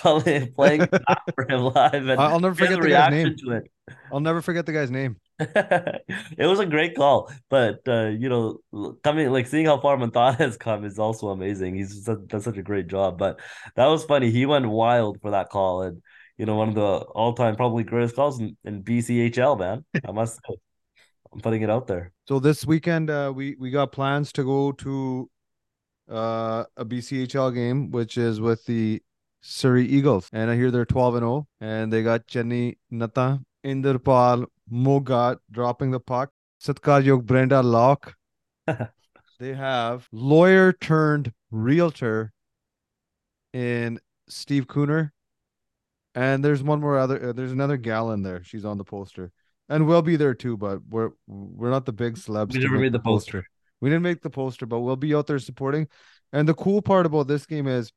playing 0.00 0.86
for 1.34 1.46
him 1.48 1.62
live 1.62 1.94
and 1.94 2.20
I'll 2.20 2.40
never 2.40 2.54
forget 2.54 2.80
the 2.80 2.88
guy's 2.88 3.10
name 3.10 3.36
To 3.38 3.50
it. 3.52 3.70
I'll 4.12 4.20
never 4.20 4.42
forget 4.42 4.66
the 4.66 4.72
guy's 4.72 4.90
name 4.90 5.16
it 5.38 6.46
was 6.46 6.60
a 6.60 6.66
great 6.66 6.96
call, 6.96 7.30
but 7.50 7.80
uh, 7.86 8.06
you 8.06 8.30
know, 8.30 8.96
coming 9.04 9.30
like 9.30 9.46
seeing 9.46 9.66
how 9.66 9.78
far 9.78 9.98
Montana 9.98 10.34
has 10.38 10.56
come 10.56 10.82
is 10.82 10.98
also 10.98 11.28
amazing. 11.28 11.74
He's 11.74 12.04
done 12.04 12.40
such 12.40 12.56
a 12.56 12.62
great 12.62 12.86
job. 12.86 13.18
But 13.18 13.38
that 13.74 13.84
was 13.84 14.02
funny. 14.04 14.30
He 14.30 14.46
went 14.46 14.66
wild 14.66 15.20
for 15.20 15.32
that 15.32 15.50
call, 15.50 15.82
and 15.82 16.02
you 16.38 16.46
know, 16.46 16.54
one 16.54 16.70
of 16.70 16.74
the 16.74 17.00
all-time 17.14 17.54
probably 17.54 17.84
greatest 17.84 18.16
calls 18.16 18.40
in, 18.40 18.56
in 18.64 18.82
BCHL. 18.82 19.58
Man, 19.58 19.84
I 20.08 20.12
must. 20.12 20.40
I'm 21.34 21.40
putting 21.40 21.60
it 21.60 21.68
out 21.68 21.86
there. 21.86 22.12
So 22.26 22.38
this 22.38 22.64
weekend, 22.64 23.10
uh, 23.10 23.30
we 23.34 23.56
we 23.58 23.70
got 23.70 23.92
plans 23.92 24.32
to 24.32 24.42
go 24.42 24.72
to 24.72 25.28
uh, 26.10 26.64
a 26.76 26.84
BCHL 26.84 27.54
game, 27.54 27.90
which 27.90 28.16
is 28.18 28.40
with 28.40 28.64
the 28.66 29.02
Surrey 29.42 29.86
Eagles, 29.86 30.28
and 30.32 30.50
I 30.50 30.56
hear 30.56 30.70
they're 30.70 30.84
12 30.84 31.16
and 31.16 31.22
0, 31.22 31.46
and 31.60 31.92
they 31.92 32.02
got 32.02 32.26
Jenny 32.26 32.78
Nata, 32.90 33.40
Inderpal, 33.64 34.46
Mogat 34.70 35.38
dropping 35.50 35.92
the 35.92 36.00
puck. 36.00 36.30
Satkar 36.62 37.04
Yog 37.04 37.26
Brenda 37.26 37.62
Locke. 37.62 38.14
they 39.38 39.54
have 39.54 40.08
lawyer 40.10 40.72
turned 40.72 41.32
realtor 41.50 42.32
in 43.52 44.00
Steve 44.28 44.66
Kooner. 44.66 45.10
And 46.14 46.42
there's 46.44 46.62
one 46.62 46.80
more 46.80 46.98
other 46.98 47.28
uh, 47.28 47.32
there's 47.32 47.52
another 47.52 47.76
gal 47.76 48.10
in 48.12 48.22
there. 48.22 48.42
She's 48.42 48.64
on 48.64 48.78
the 48.78 48.84
poster. 48.84 49.32
And 49.68 49.86
we'll 49.86 50.02
be 50.02 50.16
there 50.16 50.34
too, 50.34 50.56
but 50.56 50.80
we're 50.88 51.10
we're 51.26 51.70
not 51.70 51.84
the 51.84 51.92
big 51.92 52.16
celebs. 52.16 52.54
We 52.54 52.60
never 52.60 52.78
made 52.78 52.92
the 52.92 52.98
poster. 52.98 53.42
poster. 53.42 53.50
We 53.80 53.90
didn't 53.90 54.02
make 54.02 54.22
the 54.22 54.30
poster, 54.30 54.66
but 54.66 54.80
we'll 54.80 54.96
be 54.96 55.14
out 55.14 55.26
there 55.26 55.38
supporting. 55.38 55.88
And 56.32 56.48
the 56.48 56.54
cool 56.54 56.82
part 56.82 57.06
about 57.06 57.28
this 57.28 57.46
game 57.46 57.66
is, 57.66 57.92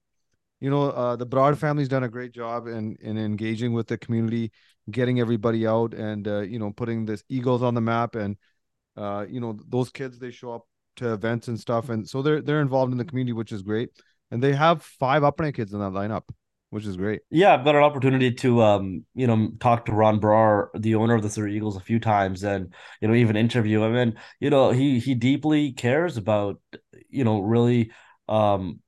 you 0.60 0.70
know, 0.70 0.92
uh, 0.92 1.15
the 1.15 1.26
Brar 1.26 1.58
family's 1.58 1.88
done 1.88 2.04
a 2.04 2.10
great 2.10 2.32
job 2.34 2.68
in 2.68 2.98
in 3.02 3.18
engaging 3.18 3.74
with 3.74 3.88
the 3.88 3.98
community 3.98 4.52
getting 4.92 5.20
everybody 5.20 5.68
out 5.68 5.94
and 5.94 6.28
uh, 6.28 6.39
you 6.39 6.60
know 6.60 6.72
putting 6.72 7.06
this 7.06 7.24
Eagles 7.30 7.62
on 7.63 7.76
the 7.76 7.82
map 7.82 8.15
and 8.15 8.38
uh, 8.98 9.26
you 9.30 9.39
know 9.39 9.58
those 9.68 9.89
kids 9.89 10.20
they 10.20 10.32
show 10.32 10.54
up 10.54 10.65
to 10.98 11.13
events 11.13 11.48
and 11.48 11.60
stuff. 11.60 11.89
And 11.89 12.08
so 12.08 12.22
they're 12.22 12.42
they're 12.42 12.62
involved 12.62 12.92
in 12.92 12.98
the 12.98 13.06
community 13.06 13.34
which 13.34 13.52
is 13.52 13.62
great. 13.62 13.89
And 14.32 14.44
they 14.44 14.54
have 14.54 14.84
five 14.84 15.24
Upper 15.24 15.52
kids 15.52 15.74
in 15.74 15.80
that 15.80 15.92
lineup 15.92 16.24
which 16.69 16.86
is 16.86 16.97
great. 16.97 17.21
Yeah, 17.29 17.53
I've 17.53 17.63
got 17.65 17.75
an 17.75 17.84
opportunity 17.84 18.32
to 18.34 18.62
um, 18.62 19.05
you 19.15 19.27
know, 19.27 19.51
talk 19.60 19.86
to 19.86 19.91
Ron 19.93 20.19
Brar, 20.19 20.69
the 20.77 20.95
owner 20.95 21.15
of 21.15 21.23
the 21.23 21.29
Surrey 21.29 21.55
Eagles, 21.55 21.75
a 21.75 21.82
few 21.82 21.99
times, 21.99 22.43
and 22.43 22.73
you 23.01 23.08
know, 23.08 23.15
even 23.15 23.36
interview 23.36 23.84
him. 23.84 23.95
And 23.95 24.17
you 24.39 24.49
know, 24.49 24.71
he 24.71 24.99
he 24.99 25.15
deeply 25.15 25.71
cares 25.71 26.17
about, 26.17 26.60
you 27.10 27.23
know, 27.23 27.39
really 27.39 27.91
um 28.27 28.79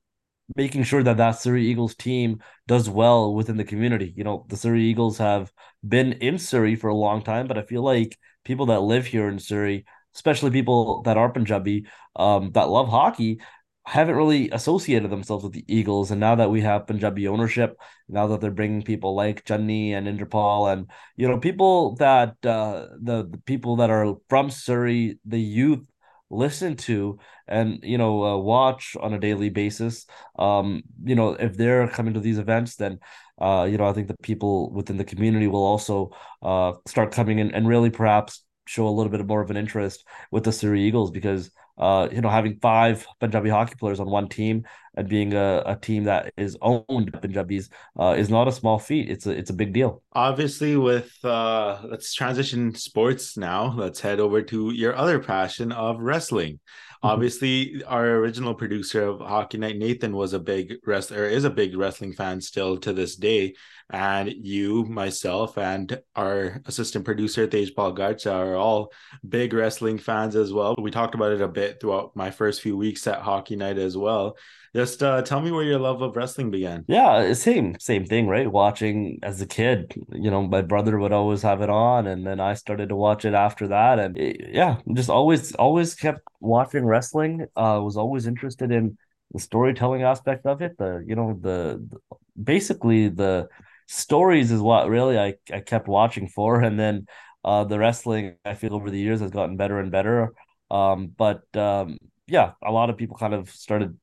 making 0.56 0.82
sure 0.84 1.02
that 1.02 1.16
that 1.18 1.32
Surrey 1.32 1.66
Eagles 1.66 1.94
team 1.94 2.42
does 2.66 2.88
well 2.88 3.34
within 3.34 3.56
the 3.56 3.64
community. 3.64 4.12
You 4.16 4.24
know, 4.24 4.46
the 4.48 4.56
Surrey 4.56 4.82
Eagles 4.84 5.18
have 5.18 5.52
been 5.86 6.12
in 6.14 6.38
Surrey 6.38 6.76
for 6.76 6.88
a 6.88 6.94
long 6.94 7.22
time, 7.22 7.46
but 7.46 7.58
I 7.58 7.62
feel 7.62 7.82
like 7.82 8.18
people 8.44 8.66
that 8.66 8.80
live 8.80 9.06
here 9.06 9.28
in 9.28 9.38
Surrey, 9.38 9.84
especially 10.14 10.50
people 10.50 11.02
that 11.02 11.16
are 11.16 11.30
Punjabi, 11.32 11.86
um, 12.16 12.52
that 12.52 12.68
love 12.68 12.88
hockey, 12.88 13.40
haven't 13.84 14.14
really 14.14 14.50
associated 14.50 15.10
themselves 15.10 15.44
with 15.44 15.52
the 15.52 15.64
Eagles. 15.66 16.10
And 16.10 16.20
now 16.20 16.36
that 16.36 16.50
we 16.50 16.60
have 16.60 16.86
Punjabi 16.86 17.26
ownership, 17.28 17.76
now 18.08 18.28
that 18.28 18.40
they're 18.40 18.50
bringing 18.50 18.82
people 18.82 19.14
like 19.14 19.44
Janni 19.44 19.92
and 19.92 20.06
Inderpal 20.06 20.72
and 20.72 20.90
you 21.16 21.28
know 21.28 21.38
people 21.38 21.96
that 21.96 22.36
uh, 22.44 22.86
the, 23.00 23.28
the 23.28 23.38
people 23.44 23.76
that 23.76 23.90
are 23.90 24.14
from 24.28 24.50
Surrey, 24.50 25.18
the 25.24 25.40
youth 25.40 25.86
listen 26.30 26.76
to 26.76 27.18
and 27.46 27.80
you 27.82 27.98
know 27.98 28.24
uh, 28.24 28.36
watch 28.38 28.96
on 28.98 29.12
a 29.12 29.18
daily 29.18 29.50
basis 29.50 30.06
um 30.38 30.82
you 31.04 31.14
know 31.14 31.32
if 31.34 31.58
they're 31.58 31.86
coming 31.88 32.14
to 32.14 32.20
these 32.20 32.38
events 32.38 32.76
then 32.76 32.98
uh 33.38 33.68
you 33.70 33.76
know 33.76 33.86
i 33.86 33.92
think 33.92 34.08
the 34.08 34.16
people 34.22 34.72
within 34.72 34.96
the 34.96 35.04
community 35.04 35.46
will 35.46 35.62
also 35.62 36.10
uh 36.40 36.72
start 36.86 37.12
coming 37.12 37.38
in 37.38 37.54
and 37.54 37.68
really 37.68 37.90
perhaps 37.90 38.46
show 38.66 38.86
a 38.86 38.90
little 38.90 39.10
bit 39.10 39.26
more 39.26 39.42
of 39.42 39.50
an 39.50 39.56
interest 39.56 40.06
with 40.30 40.44
the 40.44 40.52
Surrey 40.52 40.82
Eagles 40.82 41.10
because 41.10 41.50
uh, 41.78 42.08
you 42.12 42.20
know, 42.20 42.28
having 42.28 42.58
five 42.60 43.06
Punjabi 43.20 43.48
hockey 43.48 43.74
players 43.78 44.00
on 44.00 44.08
one 44.08 44.28
team 44.28 44.64
and 44.94 45.08
being 45.08 45.32
a, 45.34 45.62
a 45.64 45.76
team 45.76 46.04
that 46.04 46.32
is 46.36 46.56
owned 46.60 47.10
by 47.10 47.18
Punjabis 47.18 47.68
uh, 47.98 48.14
is 48.16 48.28
not 48.28 48.48
a 48.48 48.52
small 48.52 48.78
feat. 48.78 49.10
It's 49.10 49.26
a 49.26 49.30
it's 49.30 49.50
a 49.50 49.54
big 49.54 49.72
deal. 49.72 50.02
Obviously, 50.12 50.76
with 50.76 51.12
uh, 51.24 51.80
let's 51.84 52.12
transition 52.12 52.74
sports 52.74 53.36
now. 53.36 53.74
Let's 53.74 54.00
head 54.00 54.20
over 54.20 54.42
to 54.42 54.72
your 54.72 54.94
other 54.94 55.18
passion 55.18 55.72
of 55.72 56.00
wrestling. 56.00 56.60
Obviously, 57.04 57.82
our 57.84 58.06
original 58.06 58.54
producer 58.54 59.02
of 59.02 59.18
Hockey 59.18 59.58
Night, 59.58 59.76
Nathan, 59.76 60.14
was 60.14 60.34
a 60.34 60.38
big 60.38 60.74
wrestler, 60.86 61.24
is 61.24 61.42
a 61.44 61.50
big 61.50 61.76
wrestling 61.76 62.12
fan 62.12 62.40
still 62.40 62.76
to 62.78 62.92
this 62.92 63.16
day. 63.16 63.54
And 63.92 64.32
you, 64.40 64.84
myself, 64.84 65.58
and 65.58 66.00
our 66.16 66.62
assistant 66.64 67.04
producer, 67.04 67.46
Tejpal 67.46 67.96
Garcha, 67.96 68.32
are 68.32 68.56
all 68.56 68.90
big 69.28 69.52
wrestling 69.52 69.98
fans 69.98 70.34
as 70.34 70.50
well. 70.50 70.74
We 70.78 70.90
talked 70.90 71.14
about 71.14 71.32
it 71.32 71.42
a 71.42 71.48
bit 71.48 71.78
throughout 71.78 72.16
my 72.16 72.30
first 72.30 72.62
few 72.62 72.74
weeks 72.74 73.06
at 73.06 73.20
Hockey 73.20 73.54
Night 73.54 73.76
as 73.76 73.94
well. 73.94 74.36
Just 74.74 75.02
uh, 75.02 75.20
tell 75.20 75.42
me 75.42 75.50
where 75.50 75.64
your 75.64 75.78
love 75.78 76.00
of 76.00 76.16
wrestling 76.16 76.50
began. 76.50 76.86
Yeah, 76.88 77.34
same 77.34 77.78
same 77.78 78.06
thing, 78.06 78.26
right? 78.26 78.50
Watching 78.50 79.18
as 79.22 79.42
a 79.42 79.46
kid, 79.46 79.92
you 80.10 80.30
know, 80.30 80.46
my 80.46 80.62
brother 80.62 80.98
would 80.98 81.12
always 81.12 81.42
have 81.42 81.60
it 81.60 81.68
on, 81.68 82.06
and 82.06 82.26
then 82.26 82.40
I 82.40 82.54
started 82.54 82.88
to 82.88 82.96
watch 82.96 83.26
it 83.26 83.34
after 83.34 83.68
that, 83.68 83.98
and 83.98 84.16
it, 84.16 84.48
yeah, 84.54 84.78
just 84.94 85.10
always 85.10 85.54
always 85.56 85.94
kept 85.94 86.20
watching 86.40 86.86
wrestling. 86.86 87.42
Uh, 87.54 87.80
was 87.84 87.98
always 87.98 88.26
interested 88.26 88.72
in 88.72 88.96
the 89.32 89.40
storytelling 89.40 90.04
aspect 90.04 90.46
of 90.46 90.62
it. 90.62 90.78
The 90.78 91.04
you 91.06 91.16
know 91.16 91.38
the, 91.38 91.86
the 91.90 91.98
basically 92.42 93.08
the 93.08 93.48
stories 93.92 94.50
is 94.50 94.60
what 94.60 94.88
really 94.88 95.18
I 95.18 95.34
I 95.52 95.60
kept 95.60 95.88
watching 95.88 96.28
for, 96.28 96.60
and 96.60 96.78
then 96.78 97.06
uh 97.44 97.64
the 97.64 97.78
wrestling 97.78 98.36
I 98.44 98.54
feel 98.54 98.74
over 98.74 98.90
the 98.90 98.98
years 99.00 99.20
has 99.20 99.30
gotten 99.30 99.56
better 99.56 99.78
and 99.80 99.90
better. 99.90 100.34
Um, 100.70 101.08
but 101.08 101.42
um, 101.56 101.98
yeah, 102.26 102.52
a 102.64 102.72
lot 102.72 102.90
of 102.90 102.96
people 102.96 103.16
kind 103.16 103.34
of 103.34 103.50
started 103.50 103.98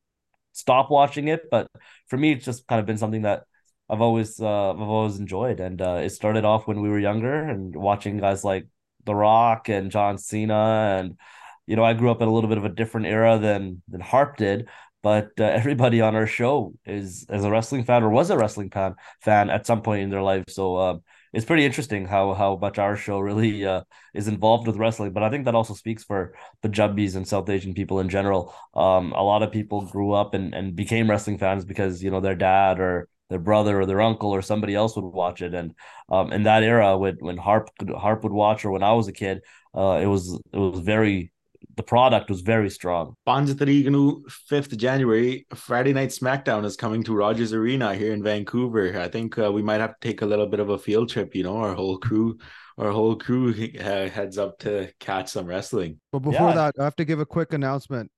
stop 0.53 0.89
watching 0.91 1.27
it. 1.27 1.49
But 1.49 1.67
for 2.07 2.17
me, 2.17 2.33
it's 2.33 2.45
just 2.45 2.67
kind 2.67 2.79
of 2.79 2.85
been 2.85 2.97
something 2.97 3.23
that 3.23 3.43
I've 3.89 4.01
always 4.01 4.39
uh, 4.39 4.71
I've 4.71 4.79
always 4.81 5.19
enjoyed, 5.19 5.59
and 5.59 5.81
uh, 5.81 6.01
it 6.03 6.09
started 6.11 6.45
off 6.45 6.67
when 6.67 6.81
we 6.81 6.89
were 6.89 6.99
younger 6.99 7.33
and 7.33 7.75
watching 7.75 8.17
guys 8.17 8.43
like 8.43 8.67
The 9.05 9.15
Rock 9.15 9.69
and 9.69 9.91
John 9.91 10.17
Cena, 10.17 10.97
and 10.99 11.17
you 11.65 11.75
know 11.75 11.83
I 11.83 11.93
grew 11.93 12.11
up 12.11 12.21
in 12.21 12.27
a 12.27 12.33
little 12.33 12.49
bit 12.49 12.57
of 12.59 12.65
a 12.65 12.69
different 12.69 13.07
era 13.07 13.39
than 13.39 13.81
than 13.87 14.01
Harp 14.01 14.37
did. 14.37 14.69
But 15.01 15.31
uh, 15.39 15.43
everybody 15.59 16.01
on 16.01 16.15
our 16.15 16.27
show 16.27 16.73
is 16.85 17.25
is 17.29 17.43
a 17.43 17.51
wrestling 17.51 17.83
fan 17.83 18.03
or 18.03 18.09
was 18.09 18.29
a 18.29 18.37
wrestling 18.37 18.69
fan 18.69 18.95
fan 19.21 19.49
at 19.49 19.65
some 19.65 19.81
point 19.81 20.03
in 20.03 20.09
their 20.09 20.21
life. 20.21 20.45
So 20.49 20.77
um, 20.77 21.03
it's 21.33 21.45
pretty 21.45 21.65
interesting 21.65 22.05
how 22.05 22.33
how 22.33 22.57
much 22.57 22.77
our 22.79 22.95
show 22.95 23.19
really 23.19 23.65
uh, 23.65 23.83
is 24.13 24.27
involved 24.27 24.67
with 24.67 24.77
wrestling. 24.77 25.13
But 25.13 25.23
I 25.23 25.29
think 25.29 25.45
that 25.45 25.55
also 25.55 25.73
speaks 25.73 26.03
for 26.03 26.33
the 26.61 26.69
Punjabis 26.69 27.15
and 27.15 27.27
South 27.27 27.49
Asian 27.49 27.73
people 27.73 27.99
in 27.99 28.09
general. 28.09 28.53
Um, 28.73 29.11
a 29.13 29.23
lot 29.23 29.43
of 29.43 29.51
people 29.51 29.85
grew 29.85 30.11
up 30.13 30.33
and, 30.33 30.53
and 30.53 30.75
became 30.75 31.09
wrestling 31.09 31.37
fans 31.37 31.65
because 31.65 32.03
you 32.03 32.11
know 32.11 32.19
their 32.21 32.35
dad 32.35 32.79
or 32.79 33.07
their 33.29 33.39
brother 33.39 33.79
or 33.79 33.85
their 33.85 34.01
uncle 34.01 34.31
or 34.31 34.41
somebody 34.41 34.73
else 34.75 34.95
would 34.95 35.05
watch 35.05 35.41
it. 35.41 35.53
And 35.53 35.75
um, 36.09 36.31
in 36.33 36.43
that 36.43 36.63
era, 36.63 36.97
when 36.97 37.17
when 37.19 37.37
Harp 37.37 37.69
Harp 37.95 38.23
would 38.23 38.33
watch 38.33 38.65
or 38.65 38.71
when 38.71 38.83
I 38.83 38.93
was 38.93 39.07
a 39.07 39.13
kid, 39.13 39.41
uh, 39.75 39.99
it 40.01 40.07
was 40.07 40.39
it 40.53 40.57
was 40.57 40.79
very 40.79 41.31
the 41.79 41.83
product 41.83 42.29
was 42.29 42.41
very 42.41 42.69
strong. 42.69 43.15
Panjatariganu, 43.25 44.21
5th 44.51 44.75
January, 44.75 45.47
Friday 45.55 45.93
Night 45.93 46.09
SmackDown 46.09 46.65
is 46.65 46.75
coming 46.75 47.03
to 47.03 47.15
Rogers 47.15 47.53
Arena 47.53 47.95
here 47.95 48.11
in 48.11 48.21
Vancouver. 48.21 48.99
I 48.99 49.07
think 49.07 49.37
uh, 49.39 49.49
we 49.49 49.61
might 49.61 49.79
have 49.79 49.97
to 49.97 50.07
take 50.07 50.21
a 50.21 50.25
little 50.25 50.45
bit 50.45 50.59
of 50.59 50.67
a 50.71 50.77
field 50.77 51.09
trip, 51.09 51.33
you 51.33 51.43
know, 51.43 51.55
our 51.55 51.73
whole 51.73 51.97
crew. 51.97 52.37
Our 52.77 52.91
whole 52.91 53.15
crew 53.15 53.53
uh, 53.79 54.09
heads 54.09 54.37
up 54.37 54.59
to 54.59 54.91
catch 54.99 55.29
some 55.29 55.45
wrestling. 55.45 56.01
But 56.11 56.19
before 56.19 56.49
yeah. 56.49 56.55
that, 56.55 56.75
I 56.79 56.83
have 56.83 56.97
to 56.97 57.05
give 57.05 57.21
a 57.21 57.25
quick 57.25 57.53
announcement. 57.53 58.11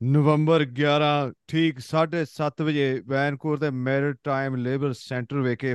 November 0.00 0.58
11 0.60 1.32
ਠੀਕ 1.48 1.80
7:30 1.80 2.64
ਵਜੇ 2.64 3.02
Vancouver 3.06 3.58
ਦੇ 3.58 3.70
maritime 3.70 4.56
labour 4.56 4.92
centre 4.92 5.40
ਵਿਖੇ 5.40 5.74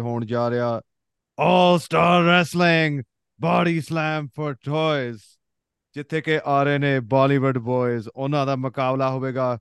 All 1.37 1.79
Star 1.79 2.23
Wrestling 2.23 3.03
Body 3.39 3.81
Slam 3.81 4.29
for 4.35 4.55
Toys 4.55 5.34
ਜਿੱਥੇ 5.95 6.21
ਕਿ 6.21 6.39
ਆ 6.45 6.63
ਰਹੇ 6.63 6.77
ਨੇ 6.77 6.99
ਬਾਲੀਵੁੱਡ 6.99 7.57
ਬॉयਜ਼ 7.57 8.09
ਉਹਨਾਂ 8.15 8.45
ਦਾ 8.45 8.55
ਮੁਕਾਬਲਾ 8.55 9.09
ਹੋਵੇਗਾ 9.09 9.57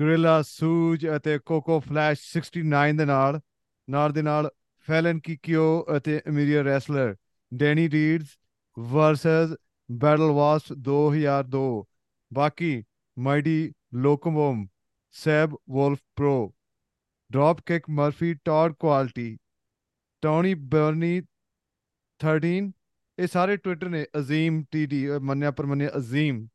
ਗ੍ਰਿਲਾ, 0.00 0.42
ਸੂਜ 0.42 1.06
ਅਤੇ 1.16 1.38
ਕੋਕੋ 1.38 1.80
ਫਲੈਸ਼ 1.80 2.20
69 2.36 2.96
ਦੇ 2.96 3.04
ਨਾਲ 3.04 3.40
ਨਾਲ 3.88 4.12
ਦੇ 4.12 4.22
ਨਾਲ 4.22 4.50
ਫੈਲਨ 4.88 5.20
ਕਿਕਿਓ 5.20 5.64
ਅਤੇ 5.96 6.20
ਅਮੀਰੀਆ 6.28 6.62
wrestler, 6.62 7.14
Danny 7.52 7.88
Reeds 7.90 8.36
versus 8.78 9.56
battle 9.90 10.30
was 10.30 10.72
2002 10.80 11.64
ਬਾਕੀ 12.30 12.82
ਮਾਈਟੀ 13.18 13.72
ਲੋਕੋਮੋਮ 13.94 14.66
Sahib 15.14 15.56
Wolf 15.70 15.98
pro 16.16 16.54
dropkick 17.66 17.90
Murphy 17.90 18.34
Todd 18.34 18.72
Quality, 18.72 19.36
Tony 20.22 20.54
Bernie 20.54 21.20
13 22.20 22.72
ਇਹ 23.18 23.26
ਸਾਰੇ 23.26 23.56
ਟਵਿੱਟਰ 23.56 23.88
ਨੇ 23.88 24.06
ਅਜ਼ੀਮ 24.18 24.62
ਟੀਡੀ 24.70 25.06
ਮੰਨਿਆ 25.22 25.50
ਪਰ 25.50 25.66
ਮੰਨਿਆ 25.66 25.90
ਅਜ਼ੀਮ 25.96 26.46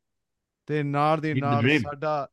ਤੇ 0.67 0.83
ਨਾਲ 0.83 1.21
ਦੇ 1.21 1.33
ਨਾਲ 1.33 1.69
ਸਾਡਾ 1.79 2.27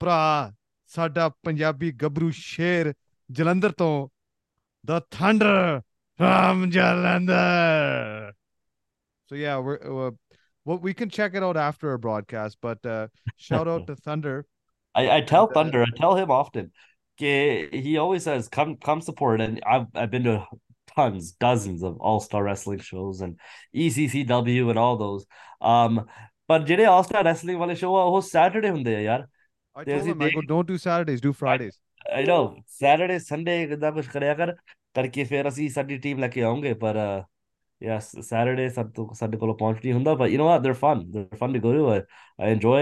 ਭਰਾ 0.00 0.52
ਸਾਡਾ 0.86 1.28
ਪੰਜਾਬੀ 1.28 1.90
ਗੱਭਰੂ 1.92 2.30
ਸ਼ੇਰ 2.34 2.92
Jalandhar 3.30 3.72
thunder 5.10 5.82
from 6.18 6.70
Jalandhar. 6.70 8.32
So 9.26 9.34
yeah, 9.34 9.58
we 9.58 9.76
uh, 9.82 10.10
we 10.64 10.94
can 10.94 11.10
check 11.10 11.34
it 11.34 11.42
out 11.42 11.56
after 11.56 11.90
our 11.90 11.98
broadcast. 11.98 12.58
But 12.60 12.84
uh, 12.86 13.08
shout 13.36 13.68
out 13.68 13.86
to 13.86 13.96
Thunder. 13.96 14.46
I, 14.94 15.10
I 15.10 15.20
tell 15.22 15.44
uh, 15.44 15.54
Thunder, 15.54 15.82
I 15.82 15.86
tell 15.96 16.16
him 16.16 16.30
often. 16.30 16.70
He 17.16 17.96
always 17.98 18.24
says, 18.24 18.48
"Come, 18.48 18.76
come 18.76 19.00
support," 19.00 19.40
and 19.40 19.60
I've 19.66 19.86
I've 19.94 20.10
been 20.10 20.24
to 20.24 20.46
tons, 20.95 21.31
dozens 21.33 21.83
of 21.83 21.97
All 21.99 22.19
Star 22.19 22.43
Wrestling 22.43 22.79
shows 22.79 23.21
and 23.21 23.39
ECCW 23.75 24.69
and 24.69 24.79
all 24.79 24.97
those. 24.97 25.25
Um, 25.61 26.05
but 26.47 26.65
ਜਿਹੜੇ 26.65 26.85
All 26.85 27.03
Star 27.03 27.23
Wrestling 27.23 27.59
ਵਾਲੇ 27.59 27.75
show 27.75 27.95
ਆ 27.95 28.03
ਉਹ 28.03 28.21
Saturday 28.21 28.71
ਹੁੰਦੇ 28.71 28.95
ਆ 28.95 28.99
ਯਾਰ. 28.99 29.27
I 29.75 29.83
told 29.85 30.07
him, 30.09 30.21
I 30.21 30.31
go, 30.31 30.41
don't 30.41 30.67
do 30.67 30.77
Saturdays, 30.83 31.21
do 31.21 31.31
Fridays. 31.33 31.79
I, 32.09 32.21
I 32.21 32.23
know. 32.23 32.55
Saturday, 32.65 33.19
Sunday 33.29 33.67
ਕਿਦਾਂ 33.69 33.91
ਕੁਝ 33.91 34.07
ਕਰਿਆ 34.07 34.33
ਕਰ 34.33 34.55
ਕਰਕੇ 34.95 35.23
ਫਿਰ 35.23 35.47
ਅਸੀਂ 35.47 35.69
ਸਾਡੀ 35.69 35.97
ਟੀਮ 36.05 36.19
ਲੈ 36.19 36.27
ਕੇ 36.27 36.43
ਆਉਂਗੇ 36.43 36.73
ਪਰ 36.83 36.97
yes 37.85 38.07
Saturday 38.27 38.69
ਸਾਡੇ 38.73 38.91
ਤੋਂ 38.95 39.07
ਸਾਡੇ 39.15 39.37
ਕੋਲ 39.37 39.53
ਪਹੁੰਚ 39.57 39.77
ਨਹੀਂ 39.83 39.93
ਹੁੰਦਾ 39.93 40.13
but 40.21 40.31
you 40.33 40.37
know 40.41 40.47
what 40.49 40.63
they're 40.63 40.79
fun 40.83 41.03
they're 41.15 41.39
fun 41.41 41.51
to 41.55 41.59
go 41.65 41.73
to 41.73 41.83
I, 41.95 41.97
I 42.45 42.53
enjoy 42.53 42.79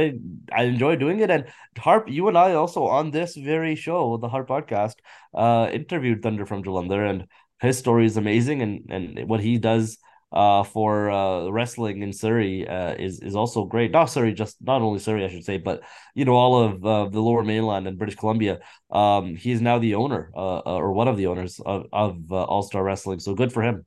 I 0.60 0.64
enjoy 0.74 0.92
doing 1.02 1.24
it 1.26 1.34
and 1.36 1.50
Harp 1.88 2.08
you 2.18 2.30
and 2.32 2.40
I 2.44 2.54
also 2.62 2.84
on 3.00 3.12
this 3.16 3.36
very 3.48 3.74
show 3.82 3.98
the 4.26 4.30
Harp 4.36 4.48
podcast 4.54 5.04
uh 5.46 5.66
interviewed 5.80 6.22
Thunder 6.28 6.48
from 6.52 6.64
Jalandhar 6.70 7.02
and 7.10 7.28
his 7.61 7.79
story 7.79 8.07
is 8.07 8.17
amazing, 8.17 8.63
and 8.63 8.91
and 8.91 9.29
what 9.29 9.41
he 9.41 9.59
does 9.59 9.99
uh 10.33 10.63
for 10.63 11.11
uh 11.11 11.49
wrestling 11.49 12.03
in 12.03 12.13
Surrey 12.13 12.67
uh 12.67 12.95
is 12.95 13.21
is 13.21 13.35
also 13.35 13.65
great. 13.65 13.91
Not 13.91 14.07
Surrey, 14.07 14.33
just 14.33 14.57
not 14.61 14.81
only 14.81 14.99
Surrey, 15.01 15.25
I 15.25 15.29
should 15.29 15.45
say, 15.45 15.59
but 15.59 15.83
you 16.15 16.25
know 16.25 16.35
all 16.35 16.63
of 16.63 16.85
uh, 16.85 17.09
the 17.09 17.21
Lower 17.21 17.43
Mainland 17.43 17.87
and 17.89 17.99
British 17.99 18.17
Columbia. 18.17 18.61
Um, 18.91 19.35
he 19.35 19.51
is 19.53 19.61
now 19.61 19.79
the 19.79 19.97
owner, 19.97 20.31
uh, 20.35 20.59
uh 20.59 20.77
or 20.77 20.93
one 20.93 21.09
of 21.09 21.17
the 21.17 21.27
owners 21.27 21.61
of 21.65 21.87
of 21.93 22.31
uh, 22.31 22.45
All 22.45 22.63
Star 22.63 22.83
Wrestling. 22.83 23.19
So 23.19 23.35
good 23.35 23.53
for 23.53 23.63
him. 23.63 23.85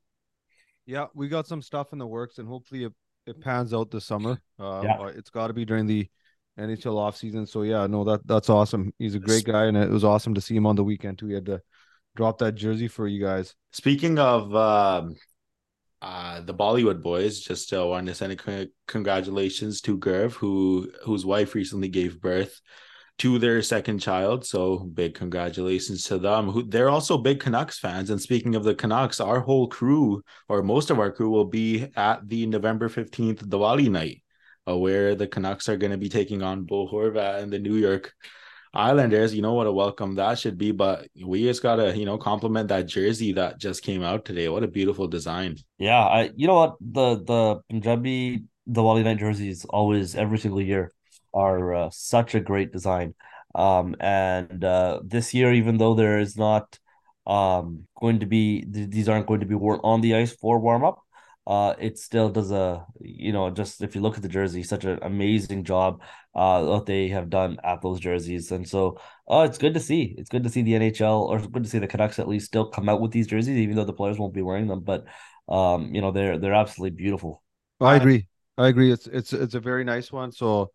Yeah, 0.85 1.05
we 1.13 1.29
got 1.29 1.47
some 1.47 1.61
stuff 1.61 1.93
in 1.93 1.99
the 1.99 2.07
works, 2.07 2.39
and 2.39 2.47
hopefully 2.47 2.83
it, 2.83 2.93
it 3.25 3.39
pans 3.41 3.73
out 3.73 3.89
this 3.89 4.05
summer. 4.05 4.41
Uh, 4.59 4.81
yeah. 4.83 5.07
it's 5.07 5.29
got 5.29 5.47
to 5.47 5.53
be 5.53 5.65
during 5.65 5.85
the 5.85 6.07
NHL 6.59 6.97
off 6.97 7.17
season. 7.17 7.45
So 7.45 7.63
yeah, 7.63 7.87
no, 7.87 8.03
that 8.03 8.25
that's 8.27 8.49
awesome. 8.49 8.93
He's 8.99 9.15
a 9.15 9.19
great 9.19 9.45
guy, 9.45 9.65
and 9.65 9.77
it 9.77 9.89
was 9.89 10.03
awesome 10.03 10.33
to 10.35 10.41
see 10.41 10.55
him 10.55 10.65
on 10.65 10.75
the 10.75 10.83
weekend 10.83 11.19
too. 11.19 11.27
He 11.27 11.33
had 11.33 11.45
to 11.47 11.61
drop 12.15 12.37
that 12.39 12.55
jersey 12.55 12.87
for 12.87 13.07
you 13.07 13.23
guys. 13.23 13.55
Speaking 13.71 14.19
of 14.19 14.55
um, 14.55 15.15
uh, 16.01 16.41
the 16.41 16.53
Bollywood 16.53 17.01
boys, 17.01 17.39
just 17.39 17.73
uh, 17.73 17.85
wanted 17.85 18.07
to 18.07 18.15
send 18.15 18.33
a 18.33 18.67
congratulations 18.87 19.81
to 19.81 19.97
Gurv, 19.97 20.33
who 20.33 20.91
whose 21.03 21.25
wife 21.25 21.55
recently 21.55 21.89
gave 21.89 22.21
birth 22.21 22.59
to 23.19 23.39
their 23.39 23.61
second 23.61 23.99
child. 23.99 24.45
So 24.45 24.79
big 24.79 25.13
congratulations 25.15 26.03
to 26.05 26.17
them. 26.17 26.49
Who 26.49 26.63
they're 26.63 26.89
also 26.89 27.17
big 27.17 27.39
Canucks 27.39 27.79
fans. 27.79 28.09
And 28.09 28.21
speaking 28.21 28.55
of 28.55 28.63
the 28.63 28.75
Canucks, 28.75 29.19
our 29.19 29.39
whole 29.39 29.67
crew 29.67 30.23
or 30.49 30.63
most 30.63 30.89
of 30.89 30.99
our 30.99 31.11
crew 31.11 31.29
will 31.29 31.45
be 31.45 31.87
at 31.95 32.27
the 32.27 32.45
November 32.47 32.89
15th 32.89 33.45
Diwali 33.45 33.89
night, 33.89 34.23
uh, 34.67 34.77
where 34.77 35.15
the 35.15 35.27
Canucks 35.27 35.69
are 35.69 35.77
going 35.77 35.91
to 35.91 35.97
be 35.97 36.09
taking 36.09 36.43
on 36.43 36.63
Bo 36.63 36.87
Horvat 36.87 37.41
and 37.41 37.51
the 37.51 37.59
New 37.59 37.75
York 37.75 38.13
Islanders, 38.73 39.35
you 39.35 39.41
know 39.41 39.53
what 39.53 39.67
a 39.67 39.71
welcome 39.71 40.15
that 40.15 40.39
should 40.39 40.57
be. 40.57 40.71
But 40.71 41.07
we 41.23 41.43
just 41.43 41.61
gotta, 41.61 41.95
you 41.95 42.05
know, 42.05 42.17
compliment 42.17 42.69
that 42.69 42.87
jersey 42.87 43.33
that 43.33 43.59
just 43.59 43.83
came 43.83 44.01
out 44.01 44.25
today. 44.25 44.49
What 44.49 44.63
a 44.63 44.67
beautiful 44.67 45.07
design. 45.07 45.57
Yeah, 45.77 46.03
I 46.03 46.31
you 46.35 46.47
know 46.47 46.55
what 46.55 46.75
the 46.81 47.23
the 47.23 47.61
Punjabi 47.69 48.45
the 48.65 48.83
Wally 48.83 49.03
Night 49.03 49.19
jerseys 49.19 49.65
always 49.65 50.15
every 50.15 50.39
single 50.39 50.61
year 50.61 50.91
are 51.33 51.73
uh, 51.73 51.89
such 51.91 52.33
a 52.33 52.39
great 52.39 52.71
design. 52.71 53.13
Um, 53.53 53.95
and 53.99 54.63
uh, 54.63 55.01
this 55.03 55.33
year, 55.33 55.53
even 55.53 55.77
though 55.77 55.93
there 55.93 56.19
is 56.19 56.37
not 56.37 56.79
um 57.25 57.87
going 58.01 58.19
to 58.19 58.25
be 58.25 58.65
these 58.67 59.07
aren't 59.07 59.27
going 59.27 59.39
to 59.39 59.45
be 59.45 59.55
worn 59.55 59.79
on 59.83 60.01
the 60.01 60.15
ice 60.15 60.35
for 60.35 60.59
warm 60.59 60.83
up, 60.83 61.02
uh, 61.45 61.73
it 61.79 61.99
still 61.99 62.29
does 62.29 62.51
a 62.51 62.85
you 63.01 63.33
know 63.33 63.49
just 63.49 63.81
if 63.81 63.95
you 63.95 64.01
look 64.01 64.15
at 64.15 64.21
the 64.21 64.29
jersey, 64.29 64.63
such 64.63 64.85
an 64.85 64.99
amazing 65.01 65.63
job 65.63 66.01
uh 66.35 66.63
what 66.63 66.85
they 66.85 67.09
have 67.09 67.29
done 67.29 67.57
at 67.63 67.81
those 67.81 67.99
jerseys, 67.99 68.51
and 68.51 68.67
so 68.67 68.97
oh, 69.27 69.43
it's 69.43 69.57
good 69.57 69.73
to 69.73 69.79
see. 69.79 70.15
It's 70.17 70.29
good 70.29 70.43
to 70.43 70.49
see 70.49 70.61
the 70.61 70.73
NHL 70.73 71.21
or 71.27 71.39
good 71.39 71.63
to 71.63 71.69
see 71.69 71.79
the 71.79 71.87
Canucks 71.87 72.19
at 72.19 72.27
least 72.27 72.47
still 72.47 72.67
come 72.67 72.89
out 72.89 73.01
with 73.01 73.11
these 73.11 73.27
jerseys, 73.27 73.57
even 73.57 73.75
though 73.75 73.83
the 73.85 73.93
players 73.93 74.17
won't 74.17 74.33
be 74.33 74.41
wearing 74.41 74.67
them. 74.67 74.81
But 74.81 75.05
um, 75.49 75.93
you 75.93 76.01
know 76.01 76.11
they're 76.11 76.37
they're 76.37 76.53
absolutely 76.53 76.95
beautiful. 76.95 77.43
I 77.81 77.95
agree. 77.95 78.27
I 78.57 78.67
agree. 78.67 78.91
It's 78.91 79.07
it's 79.07 79.33
it's 79.33 79.55
a 79.55 79.59
very 79.59 79.83
nice 79.83 80.11
one. 80.11 80.31
So 80.31 80.71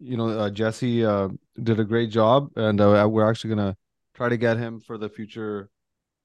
you 0.00 0.16
know, 0.16 0.28
uh, 0.28 0.50
Jesse 0.50 1.04
uh, 1.04 1.28
did 1.62 1.80
a 1.80 1.84
great 1.84 2.10
job, 2.10 2.50
and 2.56 2.80
uh, 2.80 3.06
we're 3.10 3.28
actually 3.28 3.50
gonna 3.50 3.76
try 4.14 4.28
to 4.28 4.36
get 4.36 4.56
him 4.56 4.80
for 4.80 4.98
the 4.98 5.08
future 5.08 5.70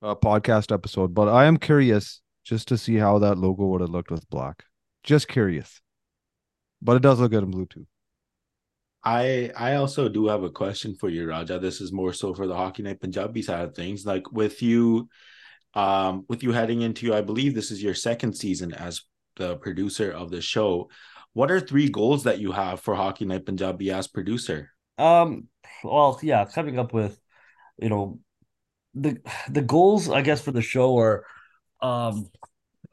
uh, 0.01 0.16
podcast 0.16 0.72
episode. 0.74 1.14
But 1.14 1.28
I 1.28 1.45
am 1.45 1.57
curious 1.57 2.22
just 2.50 2.68
to 2.70 2.78
see 2.80 2.95
how 2.95 3.20
that 3.20 3.38
logo 3.38 3.66
would 3.68 3.82
have 3.82 3.91
looked 3.91 4.10
with 4.10 4.28
black. 4.32 4.64
Just 5.04 5.28
curious, 5.28 5.82
but 6.82 6.95
it 6.95 7.04
does 7.04 7.20
look 7.20 7.30
good 7.30 7.43
in 7.43 7.52
blue 7.52 7.68
too. 7.68 7.86
I 9.04 9.52
I 9.56 9.76
also 9.76 10.10
do 10.10 10.28
have 10.28 10.41
a 10.41 10.50
question 10.50 10.95
for 10.95 11.10
you, 11.10 11.30
Raja. 11.30 11.60
This 11.60 11.80
is 11.80 11.93
more 11.93 12.12
so 12.12 12.34
for 12.34 12.47
the 12.47 12.56
Hockey 12.56 12.82
Night 12.82 13.00
Punjabi 13.00 13.43
side 13.43 13.64
of 13.66 13.76
things. 13.76 14.04
Like 14.04 14.32
with 14.32 14.64
you, 14.64 15.10
um, 15.76 16.26
with 16.28 16.41
you 16.41 16.52
heading 16.52 16.82
into, 16.82 17.14
I 17.14 17.22
believe 17.22 17.54
this 17.54 17.70
is 17.70 17.84
your 17.84 17.93
second 17.93 18.34
season 18.34 18.74
as 18.74 19.04
the 19.36 19.56
producer 19.58 20.12
of 20.12 20.32
the 20.32 20.41
show. 20.41 20.89
What 21.34 21.52
are 21.52 21.60
three 21.60 21.88
goals 21.88 22.24
that 22.24 22.39
you 22.39 22.52
have 22.52 22.82
for 22.82 22.95
Hockey 22.95 23.26
Night 23.26 23.45
Punjabi 23.45 23.91
as 23.91 24.08
producer? 24.08 24.72
Um, 24.97 25.47
well, 25.84 26.20
yeah, 26.24 26.45
coming 26.45 26.80
up 26.80 26.93
with, 26.93 27.22
you 27.78 27.89
know, 27.89 28.20
the 28.95 29.22
the 29.47 29.62
goals 29.62 30.10
I 30.10 30.24
guess 30.24 30.41
for 30.41 30.52
the 30.52 30.64
show 30.64 30.97
are, 30.97 31.24
um, 31.82 32.30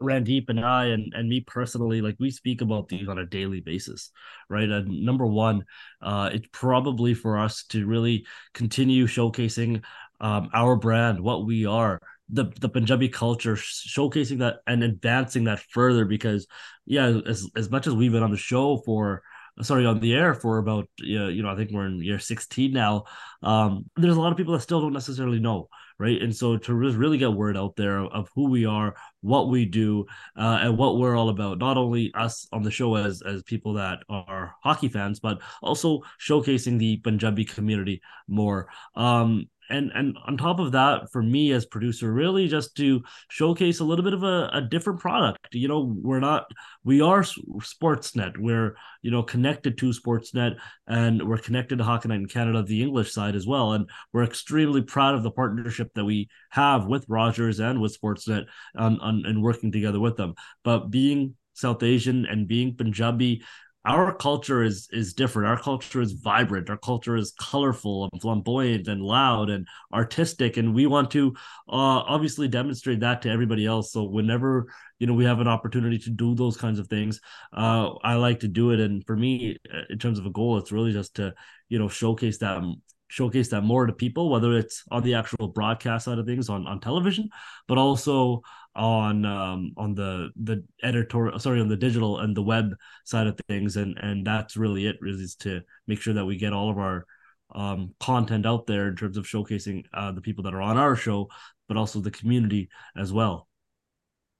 Randeep 0.01 0.51
and 0.51 0.61
I 0.61 0.87
and, 0.87 1.12
and 1.14 1.28
me 1.28 1.41
personally, 1.41 2.03
like 2.03 2.16
we 2.18 2.30
speak 2.30 2.61
about 2.61 2.89
these 2.89 3.09
on 3.09 3.18
a 3.18 3.26
daily 3.26 3.61
basis, 3.61 4.11
right? 4.49 4.68
And 4.68 5.05
number 5.05 5.26
one, 5.26 5.64
uh, 6.03 6.30
it's 6.32 6.49
probably 6.53 7.14
for 7.14 7.39
us 7.39 7.64
to 7.70 7.87
really 7.87 8.26
continue 8.53 9.07
showcasing 9.07 9.82
um, 10.20 10.51
our 10.53 10.76
brand, 10.76 11.20
what 11.20 11.47
we 11.47 11.64
are, 11.64 12.01
the 12.28 12.45
the 12.61 12.68
Punjabi 12.68 13.09
culture, 13.09 13.55
showcasing 13.57 14.39
that 14.39 14.57
and 14.66 14.82
advancing 14.82 15.45
that 15.45 15.61
further. 15.70 16.05
Because 16.05 16.47
yeah, 16.84 17.20
as 17.26 17.49
as 17.57 17.70
much 17.70 17.87
as 17.87 17.95
we've 17.95 18.12
been 18.12 18.22
on 18.22 18.30
the 18.32 18.37
show 18.37 18.78
for 18.78 19.22
sorry 19.62 19.87
on 19.87 20.01
the 20.01 20.12
air 20.12 20.34
for 20.34 20.59
about 20.59 20.89
you 20.99 21.43
know 21.43 21.49
I 21.49 21.57
think 21.57 21.70
we're 21.70 21.87
in 21.87 22.03
year 22.03 22.18
16 22.18 22.72
now 22.72 23.05
um 23.43 23.89
there's 23.97 24.16
a 24.16 24.20
lot 24.20 24.30
of 24.30 24.37
people 24.37 24.53
that 24.53 24.61
still 24.61 24.82
don't 24.82 24.93
necessarily 24.93 25.41
know 25.41 25.70
right? 25.99 26.20
And 26.20 26.34
so 26.34 26.57
to 26.57 26.74
really 26.74 27.18
get 27.18 27.32
word 27.32 27.57
out 27.57 27.76
there 27.76 28.01
of 28.01 28.28
who 28.34 28.49
we 28.49 28.66
are, 28.66 28.94
what 29.22 29.49
we 29.49 29.64
do, 29.64 30.07
uh, 30.36 30.59
and 30.62 30.78
what 30.78 30.99
we're 30.99 31.16
all 31.16 31.28
about, 31.28 31.59
not 31.59 31.76
only 31.76 32.12
us 32.14 32.47
on 32.53 32.62
the 32.62 32.70
show 32.70 32.94
as 32.97 33.22
as 33.22 33.42
people 33.42 33.74
that 33.74 34.01
are 34.09 34.55
hockey 34.62 34.88
fans, 34.88 35.20
but 35.20 35.40
also 35.62 36.03
showcasing 36.20 36.78
the 36.78 36.99
Punjabi 36.99 37.44
community 37.44 38.01
more. 38.28 38.68
Um, 38.94 39.49
and 39.70 39.90
and 39.94 40.16
on 40.26 40.36
top 40.36 40.58
of 40.58 40.72
that 40.72 41.10
for 41.12 41.22
me 41.22 41.52
as 41.52 41.66
producer 41.66 42.12
really 42.12 42.48
just 42.48 42.76
to 42.76 43.02
showcase 43.28 43.80
a 43.80 43.84
little 43.84 44.04
bit 44.04 44.14
of 44.14 44.22
a, 44.22 44.50
a 44.52 44.60
different 44.60 45.00
product. 45.00 45.54
You 45.54 45.68
know 45.68 45.94
we're 46.02 46.20
not 46.20 46.50
we 46.84 47.00
are 47.00 47.22
sportsnet. 47.22 48.38
We're 48.38 48.76
you 49.02 49.10
know 49.10 49.22
connected 49.22 49.78
to 49.78 49.90
sportsnet 49.90 50.56
and 50.86 51.26
we're 51.28 51.38
connected 51.38 51.78
to 51.78 51.84
hockey 51.84 52.08
night 52.08 52.20
in 52.20 52.26
canada 52.26 52.62
the 52.62 52.82
english 52.82 53.12
side 53.12 53.34
as 53.34 53.46
well. 53.46 53.72
And 53.72 53.88
we're 54.12 54.24
extremely 54.24 54.82
proud 54.82 55.14
of 55.14 55.22
the 55.22 55.30
partnership 55.30 55.90
that 55.94 56.04
we 56.04 56.28
have 56.50 56.86
with 56.86 57.04
rogers 57.08 57.60
and 57.60 57.80
with 57.80 57.98
sportsnet 58.00 58.44
on, 58.76 58.98
on 59.00 59.24
and 59.26 59.42
working 59.42 59.72
together 59.72 60.00
with 60.00 60.16
them. 60.16 60.34
But 60.64 60.90
being 60.90 61.34
South 61.56 61.82
Asian 61.82 62.26
and 62.26 62.46
being 62.46 62.76
Punjabi, 62.76 63.42
our 63.87 64.12
culture 64.12 64.62
is 64.64 64.89
is 64.93 65.14
different. 65.14 65.49
Our 65.49 65.59
culture 65.59 66.01
is 66.01 66.12
vibrant. 66.12 66.68
Our 66.68 66.76
culture 66.76 67.16
is 67.16 67.32
colorful 67.39 68.09
and 68.11 68.20
flamboyant 68.20 68.89
and 68.89 69.01
loud 69.01 69.49
and 69.49 69.66
artistic 69.95 70.57
and 70.57 70.74
we 70.74 70.87
want 70.87 71.11
to 71.12 71.34
uh, 71.68 72.03
obviously 72.05 72.49
demonstrate 72.49 73.01
that 73.01 73.22
to 73.22 73.30
everybody 73.30 73.64
else. 73.64 73.93
So 73.93 74.03
whenever 74.05 74.66
you 74.99 75.07
know 75.07 75.14
we 75.14 75.24
have 75.24 75.41
an 75.41 75.49
opportunity 75.49 75.99
to 75.99 76.11
do 76.11 76.34
those 76.34 76.57
kinds 76.57 76.78
of 76.78 76.89
things 76.89 77.20
uh, 77.53 77.91
i 78.03 78.14
like 78.14 78.41
to 78.41 78.49
do 78.49 78.72
it. 78.72 78.80
And 78.80 79.07
for 79.07 79.16
me 79.16 79.57
uh, 79.72 79.82
in 79.89 79.99
terms 79.99 80.18
of 80.18 80.26
a 80.26 80.30
goal 80.30 80.59
it's 80.59 80.72
really 80.72 80.93
just 80.93 81.16
to 81.16 81.34
you 81.68 81.78
know 81.78 81.89
showcase 81.89 82.39
that 82.39 82.62
showcase 83.09 83.48
that 83.48 83.62
more 83.62 83.86
to 83.86 83.92
people 83.92 84.30
whether 84.30 84.52
it's 84.52 84.82
on 84.90 85.02
the 85.02 85.14
actual 85.14 85.48
broadcast 85.48 86.07
side 86.07 86.18
of 86.18 86.26
things 86.26 86.48
on 86.48 86.66
on 86.66 86.80
television 86.80 87.28
but 87.68 87.78
also 87.78 88.42
on 88.76 89.24
um, 89.24 89.72
on 89.76 89.94
the 89.94 90.30
the 90.36 90.62
editorial 90.82 91.38
sorry 91.38 91.61
on 91.61 91.68
the 91.68 91.76
digital 91.76 92.20
and 92.20 92.36
the 92.36 92.42
web 92.42 92.74
side 93.04 93.26
of 93.26 93.40
things. 93.48 93.76
And 93.76 93.98
and 93.98 94.24
that's 94.24 94.57
really 94.57 94.86
it 94.86 94.96
really 95.00 95.24
is 95.24 95.34
to 95.36 95.62
make 95.86 96.00
sure 96.00 96.14
that 96.14 96.26
we 96.26 96.36
get 96.36 96.52
all 96.52 96.70
of 96.70 96.78
our 96.78 97.07
um, 97.54 97.94
content 97.98 98.44
out 98.44 98.66
there 98.66 98.88
in 98.88 98.96
terms 98.96 99.16
of 99.16 99.24
showcasing 99.24 99.84
uh, 99.94 100.12
the 100.12 100.20
people 100.20 100.44
that 100.44 100.54
are 100.54 100.61
on 100.61 100.76
our 100.76 100.94
show 100.94 101.28
but 101.68 101.76
also 101.76 102.00
the 102.00 102.11
community 102.11 102.68
as 102.96 103.12
well. 103.12 103.48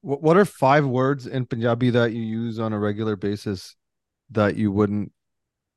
What 0.03 0.37
are 0.37 0.45
five 0.45 0.87
words 0.87 1.27
in 1.27 1.47
punjabi 1.47 1.91
that 1.91 2.13
you 2.13 2.23
use 2.23 2.61
on 2.61 2.73
a 2.73 2.79
regular 2.79 3.17
basis 3.17 3.75
that 4.31 4.57
you 4.57 4.71
wouldn't 4.71 5.11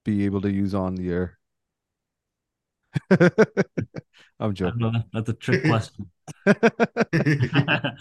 be 0.06 0.26
able 0.26 0.42
to 0.42 0.52
use 0.52 0.76
on 0.76 0.96
the 0.96 1.10
air 1.10 1.39
i'm 4.40 4.54
joking 4.54 5.04
that's 5.14 5.30
a 5.30 5.34
trick 5.34 5.64
question 5.66 6.10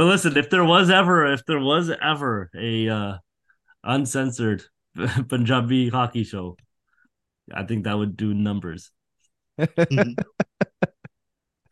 But 0.00 0.06
listen, 0.06 0.34
if 0.38 0.48
there 0.48 0.64
was 0.64 0.88
ever, 0.88 1.30
if 1.30 1.44
there 1.44 1.60
was 1.60 1.90
ever 1.90 2.50
a 2.58 2.88
uh, 2.88 3.18
uncensored 3.84 4.62
Punjabi 5.28 5.90
hockey 5.90 6.24
show, 6.24 6.56
I 7.52 7.64
think 7.64 7.84
that 7.84 7.98
would 7.98 8.16
do 8.16 8.32
numbers. 8.32 8.92
well, 9.58 9.68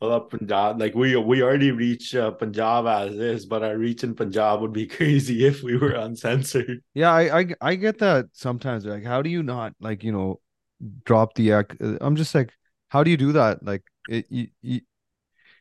up 0.03 0.31
Punjab, 0.31 0.79
like 0.79 0.95
we 0.95 1.17
we 1.17 1.43
already 1.43 1.71
reach 1.71 2.15
uh, 2.15 2.33
Punjab 2.33 2.87
as 2.87 3.15
is, 3.15 3.47
but 3.47 3.63
our 3.63 3.79
reach 3.79 4.05
in 4.05 4.15
Punjab 4.15 4.61
would 4.61 4.75
be 4.75 4.87
crazy 4.87 5.47
if 5.47 5.63
we 5.63 5.79
were 5.79 5.93
uncensored. 5.93 6.83
Yeah, 6.93 7.11
I 7.11 7.39
I, 7.39 7.47
I 7.63 7.75
get 7.77 7.97
that 8.01 8.27
sometimes. 8.33 8.85
Like, 8.85 9.05
how 9.05 9.23
do 9.23 9.31
you 9.31 9.43
not 9.43 9.73
like 9.81 10.05
you 10.05 10.13
know 10.13 10.41
drop 11.05 11.35
the? 11.35 11.53
act. 11.53 11.77
I'm 11.81 12.17
just 12.17 12.35
like, 12.35 12.53
how 12.89 13.03
do 13.03 13.11
you 13.11 13.17
do 13.17 13.33
that? 13.33 13.63
Like, 13.63 13.83
it, 14.09 14.27
you, 14.31 14.49
you 14.63 14.81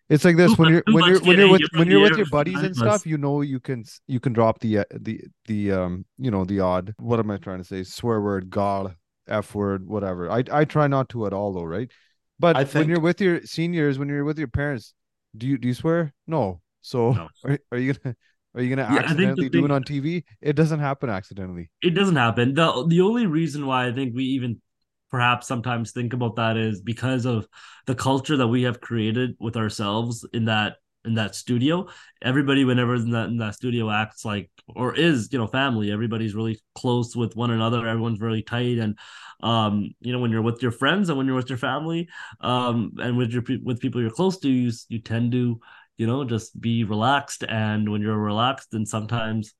it's 0.10 0.24
like 0.24 0.38
this 0.38 0.58
when 0.58 0.70
you're 0.70 0.84
when 0.88 1.06
you're 1.06 1.20
when 1.22 1.38
you're 1.38 1.52
with 1.52 1.62
when 1.74 1.90
you're 1.90 2.02
with 2.02 2.18
your 2.18 2.30
buddies 2.30 2.62
and 2.62 2.76
stuff, 2.76 3.06
you 3.06 3.18
know 3.18 3.42
you 3.42 3.60
can 3.60 3.84
you 4.08 4.20
can 4.20 4.32
drop 4.32 4.60
the 4.60 4.80
uh, 4.80 4.84
the 4.92 5.22
the 5.46 5.72
um 5.74 6.06
you 6.18 6.32
know 6.32 6.46
the 6.46 6.62
odd 6.62 6.94
what 6.98 7.20
am 7.20 7.30
I 7.30 7.38
trying 7.38 7.58
to 7.58 7.66
say 7.66 7.84
swear 7.84 8.22
word 8.22 8.50
god 8.50 8.96
f 9.28 9.54
word 9.54 9.86
whatever. 9.86 10.32
I 10.32 10.44
I 10.52 10.64
try 10.64 10.88
not 10.88 11.10
to 11.10 11.28
at 11.28 11.34
all 11.34 11.54
though, 11.54 11.64
right? 11.64 11.92
But 12.40 12.56
think... 12.56 12.74
when 12.74 12.90
you're 12.90 13.02
with 13.02 13.20
your 13.20 13.42
seniors, 13.42 14.00
when 14.00 14.08
you're 14.08 14.24
with 14.24 14.40
your 14.40 14.48
parents, 14.48 14.94
do 15.36 15.46
you 15.46 15.58
do 15.58 15.68
you 15.68 15.74
swear? 15.74 16.14
No. 16.26 16.62
So 16.82 17.12
no. 17.12 17.28
Are, 17.44 17.60
are 17.74 17.78
you 17.78 17.94
gonna 17.94 18.16
are 18.56 18.62
you 18.62 18.76
gonna 18.76 18.88
yeah, 18.90 19.02
accidentally 19.02 19.50
do 19.50 19.66
it 19.66 19.72
on 19.72 19.84
TV? 19.84 20.24
It 20.42 20.54
doesn't 20.54 20.80
happen 20.80 21.10
accidentally. 21.10 21.70
It 21.82 21.92
doesn't 21.92 22.16
happen. 22.16 22.54
the 22.54 22.86
The 22.88 23.02
only 23.02 23.26
reason 23.28 23.66
why 23.68 23.88
I 23.88 23.92
think 23.92 24.16
we 24.16 24.24
even 24.24 24.62
perhaps 25.10 25.48
sometimes 25.48 25.92
think 25.92 26.14
about 26.14 26.36
that 26.36 26.58
is 26.58 26.82
because 26.82 27.26
of 27.26 27.48
the 27.86 27.96
culture 27.96 28.38
that 28.38 28.48
we 28.48 28.64
have 28.64 28.82
created 28.82 29.36
with 29.40 29.56
ourselves 29.56 30.26
in 30.34 30.46
that 30.46 30.76
in 31.06 31.16
that 31.16 31.36
studio. 31.36 31.88
Everybody 32.22 32.66
whenever 32.66 32.96
in 32.96 33.12
that, 33.12 33.30
in 33.30 33.38
that 33.38 33.56
studio 33.56 33.90
acts 33.90 34.26
like 34.26 34.52
or 34.68 34.94
is 34.94 35.30
you 35.32 35.40
know 35.40 35.48
family. 35.48 35.92
Everybody's 35.92 36.36
really 36.36 36.60
close 36.76 37.16
with 37.16 37.36
one 37.36 37.52
another. 37.52 37.88
Everyone's 37.88 38.20
really 38.20 38.44
tight. 38.44 38.78
And 38.78 38.98
um 39.42 39.92
you 40.02 40.12
know 40.12 40.20
when 40.20 40.32
you're 40.32 40.42
with 40.42 40.62
your 40.62 40.72
friends 40.72 41.10
and 41.10 41.18
when 41.18 41.28
you're 41.28 41.36
with 41.36 41.50
your 41.50 41.60
family 41.60 42.10
um 42.42 42.94
and 42.98 43.18
with 43.18 43.32
your 43.32 43.44
with 43.64 43.80
people 43.80 44.02
you're 44.02 44.10
close 44.10 44.40
to 44.40 44.50
you 44.50 44.72
you 44.90 45.00
tend 45.00 45.32
to 45.32 45.60
you 45.98 46.08
know 46.08 46.24
just 46.26 46.60
be 46.60 46.84
relaxed. 46.84 47.44
And 47.48 47.90
when 47.90 48.02
you're 48.02 48.18
relaxed 48.18 48.70
then 48.72 48.86
sometimes 48.86 49.54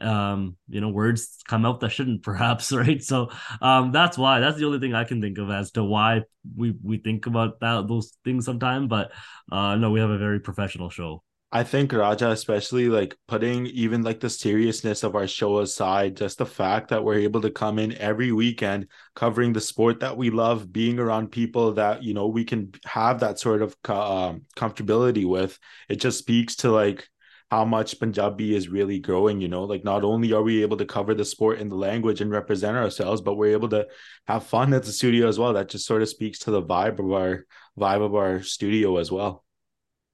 um 0.00 0.56
you 0.68 0.80
know 0.80 0.88
words 0.88 1.38
come 1.46 1.64
out 1.64 1.80
that 1.80 1.90
shouldn't 1.90 2.22
perhaps 2.30 2.72
right? 2.72 3.02
So 3.02 3.30
um 3.60 3.92
that's 3.92 4.18
why 4.18 4.40
that's 4.40 4.58
the 4.58 4.64
only 4.64 4.80
thing 4.80 4.94
i 4.94 5.04
can 5.04 5.20
think 5.20 5.38
of 5.38 5.50
as 5.50 5.70
to 5.72 5.84
why 5.84 6.22
we 6.56 6.74
we 6.82 6.98
think 6.98 7.26
about 7.26 7.60
that 7.60 7.86
those 7.88 8.16
things 8.24 8.44
sometime 8.44 8.88
but 8.88 9.12
uh 9.50 9.76
no 9.76 9.90
we 9.90 10.00
have 10.00 10.10
a 10.10 10.18
very 10.18 10.40
professional 10.40 10.90
show. 10.90 11.22
I 11.54 11.64
think 11.64 11.92
raja 11.92 12.30
especially 12.30 12.88
like 12.88 13.14
putting 13.28 13.66
even 13.66 14.02
like 14.02 14.20
the 14.20 14.30
seriousness 14.30 15.02
of 15.02 15.14
our 15.14 15.26
show 15.26 15.58
aside 15.58 16.16
just 16.16 16.38
the 16.38 16.46
fact 16.46 16.88
that 16.88 17.04
we're 17.04 17.18
able 17.18 17.42
to 17.42 17.50
come 17.50 17.78
in 17.78 17.94
every 17.98 18.32
weekend 18.32 18.86
covering 19.14 19.52
the 19.52 19.60
sport 19.60 20.00
that 20.00 20.16
we 20.16 20.30
love 20.30 20.72
being 20.72 20.98
around 20.98 21.30
people 21.30 21.72
that 21.72 22.02
you 22.02 22.14
know 22.14 22.26
we 22.26 22.44
can 22.44 22.72
have 22.86 23.20
that 23.20 23.38
sort 23.38 23.60
of 23.60 23.76
um, 23.90 24.42
comfortability 24.56 25.26
with 25.28 25.58
it 25.90 25.96
just 25.96 26.18
speaks 26.18 26.56
to 26.56 26.70
like 26.70 27.06
how 27.52 27.66
much 27.66 28.00
Punjabi 28.00 28.54
is 28.54 28.70
really 28.70 28.98
growing. 28.98 29.38
You 29.38 29.48
know, 29.48 29.64
like 29.64 29.84
not 29.84 30.04
only 30.04 30.32
are 30.32 30.42
we 30.42 30.62
able 30.62 30.78
to 30.78 30.86
cover 30.86 31.12
the 31.12 31.22
sport 31.22 31.58
in 31.58 31.68
the 31.68 31.76
language 31.76 32.22
and 32.22 32.30
represent 32.30 32.78
ourselves, 32.78 33.20
but 33.20 33.34
we're 33.34 33.52
able 33.52 33.68
to 33.68 33.86
have 34.26 34.46
fun 34.46 34.72
at 34.72 34.84
the 34.84 34.90
studio 34.90 35.28
as 35.28 35.38
well. 35.38 35.52
That 35.52 35.68
just 35.68 35.84
sort 35.84 36.00
of 36.00 36.08
speaks 36.08 36.38
to 36.40 36.50
the 36.50 36.62
vibe 36.62 36.98
of 36.98 37.12
our 37.12 37.44
vibe 37.78 38.02
of 38.02 38.14
our 38.14 38.42
studio 38.42 38.96
as 38.96 39.12
well. 39.12 39.44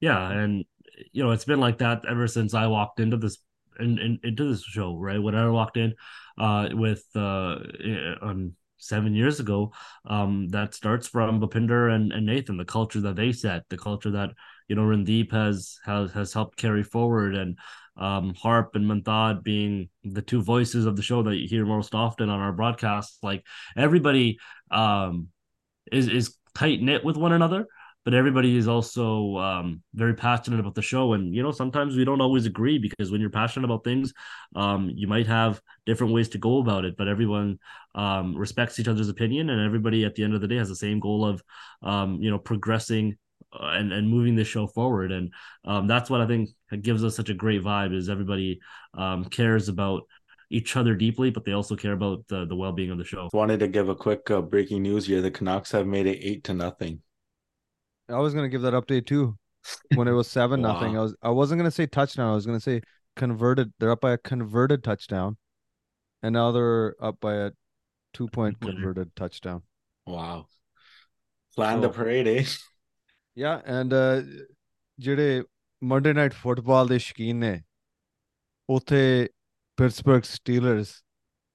Yeah, 0.00 0.28
and 0.28 0.64
you 1.12 1.22
know, 1.22 1.30
it's 1.30 1.44
been 1.44 1.60
like 1.60 1.78
that 1.78 2.02
ever 2.10 2.26
since 2.26 2.54
I 2.54 2.66
walked 2.66 2.98
into 2.98 3.16
this 3.16 3.38
in, 3.78 4.00
in, 4.00 4.18
into 4.24 4.48
this 4.48 4.64
show. 4.64 4.96
Right 4.96 5.22
when 5.22 5.36
I 5.36 5.48
walked 5.48 5.76
in, 5.76 5.94
uh, 6.38 6.70
with 6.72 7.04
uh 7.14 7.54
on 8.20 8.54
seven 8.78 9.14
years 9.14 9.38
ago, 9.38 9.70
um, 10.06 10.48
that 10.48 10.74
starts 10.74 11.06
from 11.06 11.40
Bhupinder 11.40 11.94
and, 11.94 12.12
and 12.12 12.26
Nathan, 12.26 12.56
the 12.56 12.64
culture 12.64 13.00
that 13.02 13.14
they 13.14 13.30
set, 13.30 13.62
the 13.68 13.78
culture 13.78 14.10
that 14.10 14.30
you 14.68 14.76
know 14.76 14.82
Randeep 14.82 15.32
has 15.32 15.78
has 15.84 16.12
has 16.12 16.32
helped 16.32 16.56
carry 16.56 16.82
forward 16.82 17.34
and 17.34 17.58
um, 17.98 18.34
Harp 18.34 18.76
and 18.76 18.86
Mantaj 18.86 19.42
being 19.42 19.88
the 20.04 20.22
two 20.22 20.40
voices 20.40 20.86
of 20.86 20.96
the 20.96 21.02
show 21.02 21.22
that 21.22 21.36
you 21.36 21.48
hear 21.48 21.66
most 21.66 21.94
often 21.94 22.30
on 22.30 22.40
our 22.40 22.52
broadcasts. 22.52 23.18
Like 23.22 23.44
everybody 23.76 24.38
um, 24.70 25.28
is 25.90 26.08
is 26.08 26.36
tight 26.54 26.80
knit 26.80 27.04
with 27.04 27.16
one 27.16 27.32
another, 27.32 27.66
but 28.04 28.14
everybody 28.14 28.56
is 28.56 28.68
also 28.68 29.36
um, 29.36 29.82
very 29.94 30.14
passionate 30.14 30.60
about 30.60 30.74
the 30.74 30.82
show. 30.82 31.12
And 31.12 31.34
you 31.34 31.42
know, 31.42 31.50
sometimes 31.50 31.96
we 31.96 32.04
don't 32.04 32.20
always 32.20 32.46
agree 32.46 32.78
because 32.78 33.10
when 33.10 33.20
you're 33.20 33.30
passionate 33.30 33.64
about 33.64 33.84
things, 33.84 34.12
um, 34.54 34.90
you 34.94 35.08
might 35.08 35.26
have 35.26 35.60
different 35.84 36.12
ways 36.12 36.28
to 36.30 36.38
go 36.38 36.58
about 36.58 36.84
it. 36.84 36.96
But 36.96 37.08
everyone 37.08 37.58
um, 37.96 38.36
respects 38.36 38.78
each 38.78 38.88
other's 38.88 39.08
opinion, 39.08 39.50
and 39.50 39.60
everybody 39.60 40.04
at 40.04 40.14
the 40.14 40.22
end 40.22 40.34
of 40.34 40.40
the 40.40 40.48
day 40.48 40.56
has 40.56 40.68
the 40.68 40.76
same 40.76 41.00
goal 41.00 41.24
of 41.24 41.42
um, 41.82 42.22
you 42.22 42.30
know 42.30 42.38
progressing 42.38 43.16
and 43.52 43.92
and 43.92 44.08
moving 44.08 44.34
the 44.34 44.44
show 44.44 44.66
forward. 44.66 45.12
And 45.12 45.32
um, 45.64 45.86
that's 45.86 46.10
what 46.10 46.20
I 46.20 46.26
think 46.26 46.50
gives 46.82 47.04
us 47.04 47.16
such 47.16 47.28
a 47.28 47.34
great 47.34 47.62
vibe 47.62 47.94
is 47.94 48.08
everybody 48.08 48.60
um, 48.94 49.24
cares 49.24 49.68
about 49.68 50.02
each 50.50 50.76
other 50.76 50.94
deeply, 50.94 51.30
but 51.30 51.44
they 51.44 51.52
also 51.52 51.76
care 51.76 51.92
about 51.92 52.26
the, 52.28 52.46
the 52.46 52.56
well 52.56 52.72
being 52.72 52.90
of 52.90 52.98
the 52.98 53.04
show. 53.04 53.28
Wanted 53.32 53.60
to 53.60 53.68
give 53.68 53.88
a 53.88 53.94
quick 53.94 54.30
uh, 54.30 54.40
breaking 54.40 54.82
news 54.82 55.06
here. 55.06 55.20
The 55.20 55.30
Canucks 55.30 55.72
have 55.72 55.86
made 55.86 56.06
it 56.06 56.18
eight 56.22 56.44
to 56.44 56.54
nothing. 56.54 57.02
I 58.08 58.18
was 58.18 58.34
gonna 58.34 58.48
give 58.48 58.62
that 58.62 58.74
update 58.74 59.06
too. 59.06 59.36
When 59.94 60.08
it 60.08 60.12
was 60.12 60.28
seven 60.28 60.60
nothing, 60.62 60.96
I 60.96 61.00
was 61.02 61.14
I 61.22 61.30
wasn't 61.30 61.58
gonna 61.58 61.70
say 61.70 61.86
touchdown. 61.86 62.30
I 62.30 62.34
was 62.34 62.46
gonna 62.46 62.60
say 62.60 62.80
converted. 63.16 63.72
They're 63.78 63.90
up 63.90 64.00
by 64.00 64.12
a 64.12 64.18
converted 64.18 64.82
touchdown, 64.82 65.36
and 66.22 66.32
now 66.32 66.52
they're 66.52 66.94
up 67.00 67.20
by 67.20 67.34
a 67.34 67.50
two 68.14 68.28
point 68.28 68.60
converted 68.60 69.14
touchdown. 69.14 69.62
Wow. 70.06 70.46
Plan 71.54 71.80
the 71.80 71.88
parade, 71.88 72.28
eh? 72.28 72.44
Yeah, 73.37 73.61
and 73.65 73.93
uh, 73.93 74.21
ਜਿਹੜੇ 74.99 75.43
Monday 75.91 76.13
Night 76.13 76.33
Football 76.41 76.87
ਦੇ 76.89 76.97
ਸ਼ੌਕੀਨ 76.99 77.35
ਨੇ 77.35 77.61
ਉਥੇ 78.69 79.29
Pittsburgh 79.77 80.23
ਸਟੀਲਰਸ 80.23 80.93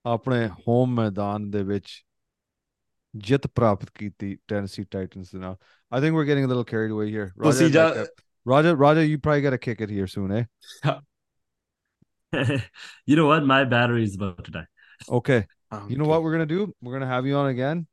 ਆਪਣੇ 0.06 0.48
home 0.68 0.94
ਮੈਦਾਨ 0.94 1.50
ਦੇ 1.50 1.62
ਵਿੱਚ 1.64 2.04
ਜਿੱਤ 3.26 3.46
ਪ੍ਰਾਪਤ 3.46 3.90
ਕੀਤੀ 3.98 4.36
ਟੈਨਸੀ 4.48 4.84
ਟਾਈਟਨਸ 4.90 5.32
ਦੇ 5.32 5.38
ਨਾਲ 5.38 5.56
I 5.96 6.00
think 6.04 6.16
we're 6.18 6.26
getting 6.28 6.44
a 6.46 6.48
little 6.48 6.64
carried 6.70 6.90
away 6.94 7.04
here. 7.12 7.26
Well, 7.42 7.52
see, 7.58 7.66
like, 7.68 7.76
Ja- 7.76 8.00
uh, 8.00 8.06
Raja, 8.50 8.72
Raja, 8.80 9.04
you 9.10 9.18
probably 9.26 9.44
got 9.44 9.54
to 9.54 9.60
kick 9.66 9.78
it 9.84 9.92
here 9.98 10.08
soon, 10.14 10.32
eh? 10.38 10.42
you 13.06 13.16
know 13.16 13.26
what? 13.26 13.46
My 13.52 13.64
battery 13.64 14.04
is 14.08 14.16
about 14.18 14.44
to 14.44 14.50
die. 14.50 14.66
Okay. 15.20 15.38
You 15.38 15.96
know 16.00 16.04
Okay. 16.04 16.10
what 16.10 16.22
we're 16.22 16.32
gonna 16.34 16.46
do? 16.46 16.66
We're 16.82 16.92
gonna 16.98 17.10
have 17.12 17.26
you 17.30 17.36
on 17.36 17.48
again. 17.54 17.86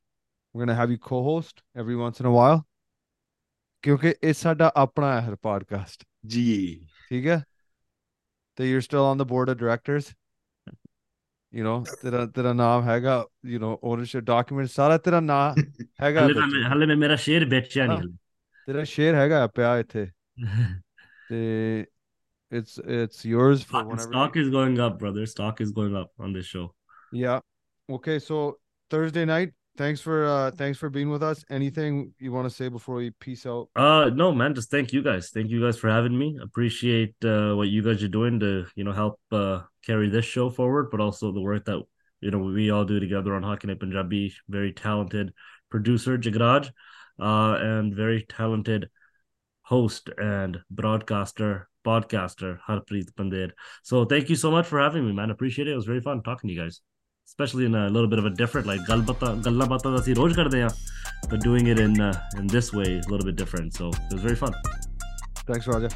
We're 0.54 0.66
gonna 0.66 0.76
have 0.82 0.92
you 0.96 0.98
co-host 0.98 1.64
every 1.84 1.96
once 1.96 2.20
in 2.20 2.26
a 2.26 2.32
while. 2.32 2.66
ਕਿਉਂਕਿ 3.82 4.14
ਇਹ 4.24 4.34
ਸਾਡਾ 4.34 4.72
ਆਪਣਾ 4.76 5.22
ਹੈ 5.22 5.32
podcast. 5.48 6.04
Gee. 6.36 6.76
ਠੀਕ 7.10 7.28
ਹੈ 7.28 7.44
ਤੇ 8.56 8.72
you're 8.74 8.84
still 8.86 9.06
on 9.14 9.20
the 9.22 9.28
board 9.32 9.52
of 9.54 9.58
directors 9.64 10.06
you 11.54 11.66
know 11.68 11.76
ਤੇਰਾ 12.02 12.26
ਤੇਰਾ 12.26 12.54
ਨਾਮ 12.54 12.84
ਹੈਗਾ 12.84 13.26
you 13.48 13.60
know 13.64 13.74
ownership 13.92 14.26
document 14.32 14.66
ਸਾਰਾ 14.66 14.98
ਤੇਰਾ 14.98 15.20
ਨਾਮ 15.20 15.56
ਹੈਗਾ 16.02 16.26
ਹਲੇ 16.26 16.34
ਵਿੱਚ। 16.34 16.40
ਤਾਂ 16.40 16.72
ਹਲੇ 16.76 16.86
ਮੈਂ 16.86 16.96
ਮੇਰਾ 16.96 17.16
ਸ਼ੇਰ 17.26 17.46
ਵੇਚਿਆ 17.50 17.86
ਨਹੀਂ 17.86 17.98
ਹਲੇ 17.98 18.14
ਤੇਰਾ 18.68 18.84
ਸ਼ੇਰ 18.84 19.16
ਹੈਗਾ 19.16 19.46
ਪਿਆ 19.48 19.78
ਇੱਥੇ 19.80 20.08
ਤੇ 21.30 21.86
it's 22.52 22.74
it's 22.96 23.22
yours 23.30 23.62
for 23.70 23.80
whenever 23.86 24.02
Stock 24.08 24.36
is 24.42 24.50
going 24.56 24.76
up, 24.88 24.98
brother. 25.00 25.24
Stock 25.30 25.62
is 25.66 25.72
going 25.78 25.96
up 26.02 26.26
on 26.26 26.36
this 26.38 26.50
show. 26.50 26.66
you- 26.66 27.22
yeah 27.22 27.40
okay 27.90 28.18
so 28.26 28.38
Thursday 28.92 29.24
night 29.32 29.54
thanks 29.81 29.99
for 29.99 30.27
uh 30.27 30.51
thanks 30.51 30.79
for 30.79 30.91
being 30.91 31.09
with 31.09 31.23
us 31.23 31.43
anything 31.49 32.13
you 32.19 32.31
want 32.31 32.47
to 32.47 32.55
say 32.55 32.69
before 32.69 32.97
we 32.97 33.11
peace 33.13 33.47
out 33.47 33.69
Uh, 33.75 34.11
no, 34.13 34.31
man. 34.31 34.55
Just 34.55 34.71
thank 34.71 34.93
you 34.93 35.03
guys. 35.03 35.31
Thank 35.31 35.49
you 35.49 35.61
guys 35.65 35.79
for 35.79 35.89
having 35.89 36.17
me. 36.23 36.39
Appreciate 36.43 37.15
uh, 37.25 37.55
what 37.55 37.69
you 37.69 37.83
guys 37.83 38.03
are 38.03 38.15
doing 38.21 38.39
to 38.41 38.67
you 38.77 38.85
know 38.85 38.93
help 38.93 39.19
uh, 39.33 39.61
carry 39.87 40.11
this 40.11 40.27
show 40.27 40.51
forward, 40.51 40.91
but 40.91 41.01
also 41.01 41.33
the 41.33 41.41
work 41.41 41.65
that 41.65 41.81
you 42.21 42.31
know 42.31 42.43
we 42.59 42.71
all 42.71 42.85
do 42.85 43.01
together 43.01 43.35
on 43.35 43.43
Hockey 43.43 43.69
Night 43.69 43.81
Punjabi. 43.81 44.35
Very 44.49 44.73
talented 44.73 45.33
producer 45.71 46.19
Jagraj, 46.19 46.69
uh, 47.31 47.55
and 47.71 47.97
very 48.05 48.21
talented 48.29 48.91
host 49.63 50.11
and 50.19 50.61
broadcaster 50.71 51.69
podcaster 51.89 52.59
Harpreet 52.69 53.11
Pandher. 53.17 53.51
So 53.83 54.05
thank 54.05 54.29
you 54.29 54.37
so 54.37 54.51
much 54.51 54.67
for 54.67 54.79
having 54.79 55.07
me, 55.07 55.13
man. 55.13 55.31
Appreciate 55.31 55.69
it. 55.69 55.73
It 55.73 55.83
was 55.83 55.93
very 55.95 56.05
fun 56.11 56.23
talking 56.23 56.49
to 56.49 56.55
you 56.55 56.61
guys 56.61 56.83
especially 57.31 57.65
in 57.65 57.75
a 57.75 57.89
little 57.89 58.09
bit 58.09 58.19
of 58.19 58.27
a 58.27 58.31
different 58.31 58.67
like 58.67 58.85
bata 58.87 59.39
but 61.31 61.41
doing 61.41 61.69
it 61.69 61.79
in 61.79 62.01
uh, 62.01 62.13
in 62.37 62.47
this 62.47 62.73
way 62.73 62.91
a 62.99 63.09
little 63.13 63.27
bit 63.31 63.37
different 63.37 63.73
so 63.73 63.89
it 63.89 64.13
was 64.13 64.23
very 64.23 64.37
fun 64.37 64.53
thanks 65.47 65.67
Roger. 65.67 65.91